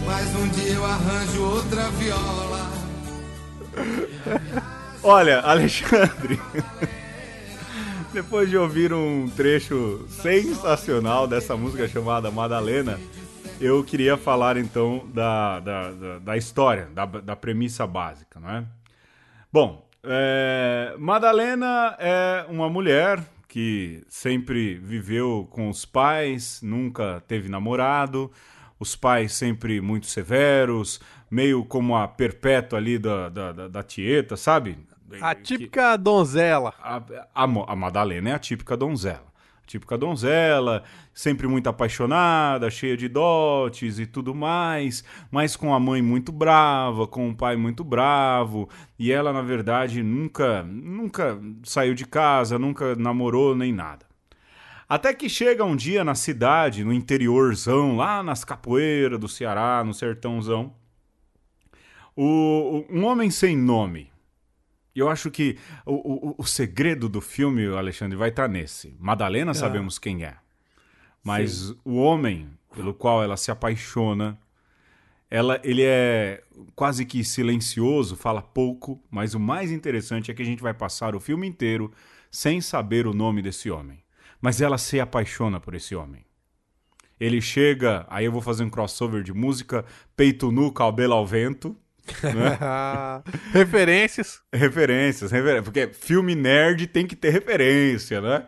Mas 0.05 0.35
um 0.35 0.47
dia 0.49 0.73
eu 0.73 0.85
arranjo 0.85 1.43
outra 1.43 1.89
viola. 1.91 2.69
Olha, 5.01 5.39
Alexandre. 5.39 6.39
Depois 8.13 8.49
de 8.49 8.57
ouvir 8.57 8.91
um 8.91 9.29
trecho 9.29 10.05
sensacional 10.09 11.25
dessa 11.27 11.55
música 11.55 11.87
chamada 11.87 12.29
Madalena, 12.29 12.99
eu 13.61 13.81
queria 13.85 14.17
falar 14.17 14.57
então 14.57 15.07
da, 15.13 15.61
da, 15.61 15.91
da, 15.91 16.19
da 16.19 16.37
história, 16.37 16.89
da, 16.93 17.05
da 17.05 17.35
premissa 17.37 17.87
básica, 17.87 18.37
não 18.37 18.49
é? 18.49 18.65
Bom, 19.51 19.87
é, 20.03 20.93
Madalena 20.97 21.95
é 21.99 22.45
uma 22.49 22.69
mulher 22.69 23.23
que 23.51 24.01
sempre 24.07 24.75
viveu 24.75 25.45
com 25.51 25.69
os 25.69 25.83
pais, 25.83 26.61
nunca 26.63 27.21
teve 27.27 27.49
namorado, 27.49 28.31
os 28.79 28.95
pais 28.95 29.33
sempre 29.33 29.81
muito 29.81 30.07
severos, 30.07 31.01
meio 31.29 31.65
como 31.65 31.97
a 31.97 32.07
perpétua 32.07 32.79
ali 32.79 32.97
da, 32.97 33.27
da, 33.27 33.51
da, 33.51 33.67
da 33.67 33.83
Tieta, 33.83 34.37
sabe? 34.37 34.77
A 35.21 35.35
típica 35.35 35.97
donzela. 35.97 36.73
a, 36.81 36.95
a, 37.35 37.43
a 37.43 37.75
Madalena 37.75 38.29
é 38.29 38.33
a 38.33 38.39
típica 38.39 38.77
donzela. 38.77 39.30
Típica 39.71 39.97
donzela, 39.97 40.83
sempre 41.13 41.47
muito 41.47 41.67
apaixonada, 41.67 42.69
cheia 42.69 42.97
de 42.97 43.07
dotes 43.07 43.99
e 43.99 44.05
tudo 44.05 44.35
mais, 44.35 45.01
mas 45.31 45.55
com 45.55 45.73
a 45.73 45.79
mãe 45.79 46.01
muito 46.01 46.29
brava, 46.29 47.07
com 47.07 47.29
o 47.29 47.33
pai 47.33 47.55
muito 47.55 47.81
bravo, 47.81 48.67
e 48.99 49.13
ela, 49.13 49.31
na 49.31 49.41
verdade, 49.41 50.03
nunca, 50.03 50.61
nunca 50.63 51.39
saiu 51.63 51.93
de 51.93 52.05
casa, 52.05 52.59
nunca 52.59 52.97
namorou 52.97 53.55
nem 53.55 53.71
nada. 53.71 54.05
Até 54.89 55.13
que 55.13 55.29
chega 55.29 55.63
um 55.63 55.77
dia 55.77 56.03
na 56.03 56.15
cidade, 56.15 56.83
no 56.83 56.91
interiorzão, 56.91 57.95
lá 57.95 58.21
nas 58.21 58.43
capoeiras 58.43 59.17
do 59.17 59.29
Ceará, 59.29 59.85
no 59.85 59.93
sertãozão, 59.93 60.73
o, 62.13 62.83
um 62.89 63.05
homem 63.05 63.31
sem 63.31 63.55
nome, 63.55 64.10
Eu 64.95 65.09
acho 65.09 65.31
que 65.31 65.57
o, 65.85 66.29
o, 66.31 66.35
o 66.37 66.45
segredo 66.45 67.07
do 67.07 67.21
filme, 67.21 67.65
Alexandre, 67.67 68.17
vai 68.17 68.29
estar 68.29 68.47
nesse. 68.47 68.95
Madalena 68.99 69.53
sabemos 69.53 69.97
quem 69.97 70.25
é. 70.25 70.35
Mas 71.23 71.71
o 71.85 71.95
homem 71.95 72.49
pelo 72.75 72.93
qual 72.93 73.23
ela 73.23 73.37
se 73.37 73.51
apaixona, 73.51 74.39
ela, 75.29 75.59
ele 75.63 75.83
é 75.83 76.43
quase 76.75 77.05
que 77.05 77.23
silencioso, 77.23 78.15
fala 78.15 78.41
pouco, 78.41 79.01
mas 79.09 79.33
o 79.33 79.39
mais 79.39 79.71
interessante 79.71 80.31
é 80.31 80.33
que 80.33 80.41
a 80.41 80.45
gente 80.45 80.61
vai 80.61 80.73
passar 80.73 81.15
o 81.15 81.19
filme 81.19 81.47
inteiro 81.47 81.91
sem 82.29 82.61
saber 82.61 83.07
o 83.07 83.13
nome 83.13 83.41
desse 83.41 83.69
homem. 83.69 84.03
Mas 84.41 84.61
ela 84.61 84.77
se 84.77 84.99
apaixona 84.99 85.59
por 85.59 85.75
esse 85.75 85.95
homem. 85.95 86.25
Ele 87.19 87.39
chega, 87.39 88.05
aí 88.09 88.25
eu 88.25 88.31
vou 88.31 88.41
fazer 88.41 88.63
um 88.63 88.69
crossover 88.69 89.21
de 89.21 89.31
música, 89.31 89.85
peito 90.15 90.51
nu, 90.51 90.71
cabelo 90.71 91.13
ao 91.13 91.25
vento, 91.25 91.77
né? 92.23 93.23
Referências. 93.53 94.41
Referências, 94.53 95.31
refer... 95.31 95.63
porque 95.63 95.87
filme 95.87 96.35
nerd 96.35 96.87
tem 96.87 97.05
que 97.05 97.15
ter 97.15 97.29
referência, 97.29 98.21
né? 98.21 98.45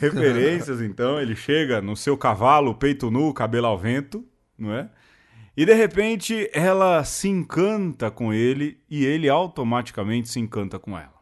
Referências, 0.00 0.80
então, 0.82 1.20
ele 1.20 1.36
chega 1.36 1.80
no 1.80 1.96
seu 1.96 2.16
cavalo, 2.16 2.74
peito 2.74 3.10
nu, 3.10 3.32
cabelo 3.32 3.66
ao 3.66 3.78
vento, 3.78 4.24
não 4.58 4.72
é? 4.74 4.90
E 5.56 5.66
de 5.66 5.74
repente 5.74 6.50
ela 6.52 7.04
se 7.04 7.28
encanta 7.28 8.10
com 8.10 8.32
ele 8.32 8.80
e 8.88 9.04
ele 9.04 9.28
automaticamente 9.28 10.28
se 10.28 10.40
encanta 10.40 10.78
com 10.78 10.98
ela. 10.98 11.20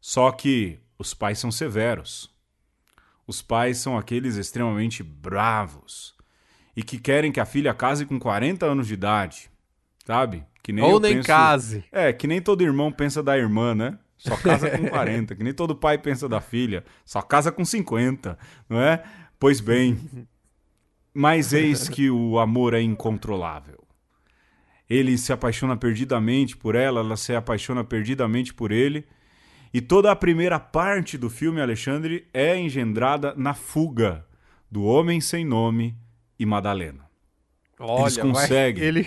Só 0.00 0.30
que 0.30 0.78
os 0.96 1.12
pais 1.12 1.38
são 1.38 1.50
severos. 1.50 2.30
Os 3.26 3.42
pais 3.42 3.78
são 3.78 3.98
aqueles 3.98 4.36
extremamente 4.36 5.02
bravos 5.02 6.14
e 6.76 6.82
que 6.82 6.98
querem 6.98 7.32
que 7.32 7.40
a 7.40 7.44
filha 7.44 7.74
case 7.74 8.06
com 8.06 8.18
40 8.18 8.64
anos 8.64 8.86
de 8.86 8.94
idade, 8.94 9.50
sabe? 10.08 10.42
Que 10.62 10.72
nem 10.72 10.82
Ou 10.82 10.98
nem 10.98 11.16
penso- 11.16 11.26
case. 11.26 11.84
é, 11.92 12.14
que 12.14 12.26
nem 12.26 12.40
todo 12.40 12.62
irmão 12.62 12.90
pensa 12.90 13.22
da 13.22 13.36
irmã, 13.36 13.74
né? 13.74 13.98
Só 14.16 14.34
casa 14.38 14.70
com 14.70 14.88
40. 14.88 15.36
que 15.36 15.44
nem 15.44 15.52
todo 15.52 15.76
pai 15.76 15.98
pensa 15.98 16.26
da 16.26 16.40
filha. 16.40 16.82
Só 17.04 17.20
casa 17.20 17.52
com 17.52 17.62
50, 17.62 18.38
não 18.70 18.80
é? 18.80 19.02
Pois 19.38 19.60
bem. 19.60 19.98
Mas 21.12 21.52
eis 21.52 21.90
que 21.90 22.08
o 22.10 22.38
amor 22.38 22.72
é 22.72 22.80
incontrolável. 22.80 23.84
Ele 24.88 25.18
se 25.18 25.30
apaixona 25.30 25.76
perdidamente 25.76 26.56
por 26.56 26.74
ela, 26.74 27.00
ela 27.00 27.16
se 27.18 27.34
apaixona 27.34 27.84
perdidamente 27.84 28.54
por 28.54 28.72
ele. 28.72 29.06
E 29.74 29.82
toda 29.82 30.10
a 30.10 30.16
primeira 30.16 30.58
parte 30.58 31.18
do 31.18 31.28
filme, 31.28 31.60
Alexandre, 31.60 32.26
é 32.32 32.58
engendrada 32.58 33.34
na 33.36 33.52
fuga 33.52 34.24
do 34.70 34.82
homem 34.84 35.20
sem 35.20 35.44
nome 35.44 35.94
e 36.38 36.46
Madalena. 36.46 37.04
Olha, 37.78 38.04
Eles 38.04 38.16
conseguem. 38.16 38.82
ele 38.82 39.06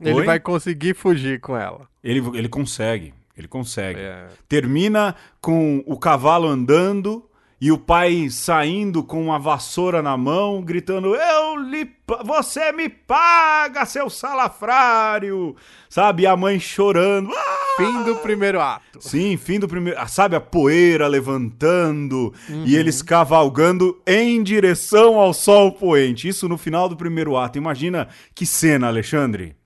ele 0.00 0.14
Oi? 0.20 0.24
vai 0.26 0.40
conseguir 0.40 0.94
fugir 0.94 1.40
com 1.40 1.56
ela. 1.56 1.88
Ele, 2.02 2.20
ele 2.36 2.48
consegue, 2.48 3.12
ele 3.36 3.48
consegue. 3.48 4.00
É. 4.00 4.26
Termina 4.48 5.14
com 5.40 5.82
o 5.86 5.96
cavalo 5.98 6.48
andando 6.48 7.24
e 7.60 7.70
o 7.70 7.78
pai 7.78 8.28
saindo 8.28 9.04
com 9.04 9.22
uma 9.22 9.38
vassoura 9.38 10.02
na 10.02 10.16
mão, 10.16 10.60
gritando: 10.62 11.14
Eu 11.14 11.56
lhe, 11.58 11.88
você 12.24 12.72
me 12.72 12.88
paga, 12.88 13.84
seu 13.86 14.10
salafrário! 14.10 15.54
Sabe? 15.88 16.22
E 16.22 16.26
a 16.26 16.36
mãe 16.36 16.58
chorando. 16.58 17.30
"Ah!" 17.32 17.58
Fim 17.76 18.02
do 18.02 18.16
primeiro 18.16 18.60
ato. 18.60 19.00
Sim, 19.00 19.36
fim 19.38 19.58
do 19.58 19.66
primeiro. 19.68 19.98
ah, 19.98 20.06
Sabe 20.06 20.36
a 20.36 20.40
poeira 20.40 21.06
levantando 21.06 22.34
Uhum. 22.48 22.64
e 22.66 22.76
eles 22.76 23.00
cavalgando 23.00 23.98
em 24.06 24.42
direção 24.42 25.18
ao 25.18 25.32
sol 25.32 25.72
poente. 25.72 26.28
Isso 26.28 26.48
no 26.48 26.58
final 26.58 26.88
do 26.88 26.96
primeiro 26.96 27.36
ato. 27.36 27.56
Imagina 27.58 28.08
que 28.34 28.44
cena, 28.44 28.88
Alexandre. 28.88 29.56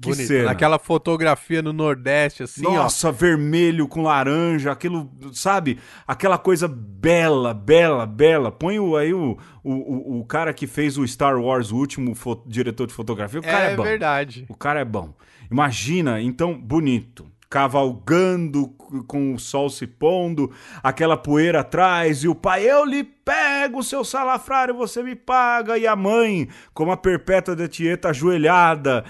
Que 0.00 0.10
Bonito. 0.10 0.26
cena. 0.26 0.44
Naquela 0.46 0.78
fotografia 0.78 1.62
no 1.62 1.72
Nordeste, 1.72 2.42
assim, 2.42 2.62
Nossa, 2.62 3.10
vermelho 3.12 3.86
com 3.88 4.02
laranja, 4.02 4.72
aquilo, 4.72 5.10
sabe? 5.32 5.78
Aquela 6.06 6.36
coisa 6.36 6.66
bela, 6.68 7.54
bela, 7.54 8.04
bela. 8.04 8.50
Põe 8.52 8.78
o, 8.78 8.96
aí 8.96 9.14
o, 9.14 9.38
o, 9.62 10.18
o, 10.20 10.24
cara 10.26 10.52
que 10.52 10.66
fez 10.66 10.98
o 10.98 11.06
Star 11.06 11.38
Wars, 11.40 11.70
o 11.70 11.76
último 11.76 12.14
fo- 12.14 12.42
diretor 12.46 12.86
de 12.86 12.92
fotografia. 12.92 13.40
O 13.40 13.42
ó. 13.42 13.46
cara 13.46 13.64
é, 13.70 13.72
É, 13.72 13.76
bom. 13.76 13.82
verdade. 13.82 14.44
O 14.48 14.56
cara 14.56 14.80
é 14.80 14.84
bom. 14.84 15.14
Imagina, 15.50 16.20
então, 16.20 16.54
bonito. 16.58 17.26
Cavalgando 17.48 18.68
com 19.06 19.34
o 19.34 19.38
sol 19.38 19.68
se 19.68 19.86
pondo, 19.86 20.50
aquela 20.82 21.16
poeira 21.16 21.60
atrás, 21.60 22.24
e 22.24 22.28
o 22.28 22.34
pai, 22.34 22.64
eu 22.68 22.84
lhe 22.84 23.04
pego, 23.04 23.82
seu 23.82 24.04
salafrário, 24.04 24.74
você 24.74 25.02
me 25.02 25.14
paga. 25.14 25.76
E 25.76 25.86
a 25.86 25.94
mãe, 25.96 26.48
como 26.72 26.90
a 26.92 26.96
perpétua 26.96 27.54
da 27.54 27.68
Tieta 27.68 28.08
ajoelhada, 28.10 29.04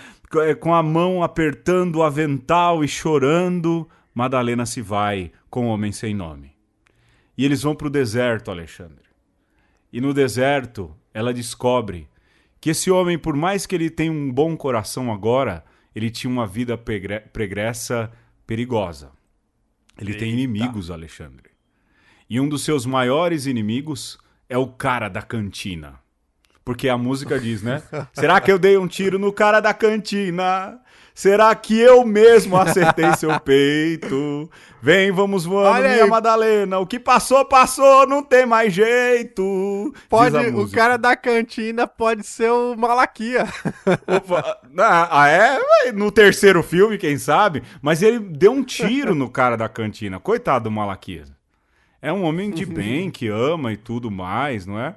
com 0.60 0.74
a 0.74 0.82
mão 0.82 1.22
apertando 1.22 1.96
o 1.96 2.02
avental 2.02 2.84
e 2.84 2.88
chorando, 2.88 3.88
Madalena 4.14 4.66
se 4.66 4.80
vai 4.80 5.32
com 5.50 5.66
o 5.66 5.68
homem 5.68 5.92
sem 5.92 6.14
nome. 6.14 6.52
E 7.36 7.44
eles 7.44 7.62
vão 7.62 7.74
para 7.74 7.86
o 7.86 7.90
deserto, 7.90 8.50
Alexandre. 8.50 9.04
E 9.92 10.00
no 10.00 10.12
deserto, 10.12 10.94
ela 11.12 11.32
descobre 11.32 12.08
que 12.60 12.70
esse 12.70 12.90
homem, 12.90 13.18
por 13.18 13.36
mais 13.36 13.66
que 13.66 13.74
ele 13.74 13.90
tenha 13.90 14.10
um 14.10 14.32
bom 14.32 14.56
coração 14.56 15.12
agora, 15.12 15.64
ele 15.94 16.10
tinha 16.10 16.30
uma 16.30 16.46
vida 16.46 16.76
pregressa 16.78 18.10
perigosa. 18.46 19.12
Ele 19.98 20.14
tem 20.14 20.32
inimigos, 20.32 20.90
Alexandre. 20.90 21.50
E 22.28 22.40
um 22.40 22.48
dos 22.48 22.64
seus 22.64 22.84
maiores 22.86 23.46
inimigos 23.46 24.18
é 24.48 24.58
o 24.58 24.66
cara 24.66 25.08
da 25.08 25.22
cantina. 25.22 26.00
Porque 26.64 26.88
a 26.88 26.96
música 26.96 27.38
diz, 27.38 27.62
né? 27.62 27.82
Será 28.14 28.40
que 28.40 28.50
eu 28.50 28.58
dei 28.58 28.78
um 28.78 28.86
tiro 28.86 29.18
no 29.18 29.32
cara 29.32 29.60
da 29.60 29.74
cantina? 29.74 30.80
Será 31.14 31.54
que 31.54 31.78
eu 31.78 32.04
mesmo 32.04 32.56
acertei 32.56 33.14
seu 33.14 33.38
peito? 33.38 34.50
Vem, 34.82 35.12
vamos 35.12 35.44
voando, 35.44 35.76
Olha 35.76 35.90
minha 35.90 36.04
aí. 36.04 36.10
Madalena. 36.10 36.78
O 36.80 36.86
que 36.86 36.98
passou, 36.98 37.44
passou, 37.44 38.06
não 38.06 38.20
tem 38.20 38.44
mais 38.44 38.72
jeito. 38.72 39.94
Pode, 40.08 40.36
o 40.36 40.68
cara 40.68 40.96
da 40.96 41.14
cantina 41.14 41.86
pode 41.86 42.24
ser 42.24 42.50
o 42.50 42.74
Malaquia. 42.76 43.46
Opa, 44.08 44.58
ah, 44.78 45.22
ah, 45.22 45.28
é? 45.28 45.92
No 45.92 46.10
terceiro 46.10 46.62
filme, 46.64 46.98
quem 46.98 47.16
sabe? 47.16 47.62
Mas 47.80 48.02
ele 48.02 48.18
deu 48.18 48.50
um 48.50 48.64
tiro 48.64 49.14
no 49.14 49.30
cara 49.30 49.56
da 49.56 49.68
cantina. 49.68 50.18
Coitado 50.18 50.64
do 50.64 50.70
Malaquias. 50.70 51.32
É 52.02 52.12
um 52.12 52.24
homem 52.24 52.50
de 52.50 52.66
bem, 52.66 53.10
que 53.10 53.28
ama 53.28 53.72
e 53.72 53.76
tudo 53.76 54.10
mais, 54.10 54.66
não 54.66 54.78
é? 54.78 54.96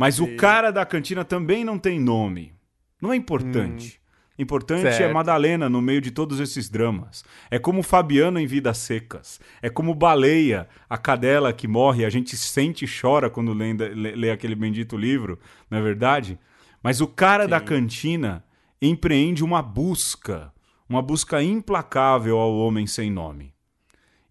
Mas 0.00 0.18
o 0.18 0.34
cara 0.34 0.70
da 0.70 0.86
cantina 0.86 1.26
também 1.26 1.62
não 1.62 1.78
tem 1.78 2.00
nome. 2.00 2.54
Não 3.02 3.12
é 3.12 3.16
importante. 3.16 4.00
Importante 4.38 4.86
é 4.86 4.92
Certo. 4.92 5.12
Madalena 5.12 5.68
no 5.68 5.82
meio 5.82 6.00
de 6.00 6.10
todos 6.10 6.40
esses 6.40 6.70
dramas. 6.70 7.22
É 7.50 7.58
como 7.58 7.82
Fabiano 7.82 8.38
em 8.38 8.46
Vidas 8.46 8.78
Secas. 8.78 9.38
É 9.60 9.68
como 9.68 9.94
Baleia, 9.94 10.66
a 10.88 10.96
cadela 10.96 11.52
que 11.52 11.68
morre. 11.68 12.06
A 12.06 12.08
gente 12.08 12.34
sente 12.34 12.86
e 12.86 12.88
chora 12.88 13.28
quando 13.28 13.52
lê, 13.52 13.74
lê, 13.74 14.12
lê 14.12 14.30
aquele 14.30 14.54
bendito 14.54 14.96
livro, 14.96 15.38
não 15.70 15.76
é 15.76 15.82
verdade? 15.82 16.38
Mas 16.82 17.02
o 17.02 17.06
cara 17.06 17.46
da 17.46 17.60
cantina 17.60 18.42
empreende 18.80 19.44
uma 19.44 19.60
busca, 19.60 20.50
uma 20.88 21.02
busca 21.02 21.42
implacável 21.42 22.38
ao 22.38 22.56
homem 22.56 22.86
sem 22.86 23.10
nome. 23.10 23.52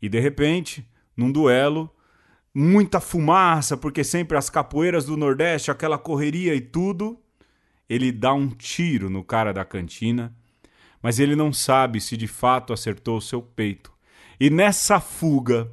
E 0.01 0.09
de 0.09 0.19
repente, 0.19 0.83
num 1.15 1.31
duelo, 1.31 1.93
muita 2.53 2.99
fumaça, 2.99 3.77
porque 3.77 4.03
sempre 4.03 4.37
as 4.37 4.49
capoeiras 4.49 5.05
do 5.05 5.15
Nordeste, 5.15 5.71
aquela 5.71 5.97
correria 5.97 6.55
e 6.55 6.61
tudo, 6.61 7.19
ele 7.89 8.11
dá 8.11 8.33
um 8.33 8.49
tiro 8.49 9.09
no 9.09 9.23
cara 9.23 9.53
da 9.53 9.65
cantina, 9.65 10.33
mas 11.01 11.19
ele 11.19 11.35
não 11.35 11.53
sabe 11.53 12.01
se 12.01 12.17
de 12.17 12.27
fato 12.27 12.73
acertou 12.73 13.17
o 13.17 13.21
seu 13.21 13.41
peito. 13.41 13.91
E 14.39 14.49
nessa 14.49 14.99
fuga, 14.99 15.71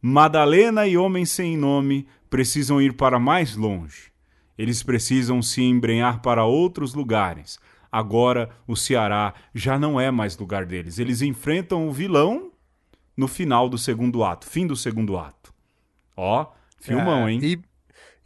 Madalena 0.00 0.86
e 0.86 0.96
Homem 0.96 1.24
Sem 1.24 1.56
Nome 1.56 2.06
precisam 2.30 2.80
ir 2.80 2.94
para 2.94 3.18
mais 3.18 3.56
longe. 3.56 4.12
Eles 4.56 4.82
precisam 4.82 5.40
se 5.40 5.62
embrenhar 5.62 6.20
para 6.20 6.44
outros 6.44 6.94
lugares. 6.94 7.58
Agora 7.90 8.50
o 8.66 8.76
Ceará 8.76 9.34
já 9.54 9.78
não 9.78 10.00
é 10.00 10.10
mais 10.10 10.36
lugar 10.36 10.66
deles. 10.66 10.98
Eles 10.98 11.22
enfrentam 11.22 11.88
o 11.88 11.92
vilão 11.92 12.50
no 13.16 13.26
final 13.26 13.68
do 13.68 13.78
segundo 13.78 14.22
ato, 14.22 14.46
fim 14.46 14.66
do 14.66 14.76
segundo 14.76 15.18
ato. 15.18 15.47
Ó, 16.20 16.46
filmão, 16.80 17.28
É, 17.28 17.32
hein? 17.32 17.40
E, 17.42 17.60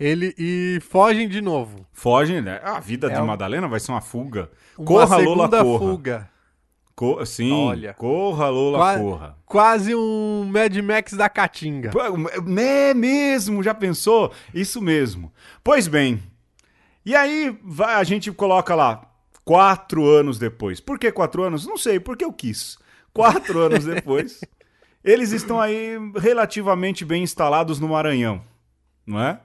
ele, 0.01 0.34
e 0.38 0.78
fogem 0.80 1.28
de 1.28 1.40
novo. 1.43 1.86
Fogem, 1.93 2.40
né? 2.40 2.59
A 2.64 2.80
vida 2.80 3.09
É 3.09 3.14
de 3.14 3.20
um- 3.20 3.26
Madalena 3.26 3.68
vai 3.68 3.78
ser 3.78 3.93
uma 3.93 4.01
fuga. 4.01 4.51
Uma 4.78 4.86
corra, 4.86 5.16
Lola, 5.18 5.49
corra. 5.49 5.78
fuga. 5.78 6.30
Co- 6.95 7.24
Sim, 7.26 7.53
Olha. 7.53 7.95
corra, 7.95 8.49
Lola, 8.49 8.78
Qua- 8.78 8.99
corra. 8.99 9.38
Quase 9.45 9.95
um 9.95 10.45
Mad 10.51 10.74
Max 10.78 11.12
da 11.12 11.28
Caatinga. 11.28 11.90
É 12.59 12.95
mesmo, 12.95 13.62
já 13.62 13.74
pensou? 13.74 14.32
Isso 14.55 14.80
mesmo. 14.80 15.30
Pois 15.62 15.86
bem, 15.86 16.22
e 17.05 17.14
aí 17.14 17.57
vai- 17.62 17.95
a 17.95 18.05
gente 18.05 18.30
coloca 18.32 18.74
lá, 18.74 19.03
quatro 19.45 20.07
anos 20.09 20.38
depois. 20.38 20.80
Por 20.80 20.99
que 20.99 21.11
quatro 21.12 21.43
anos? 21.43 21.66
Não 21.66 21.76
sei, 21.76 22.01
porque 22.01 22.24
eu 22.24 22.32
quis. 22.32 22.78
Quatro 23.12 23.59
anos 23.61 23.84
depois, 23.84 24.40
eles 25.05 25.32
estão 25.32 25.61
aí 25.61 25.96
relativamente 26.16 27.05
bem 27.05 27.22
instalados 27.22 27.78
no 27.78 27.88
Maranhão, 27.88 28.42
não 29.07 29.20
é? 29.20 29.40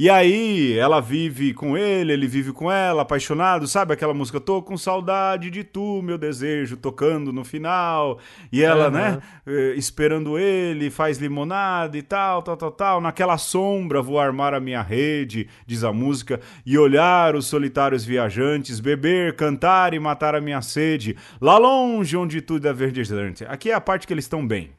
E 0.00 0.08
aí 0.08 0.78
ela 0.78 0.98
vive 0.98 1.52
com 1.52 1.76
ele, 1.76 2.14
ele 2.14 2.26
vive 2.26 2.54
com 2.54 2.72
ela, 2.72 3.02
apaixonado, 3.02 3.68
sabe 3.68 3.92
aquela 3.92 4.14
música? 4.14 4.40
Tô 4.40 4.62
com 4.62 4.74
saudade 4.74 5.50
de 5.50 5.62
tu, 5.62 6.00
meu 6.00 6.16
desejo, 6.16 6.78
tocando 6.78 7.34
no 7.34 7.44
final. 7.44 8.18
E 8.50 8.62
ela, 8.62 8.86
Aham. 8.86 8.90
né, 8.92 9.22
eh, 9.46 9.74
esperando 9.76 10.38
ele, 10.38 10.88
faz 10.88 11.18
limonada 11.18 11.98
e 11.98 12.02
tal, 12.02 12.42
tal, 12.42 12.56
tal, 12.56 12.70
tal. 12.70 13.00
Naquela 13.02 13.36
sombra 13.36 14.00
vou 14.00 14.18
armar 14.18 14.54
a 14.54 14.58
minha 14.58 14.80
rede, 14.80 15.50
diz 15.66 15.84
a 15.84 15.92
música, 15.92 16.40
e 16.64 16.78
olhar 16.78 17.36
os 17.36 17.44
solitários 17.44 18.02
viajantes, 18.02 18.80
beber, 18.80 19.36
cantar 19.36 19.92
e 19.92 19.98
matar 19.98 20.34
a 20.34 20.40
minha 20.40 20.62
sede, 20.62 21.14
lá 21.38 21.58
longe 21.58 22.16
onde 22.16 22.40
tudo 22.40 22.66
é 22.66 22.72
verdejante. 22.72 23.44
Aqui 23.44 23.70
é 23.70 23.74
a 23.74 23.80
parte 23.82 24.06
que 24.06 24.14
eles 24.14 24.24
estão 24.24 24.46
bem. 24.46 24.70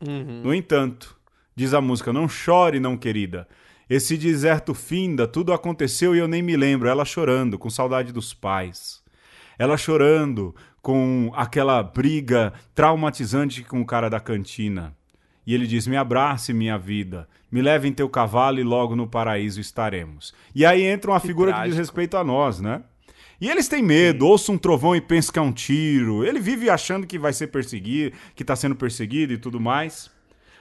Uhum. 0.00 0.42
No 0.44 0.54
entanto, 0.54 1.18
diz 1.56 1.74
a 1.74 1.80
música, 1.80 2.12
não 2.12 2.28
chore, 2.28 2.78
não 2.78 2.96
querida. 2.96 3.48
Esse 3.88 4.16
deserto 4.18 4.74
finda, 4.74 5.26
tudo 5.26 5.52
aconteceu 5.52 6.14
e 6.14 6.18
eu 6.18 6.28
nem 6.28 6.42
me 6.42 6.56
lembro. 6.56 6.88
Ela 6.88 7.04
chorando, 7.04 7.58
com 7.58 7.70
saudade 7.70 8.12
dos 8.12 8.34
pais. 8.34 9.02
Ela 9.58 9.76
chorando 9.76 10.54
com 10.82 11.32
aquela 11.34 11.82
briga 11.82 12.52
traumatizante 12.74 13.62
com 13.64 13.80
o 13.80 13.86
cara 13.86 14.08
da 14.08 14.20
cantina. 14.20 14.94
E 15.46 15.54
ele 15.54 15.66
diz: 15.66 15.86
Me 15.86 15.96
abrace, 15.96 16.52
minha 16.52 16.76
vida. 16.76 17.26
Me 17.50 17.62
leve 17.62 17.88
em 17.88 17.92
teu 17.92 18.08
cavalo 18.08 18.60
e 18.60 18.62
logo 18.62 18.94
no 18.94 19.06
paraíso 19.06 19.60
estaremos. 19.60 20.34
E 20.54 20.66
aí 20.66 20.82
entra 20.82 21.10
uma 21.10 21.20
figura 21.20 21.52
que 21.52 21.58
diz 21.58 21.74
trágico. 21.74 21.80
respeito 21.80 22.16
a 22.18 22.22
nós, 22.22 22.60
né? 22.60 22.82
E 23.40 23.48
eles 23.48 23.68
têm 23.68 23.82
medo, 23.82 24.26
ouçam 24.26 24.56
um 24.56 24.58
trovão 24.58 24.94
e 24.94 25.00
pensam 25.00 25.32
que 25.32 25.38
é 25.38 25.42
um 25.42 25.52
tiro. 25.52 26.24
Ele 26.24 26.40
vive 26.40 26.68
achando 26.68 27.06
que 27.06 27.18
vai 27.18 27.32
ser 27.32 27.46
perseguido, 27.46 28.14
que 28.34 28.42
está 28.42 28.54
sendo 28.54 28.74
perseguido 28.74 29.32
e 29.32 29.38
tudo 29.38 29.58
mais. 29.58 30.10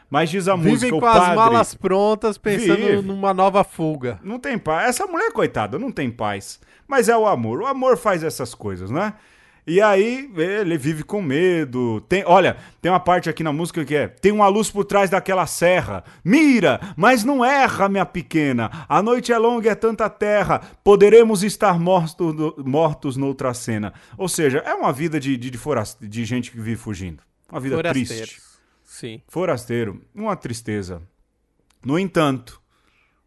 Mas 0.10 0.30
diz 0.30 0.47
a 0.47 0.55
música, 0.55 0.86
Vivem 0.86 0.99
com 0.99 1.05
as 1.05 1.18
padre... 1.18 1.36
malas 1.36 1.74
prontas, 1.76 2.38
pensando 2.38 2.78
Vive. 2.78 3.01
numa 3.01 3.34
nova 3.34 3.64
fuga. 3.64 4.20
Não 4.24 4.39
tem 4.39 4.58
paz. 4.58 4.89
Essa 4.89 5.05
mulher, 5.05 5.32
coitada, 5.32 5.78
não 5.78 5.91
tem 5.91 6.10
paz. 6.10 6.60
Mas 6.88 7.10
é 7.10 7.18
o 7.18 7.28
amor. 7.28 7.62
O 7.62 7.66
amor 7.66 7.97
faz 7.97 8.24
essas 8.24 8.55
coisas, 8.55 8.89
né? 8.89 9.14
E 9.68 9.82
aí 9.82 10.32
ele 10.38 10.78
vive 10.78 11.03
com 11.03 11.22
medo. 11.22 11.99
Tem, 12.08 12.24
olha, 12.26 12.55
tem 12.82 12.89
uma 12.89 13.01
parte 13.01 13.30
aqui 13.30 13.43
na 13.43 13.51
música 13.51 13.84
que 13.84 13.93
é: 13.93 14.08
tem 14.08 14.32
uma 14.32 14.47
luz 14.47 14.72
por 14.72 14.86
trás 14.86 15.10
daquela 15.10 15.45
serra. 15.45 16.05
Mira, 16.24 16.80
mas 16.95 17.26
não 17.26 17.43
erra, 17.43 17.89
minha 17.89 18.05
pequena. 18.05 18.72
A 18.88 19.03
noite 19.03 19.34
é 19.34 19.38
longa 19.38 19.68
e 19.68 19.72
é 19.72 19.76
tanta 19.76 20.10
terra. 20.10 20.62
Poderemos 20.86 21.43
estar 21.43 21.78
mortos, 21.78 22.34
mortos 22.66 23.18
noutra 23.18 23.53
cena. 23.53 23.93
Ou 24.18 24.30
seja, 24.30 24.60
é 24.60 24.74
uma 24.74 24.93
vida 24.93 25.20
de, 25.20 25.36
de, 25.36 25.49
de, 25.49 25.60
de 25.99 26.26
gente 26.26 26.49
que 26.49 26.58
vive 26.58 26.78
fugindo. 26.78 27.22
Uma 27.51 27.60
vida 27.60 27.84
triste. 27.84 28.47
Sim. 28.98 29.22
Forasteiro, 29.28 30.02
uma 30.16 30.36
tristeza. 30.36 31.04
No 31.86 32.00
entanto, 32.00 32.60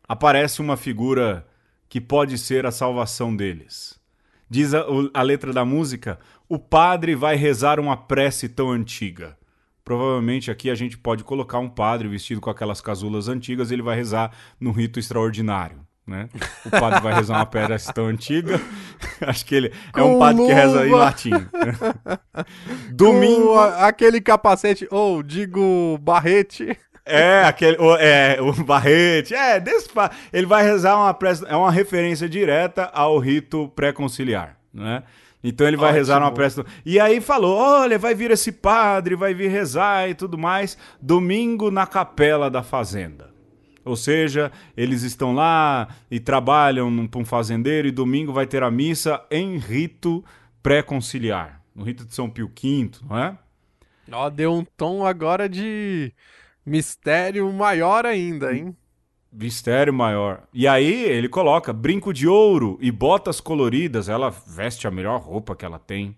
aparece 0.02 0.60
uma 0.60 0.76
figura 0.76 1.46
que 1.88 2.00
pode 2.00 2.36
ser 2.38 2.66
a 2.66 2.72
salvação 2.72 3.36
deles. 3.36 3.96
Diz 4.48 4.74
a, 4.74 4.84
a 5.14 5.22
letra 5.22 5.52
da 5.52 5.64
música: 5.64 6.18
o 6.48 6.58
padre 6.58 7.14
vai 7.14 7.36
rezar 7.36 7.78
uma 7.78 7.96
prece 7.96 8.48
tão 8.48 8.68
antiga. 8.72 9.38
Provavelmente 9.84 10.50
aqui 10.50 10.70
a 10.70 10.74
gente 10.74 10.98
pode 10.98 11.22
colocar 11.22 11.60
um 11.60 11.68
padre 11.68 12.08
vestido 12.08 12.40
com 12.40 12.50
aquelas 12.50 12.80
casulas 12.80 13.28
antigas, 13.28 13.70
ele 13.70 13.80
vai 13.80 13.94
rezar 13.94 14.32
num 14.58 14.72
rito 14.72 14.98
extraordinário. 14.98 15.86
Né? 16.06 16.28
O 16.66 16.70
padre 16.70 17.00
vai 17.00 17.14
rezar 17.14 17.36
uma 17.36 17.46
prece 17.46 17.92
tão 17.92 18.06
antiga. 18.06 18.60
Acho 19.24 19.46
que 19.46 19.54
ele 19.54 19.72
é 19.94 20.02
um 20.02 20.18
padre 20.18 20.44
que 20.46 20.52
reza 20.52 20.86
em 20.86 20.90
luva. 20.90 21.04
latim. 21.04 21.30
Domingo. 22.92 23.54
A- 23.58 23.86
aquele 23.86 24.20
capacete, 24.20 24.86
ou 24.90 25.22
digo, 25.22 25.98
barrete. 26.00 26.76
É, 27.06 27.44
aquele, 27.44 27.76
o, 27.78 27.96
é, 27.96 28.36
o 28.40 28.52
Barrete, 28.62 29.34
é, 29.34 29.58
desse, 29.58 29.88
ele 30.32 30.46
vai 30.46 30.62
rezar 30.62 30.96
uma 30.96 31.12
prece, 31.14 31.44
é 31.48 31.56
uma 31.56 31.70
referência 31.70 32.28
direta 32.28 32.84
ao 32.92 33.18
rito 33.18 33.68
pré-conciliar, 33.74 34.56
né? 34.72 35.02
Então 35.42 35.66
ele 35.66 35.76
vai 35.76 35.86
Ótimo. 35.86 35.98
rezar 35.98 36.18
uma 36.20 36.30
prece. 36.30 36.62
E 36.84 37.00
aí 37.00 37.20
falou: 37.20 37.56
olha, 37.56 37.98
vai 37.98 38.14
vir 38.14 38.30
esse 38.30 38.52
padre, 38.52 39.16
vai 39.16 39.32
vir 39.32 39.48
rezar 39.48 40.08
e 40.08 40.14
tudo 40.14 40.36
mais, 40.36 40.76
domingo 41.00 41.70
na 41.70 41.86
capela 41.86 42.50
da 42.50 42.62
fazenda. 42.62 43.29
Ou 43.90 43.96
seja, 43.96 44.52
eles 44.76 45.02
estão 45.02 45.34
lá 45.34 45.88
e 46.10 46.20
trabalham 46.20 47.06
para 47.08 47.20
um 47.20 47.24
fazendeiro 47.24 47.88
e 47.88 47.90
domingo 47.90 48.32
vai 48.32 48.46
ter 48.46 48.62
a 48.62 48.70
missa 48.70 49.20
em 49.30 49.58
rito 49.58 50.24
pré-conciliar, 50.62 51.60
no 51.74 51.82
rito 51.82 52.04
de 52.04 52.14
São 52.14 52.30
Pio 52.30 52.46
V, 52.48 52.90
não 53.08 53.18
é? 53.18 53.36
Ó, 54.12 54.30
deu 54.30 54.52
um 54.52 54.64
tom 54.76 55.04
agora 55.04 55.48
de 55.48 56.12
mistério 56.64 57.52
maior 57.52 58.06
ainda, 58.06 58.54
hein? 58.54 58.76
Mistério 59.32 59.92
maior. 59.92 60.48
E 60.52 60.66
aí 60.66 61.04
ele 61.04 61.28
coloca 61.28 61.72
brinco 61.72 62.12
de 62.12 62.26
ouro 62.26 62.78
e 62.80 62.90
botas 62.90 63.40
coloridas. 63.40 64.08
Ela 64.08 64.30
veste 64.30 64.86
a 64.86 64.90
melhor 64.90 65.20
roupa 65.20 65.54
que 65.54 65.64
ela 65.64 65.78
tem. 65.78 66.16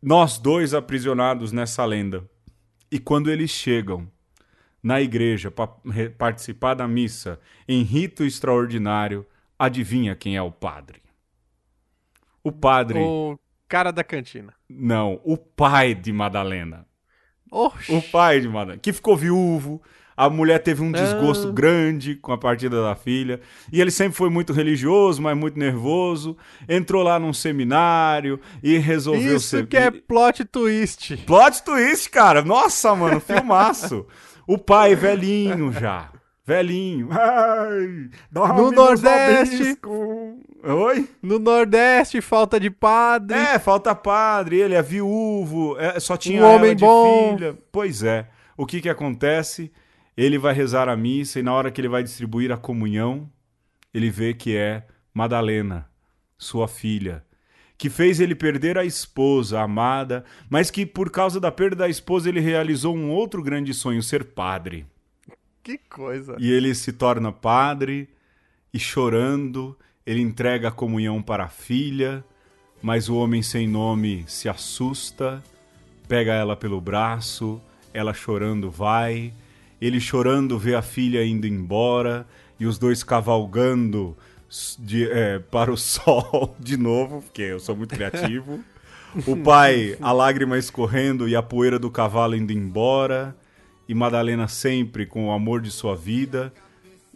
Nós 0.00 0.38
dois 0.38 0.74
aprisionados 0.74 1.50
nessa 1.50 1.84
lenda. 1.84 2.28
E 2.90 2.98
quando 2.98 3.30
eles 3.30 3.50
chegam 3.50 4.10
na 4.82 5.00
igreja 5.00 5.50
para 5.50 5.68
participar 6.16 6.74
da 6.74 6.86
missa 6.86 7.38
em 7.68 7.82
rito 7.82 8.24
extraordinário, 8.24 9.26
adivinha 9.58 10.14
quem 10.14 10.36
é 10.36 10.42
o 10.42 10.50
padre? 10.52 11.02
O 12.42 12.52
padre. 12.52 12.98
O 13.00 13.38
cara 13.68 13.90
da 13.90 14.04
cantina. 14.04 14.54
Não, 14.68 15.20
o 15.24 15.36
pai 15.36 15.94
de 15.94 16.12
Madalena. 16.12 16.86
Oxi. 17.50 17.92
O 17.92 18.02
pai 18.02 18.40
de 18.40 18.48
Madalena, 18.48 18.78
que 18.78 18.92
ficou 18.92 19.16
viúvo. 19.16 19.82
A 20.16 20.28
mulher 20.28 20.58
teve 20.58 20.82
um 20.82 20.90
desgosto 20.90 21.46
Ah. 21.48 21.52
grande 21.52 22.16
com 22.16 22.32
a 22.32 22.38
partida 22.38 22.82
da 22.82 22.96
filha. 22.96 23.40
E 23.72 23.80
ele 23.80 23.92
sempre 23.92 24.16
foi 24.16 24.28
muito 24.28 24.52
religioso, 24.52 25.22
mas 25.22 25.36
muito 25.36 25.56
nervoso. 25.56 26.36
Entrou 26.68 27.04
lá 27.04 27.20
num 27.20 27.32
seminário 27.32 28.40
e 28.60 28.78
resolveu 28.78 29.36
Isso 29.36 29.48
ser. 29.58 29.66
que 29.68 29.76
é 29.76 29.90
plot 29.92 30.44
twist. 30.46 31.16
Plot 31.18 31.62
twist, 31.62 32.10
cara. 32.10 32.42
Nossa, 32.42 32.94
mano, 32.96 33.20
filmaço. 33.20 34.06
o 34.48 34.58
pai 34.58 34.94
velhinho 34.96 35.70
já. 35.70 36.10
Velhinho. 36.44 37.08
Ai, 37.12 38.08
No 38.32 38.46
nos 38.48 38.72
Nordeste. 38.72 39.78
Oi? 40.64 41.08
No 41.22 41.38
Nordeste, 41.38 42.22
falta 42.22 42.58
de 42.58 42.70
padre. 42.70 43.36
É, 43.36 43.58
falta 43.58 43.94
padre, 43.94 44.58
ele 44.58 44.74
é 44.74 44.82
viúvo, 44.82 45.78
é, 45.78 46.00
só 46.00 46.16
tinha 46.16 46.40
Um 46.42 46.46
ela 46.46 46.54
homem 46.56 46.74
de 46.74 46.82
bom. 46.82 47.36
filha. 47.36 47.58
Pois 47.70 48.02
é. 48.02 48.26
O 48.56 48.64
que 48.64 48.80
que 48.80 48.88
acontece? 48.88 49.70
Ele 50.16 50.38
vai 50.38 50.54
rezar 50.54 50.88
a 50.88 50.96
missa 50.96 51.38
e 51.38 51.42
na 51.42 51.52
hora 51.52 51.70
que 51.70 51.80
ele 51.80 51.88
vai 51.88 52.02
distribuir 52.02 52.50
a 52.50 52.56
comunhão, 52.56 53.30
ele 53.92 54.10
vê 54.10 54.32
que 54.34 54.56
é 54.56 54.84
Madalena, 55.14 55.86
sua 56.38 56.66
filha, 56.66 57.22
que 57.78 57.88
fez 57.88 58.18
ele 58.18 58.34
perder 58.34 58.76
a 58.76 58.84
esposa 58.84 59.60
amada, 59.60 60.24
mas 60.50 60.68
que 60.68 60.84
por 60.84 61.10
causa 61.10 61.38
da 61.38 61.52
perda 61.52 61.76
da 61.76 61.88
esposa 61.88 62.28
ele 62.28 62.40
realizou 62.40 62.94
um 62.94 63.08
outro 63.10 63.40
grande 63.40 63.72
sonho, 63.72 64.02
ser 64.02 64.24
padre. 64.24 64.84
Que 65.62 65.78
coisa. 65.78 66.36
E 66.40 66.50
ele 66.50 66.74
se 66.74 66.92
torna 66.92 67.30
padre 67.30 68.08
e 68.74 68.80
chorando, 68.80 69.78
ele 70.04 70.20
entrega 70.20 70.68
a 70.68 70.72
comunhão 70.72 71.22
para 71.22 71.44
a 71.44 71.48
filha, 71.48 72.24
mas 72.82 73.08
o 73.08 73.14
homem 73.14 73.42
sem 73.42 73.68
nome 73.68 74.24
se 74.26 74.48
assusta, 74.48 75.42
pega 76.08 76.32
ela 76.32 76.56
pelo 76.56 76.80
braço, 76.80 77.60
ela 77.94 78.12
chorando 78.12 78.70
vai, 78.70 79.32
ele 79.80 80.00
chorando 80.00 80.58
vê 80.58 80.74
a 80.74 80.82
filha 80.82 81.24
indo 81.24 81.46
embora 81.46 82.26
e 82.58 82.66
os 82.66 82.76
dois 82.76 83.04
cavalgando 83.04 84.16
de- 84.78 85.10
é, 85.10 85.38
para 85.38 85.72
o 85.72 85.76
sol 85.78 86.56
de 86.58 86.76
novo, 86.76 87.22
porque 87.22 87.42
eu 87.42 87.60
sou 87.60 87.76
muito 87.76 87.94
criativo. 87.94 88.60
O 89.26 89.36
pai, 89.36 89.96
a 90.00 90.12
lágrima 90.12 90.58
escorrendo 90.58 91.26
e 91.28 91.34
a 91.34 91.42
poeira 91.42 91.78
do 91.78 91.90
cavalo 91.90 92.36
indo 92.36 92.52
embora. 92.52 93.34
E 93.88 93.94
Madalena 93.94 94.46
sempre 94.48 95.06
com 95.06 95.28
o 95.28 95.32
amor 95.32 95.62
de 95.62 95.70
sua 95.70 95.96
vida, 95.96 96.52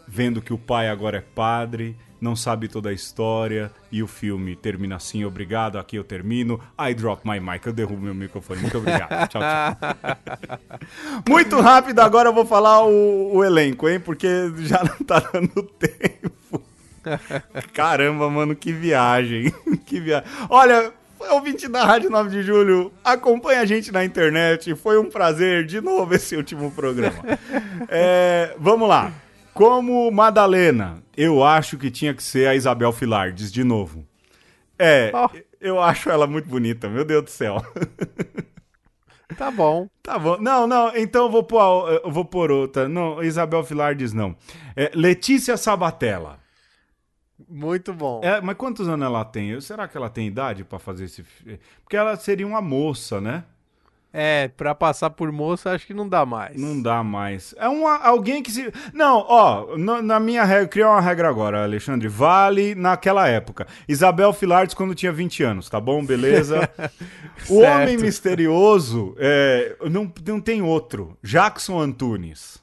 vendo 0.09 0.41
que 0.41 0.55
o 0.55 0.59
pai 0.59 0.89
agora 0.89 1.19
é 1.19 1.21
padre, 1.21 1.95
não 2.19 2.35
sabe 2.35 2.67
toda 2.67 2.89
a 2.89 2.95
história. 2.95 3.71
E 3.91 4.03
o 4.03 4.07
filme 4.07 4.57
termina 4.57 4.97
assim. 4.97 5.23
Obrigado, 5.23 5.79
aqui 5.79 5.97
eu 5.97 6.03
termino. 6.05 6.59
I 6.81 6.95
drop 6.95 7.29
my 7.29 7.39
mic, 7.39 7.67
eu 7.67 7.75
derrubo 7.75 8.01
meu 8.01 8.15
microfone. 8.15 8.63
Muito 8.63 8.79
obrigado. 8.79 9.11
tchau, 9.29 9.43
tchau. 9.43 11.23
Muito 11.29 11.61
rápido, 11.61 11.99
agora 12.01 12.31
eu 12.31 12.33
vou 12.33 12.47
falar 12.47 12.85
o, 12.87 13.37
o 13.37 13.45
elenco, 13.45 13.87
hein? 13.87 14.01
Porque 14.01 14.27
já 14.61 14.83
não 14.83 14.97
tá 15.07 15.21
dando 15.21 15.63
tempo. 15.79 16.12
Caramba, 17.73 18.31
mano, 18.31 18.55
que 18.55 18.73
viagem. 18.73 19.53
que 19.87 20.01
viagem. 20.01 20.29
Olha, 20.49 20.93
ouvinte 21.31 21.69
da 21.69 21.85
Rádio 21.85 22.11
9 22.11 22.31
de 22.31 22.43
Julho, 22.43 22.93
acompanha 23.05 23.61
a 23.61 23.65
gente 23.65 23.93
na 23.93 24.05
internet. 24.05 24.75
Foi 24.75 24.99
um 24.99 25.09
prazer 25.09 25.65
de 25.65 25.81
novo 25.81 26.15
esse 26.15 26.37
último 26.37 26.71
programa. 26.71 27.23
É, 27.89 28.55
vamos 28.59 28.89
lá. 28.89 29.13
Como 29.53 30.11
Madalena, 30.11 31.03
eu 31.17 31.45
acho 31.45 31.77
que 31.77 31.91
tinha 31.91 32.15
que 32.15 32.23
ser 32.23 32.47
a 32.47 32.55
Isabel 32.55 32.93
Filardes 32.93 33.53
de 33.53 33.65
novo. 33.65 34.07
É, 34.79 35.11
Ó. 35.13 35.29
eu 35.61 35.81
acho 35.81 36.09
ela 36.09 36.27
muito 36.27 36.49
bonita, 36.49 36.89
meu 36.89 37.05
Deus 37.05 37.25
do 37.25 37.31
céu. 37.31 37.61
Tá 39.37 39.51
bom. 39.51 39.89
Tá 40.03 40.19
bom. 40.19 40.37
Não, 40.41 40.67
não, 40.67 40.97
então 40.97 41.25
eu 41.25 41.31
vou 41.31 41.43
pôr, 41.43 42.01
eu 42.05 42.11
vou 42.11 42.25
pôr 42.25 42.51
outra. 42.51 42.89
Não, 42.89 43.23
Isabel 43.23 43.65
Filardes 43.65 44.13
não. 44.13 44.37
É, 44.77 44.91
Letícia 44.95 45.57
Sabatella. 45.57 46.42
Muito 47.49 47.93
bom. 47.93 48.21
É, 48.23 48.41
mas 48.41 48.57
quantos 48.57 48.89
anos 48.89 49.05
ela 49.07 49.25
tem? 49.25 49.51
Eu- 49.51 49.61
Será 49.61 49.87
que 49.89 49.97
ela 49.97 50.09
tem 50.11 50.27
idade 50.27 50.65
pra 50.65 50.79
fazer 50.79 51.05
esse. 51.05 51.25
Porque 51.83 51.97
ela 51.97 52.17
seria 52.17 52.47
uma 52.47 52.61
moça, 52.61 53.21
né? 53.21 53.45
É, 54.15 54.49
pra 54.49 54.75
passar 54.75 55.09
por 55.09 55.33
moça, 55.33 55.71
acho 55.71 55.87
que 55.87 55.95
não 55.95 56.07
dá 56.07 56.27
mais. 56.27 56.55
Não 56.61 56.83
dá 56.83 57.03
mais. 57.03 57.55
É 57.57 57.67
uma, 57.67 57.97
alguém 57.97 58.43
que 58.43 58.51
se. 58.51 58.71
Não, 58.93 59.25
ó, 59.27 59.75
no- 59.79 60.03
na 60.03 60.21
minha 60.21 60.45
regra, 60.45 60.69
criar 60.69 60.91
uma 60.91 61.01
regra 61.01 61.31
agora, 61.31 61.63
Alexandre. 61.65 62.09
Vale 62.09 62.75
naquela 62.75 63.27
época. 63.27 63.67
Isabel 63.89 64.35
Filardes 64.35 64.75
quando 64.75 64.95
tinha 64.95 65.11
20 65.11 65.43
anos, 65.43 65.71
tá 65.71 65.81
bom? 65.81 66.05
Beleza? 66.05 66.69
o. 67.49 67.61
Homem 67.61 67.97
Misterioso, 67.97 69.15
é, 69.19 69.77
não, 69.91 70.13
não 70.27 70.41
tem 70.43 70.61
outro. 70.61 71.17
Jackson 71.23 71.81
Antunes. 71.81 72.62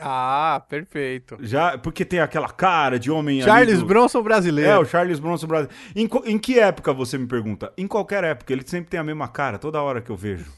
Ah, 0.00 0.62
perfeito. 0.68 1.36
Já, 1.40 1.76
porque 1.78 2.04
tem 2.04 2.20
aquela 2.20 2.48
cara 2.48 2.98
de 2.98 3.10
homem. 3.10 3.40
Charles 3.42 3.78
do- 3.80 3.86
Bronson 3.86 4.22
brasileiro. 4.22 4.70
É, 4.70 4.78
o 4.78 4.84
Charles 4.84 5.18
Bronson 5.18 5.46
Brasil. 5.46 5.70
Em, 5.94 6.08
em 6.26 6.38
que 6.38 6.58
época 6.58 6.92
você 6.92 7.16
me 7.18 7.26
pergunta? 7.26 7.72
Em 7.76 7.86
qualquer 7.86 8.24
época, 8.24 8.52
ele 8.52 8.62
sempre 8.66 8.90
tem 8.90 9.00
a 9.00 9.04
mesma 9.04 9.28
cara, 9.28 9.58
toda 9.58 9.80
hora 9.82 10.00
que 10.00 10.10
eu 10.10 10.16
vejo. 10.16 10.50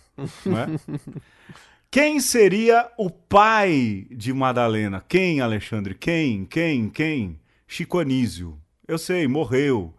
não 0.45 0.59
é? 0.59 0.66
Quem 1.91 2.20
seria 2.20 2.91
o 2.99 3.09
pai 3.09 4.07
de 4.11 4.32
Madalena? 4.32 5.03
Quem, 5.09 5.41
Alexandre? 5.41 5.95
Quem? 5.95 6.45
Quem? 6.45 6.91
Quem? 6.91 7.41
Chico 7.66 7.99
Anísio. 7.99 8.59
Eu 8.86 8.99
sei, 8.99 9.26
morreu. 9.26 9.95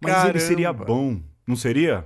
Mas 0.00 0.12
ele 0.12 0.20
Caramba. 0.22 0.38
seria 0.40 0.72
bom, 0.72 1.20
não 1.46 1.56
seria? 1.56 2.04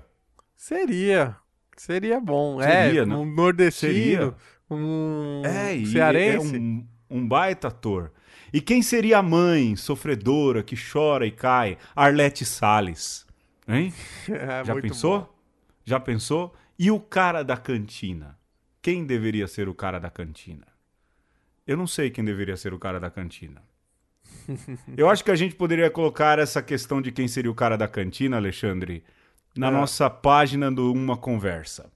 Seria. 0.56 1.36
Seria 1.76 2.18
bom. 2.20 2.60
Seria, 2.60 3.02
é, 3.02 3.06
né? 3.06 3.14
um 3.14 3.24
nordestino, 3.26 3.92
Seria. 3.92 4.34
Um 4.70 5.42
É, 5.44 5.84
cearense. 5.86 6.56
é 6.56 6.58
um, 6.58 6.86
um 7.10 7.26
baita 7.28 7.68
ator. 7.68 8.12
E 8.52 8.60
quem 8.60 8.82
seria 8.82 9.18
a 9.18 9.22
mãe 9.22 9.76
sofredora 9.76 10.62
que 10.62 10.74
chora 10.76 11.26
e 11.26 11.30
cai? 11.30 11.76
Arlete 11.94 12.44
Salles. 12.44 13.26
Hein? 13.66 13.92
É, 14.28 14.64
Já 14.64 14.74
pensou? 14.80 15.20
bom. 15.20 15.34
Já 15.84 16.00
pensou? 16.00 16.54
E 16.78 16.90
o 16.90 17.00
cara 17.00 17.42
da 17.42 17.56
cantina? 17.56 18.38
Quem 18.80 19.04
deveria 19.04 19.46
ser 19.48 19.68
o 19.68 19.74
cara 19.74 19.98
da 19.98 20.10
cantina? 20.10 20.66
Eu 21.66 21.76
não 21.76 21.86
sei 21.86 22.10
quem 22.10 22.24
deveria 22.24 22.56
ser 22.56 22.72
o 22.72 22.78
cara 22.78 22.98
da 23.00 23.10
cantina. 23.10 23.62
Eu 24.96 25.08
acho 25.10 25.24
que 25.24 25.30
a 25.30 25.36
gente 25.36 25.54
poderia 25.54 25.90
colocar 25.90 26.38
essa 26.38 26.62
questão 26.62 27.02
de 27.02 27.10
quem 27.12 27.28
seria 27.28 27.50
o 27.50 27.54
cara 27.54 27.76
da 27.76 27.88
cantina, 27.88 28.36
Alexandre, 28.36 29.02
na 29.56 29.68
É. 29.68 29.70
nossa 29.70 30.08
página 30.08 30.70
do 30.70 30.92
Uma 30.92 31.16
Conversa. 31.16 31.90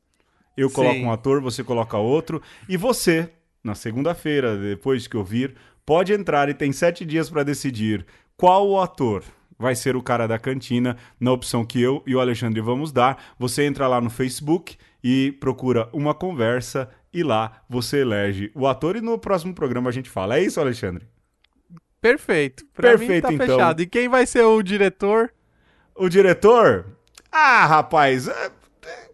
Eu 0.57 0.71
coloco 0.71 0.97
Sim. 0.97 1.05
um 1.05 1.13
ator, 1.13 1.41
você 1.41 1.65
coloca 1.65 1.97
outro, 1.97 2.43
e 2.69 2.77
você, 2.77 3.31
na 3.63 3.75
segunda-feira, 3.75 4.57
depois 4.57 5.07
que 5.07 5.17
ouvir, 5.17 5.55
pode 5.85 6.13
entrar 6.13 6.49
e 6.49 6.55
tem 6.55 6.73
sete 6.73 7.05
dias 7.05 7.31
para 7.31 7.43
decidir 7.43 8.05
qual 8.37 8.69
o 8.69 8.81
ator 8.81 9.23
vai 9.59 9.75
ser 9.75 9.95
o 9.97 10.03
cara 10.03 10.27
da 10.27 10.39
cantina 10.39 10.97
na 11.21 11.31
opção 11.33 11.65
que 11.65 11.81
eu 11.81 12.03
e 12.07 12.15
o 12.15 12.21
Alexandre 12.21 12.61
vamos 12.61 12.91
dar. 12.93 13.23
Você 13.39 13.65
entra 13.65 13.87
lá 13.87 14.01
no 14.01 14.11
Facebook 14.11 14.77
e 15.03 15.33
procura 15.41 15.89
uma 15.93 16.13
conversa 16.15 16.89
e 17.13 17.23
lá 17.23 17.63
você 17.69 17.99
elege 17.99 18.51
o 18.55 18.67
ator 18.67 18.97
e 18.97 19.01
no 19.01 19.19
próximo 19.19 19.55
programa 19.55 19.89
a 19.91 19.93
gente 19.93 20.11
fala. 20.11 20.37
É 20.37 20.43
isso, 20.43 20.61
Alexandre? 20.61 21.07
Perfeito. 22.01 22.65
Pra 22.75 22.91
Perfeito, 22.91 23.13
mim 23.31 23.39
tá 23.39 23.45
então. 23.45 23.57
fechado. 23.57 23.83
E 23.83 23.87
quem 23.87 24.09
vai 24.09 24.27
ser 24.27 24.43
o 24.43 24.61
diretor? 24.63 25.33
O 25.95 26.09
diretor? 26.09 26.87
Ah, 27.31 27.65
rapaz, 27.67 28.27
é- 28.27 28.51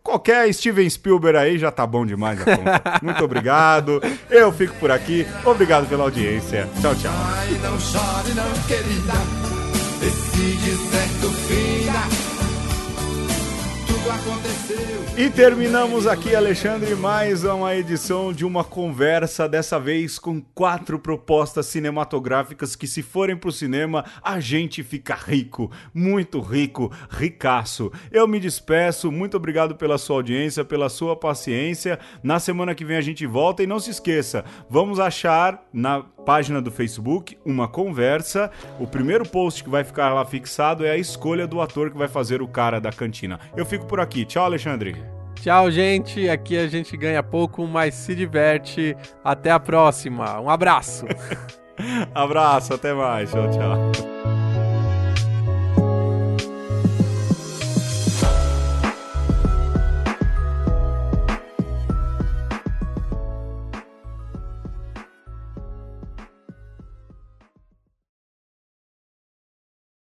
qualquer 0.09 0.50
Steven 0.54 0.88
Spielberg 0.88 1.36
aí 1.38 1.59
já 1.59 1.70
tá 1.70 1.86
bom 1.86 2.06
demais. 2.06 2.38
conta. 2.42 2.82
Muito 3.02 3.22
obrigado. 3.22 4.00
Eu 4.30 4.50
fico 4.50 4.74
por 4.76 4.90
aqui. 4.90 5.26
Obrigado 5.44 5.86
pela 5.86 6.04
audiência. 6.04 6.66
Tchau, 6.80 6.94
tchau. 6.94 7.12
Ai, 7.36 7.50
não 7.62 7.78
chore, 7.78 8.32
não, 8.34 8.52
querida. 8.66 9.12
Decide 10.00 10.76
certo, 10.90 11.30
E 15.18 15.28
terminamos 15.28 16.06
aqui, 16.06 16.32
Alexandre, 16.32 16.94
mais 16.94 17.42
uma 17.42 17.74
edição 17.74 18.32
de 18.32 18.44
uma 18.44 18.62
conversa, 18.62 19.48
dessa 19.48 19.76
vez 19.76 20.16
com 20.16 20.40
quatro 20.40 20.96
propostas 20.96 21.66
cinematográficas 21.66 22.76
que, 22.76 22.86
se 22.86 23.02
forem 23.02 23.36
pro 23.36 23.50
cinema, 23.50 24.04
a 24.22 24.38
gente 24.38 24.80
fica 24.84 25.16
rico, 25.16 25.72
muito 25.92 26.38
rico, 26.38 26.92
ricaço. 27.10 27.90
Eu 28.12 28.28
me 28.28 28.38
despeço, 28.38 29.10
muito 29.10 29.36
obrigado 29.36 29.74
pela 29.74 29.98
sua 29.98 30.18
audiência, 30.18 30.64
pela 30.64 30.88
sua 30.88 31.16
paciência. 31.16 31.98
Na 32.22 32.38
semana 32.38 32.72
que 32.72 32.84
vem 32.84 32.96
a 32.96 33.00
gente 33.00 33.26
volta 33.26 33.60
e 33.60 33.66
não 33.66 33.80
se 33.80 33.90
esqueça, 33.90 34.44
vamos 34.70 35.00
achar 35.00 35.66
na 35.72 36.04
página 36.28 36.60
do 36.60 36.70
Facebook 36.70 37.38
uma 37.42 37.66
conversa. 37.66 38.50
O 38.78 38.86
primeiro 38.86 39.26
post 39.26 39.64
que 39.64 39.70
vai 39.70 39.82
ficar 39.82 40.12
lá 40.12 40.26
fixado 40.26 40.84
é 40.84 40.90
a 40.90 40.96
escolha 40.98 41.46
do 41.46 41.58
ator 41.58 41.90
que 41.90 41.96
vai 41.96 42.06
fazer 42.06 42.42
o 42.42 42.46
cara 42.46 42.78
da 42.78 42.92
cantina. 42.92 43.40
Eu 43.56 43.64
fico 43.64 43.86
por 43.86 43.98
aqui. 43.98 44.26
Tchau, 44.26 44.44
Alexandre. 44.44 44.94
Tchau, 45.36 45.70
gente. 45.70 46.28
Aqui 46.28 46.58
a 46.58 46.66
gente 46.66 46.94
ganha 46.98 47.22
pouco, 47.22 47.66
mas 47.66 47.94
se 47.94 48.14
diverte. 48.14 48.94
Até 49.24 49.50
a 49.50 49.58
próxima. 49.58 50.38
Um 50.38 50.50
abraço. 50.50 51.06
Abraço, 52.14 52.74
até 52.74 52.92
mais. 52.92 53.30
Tchau, 53.30 53.50
tchau. 53.50 54.47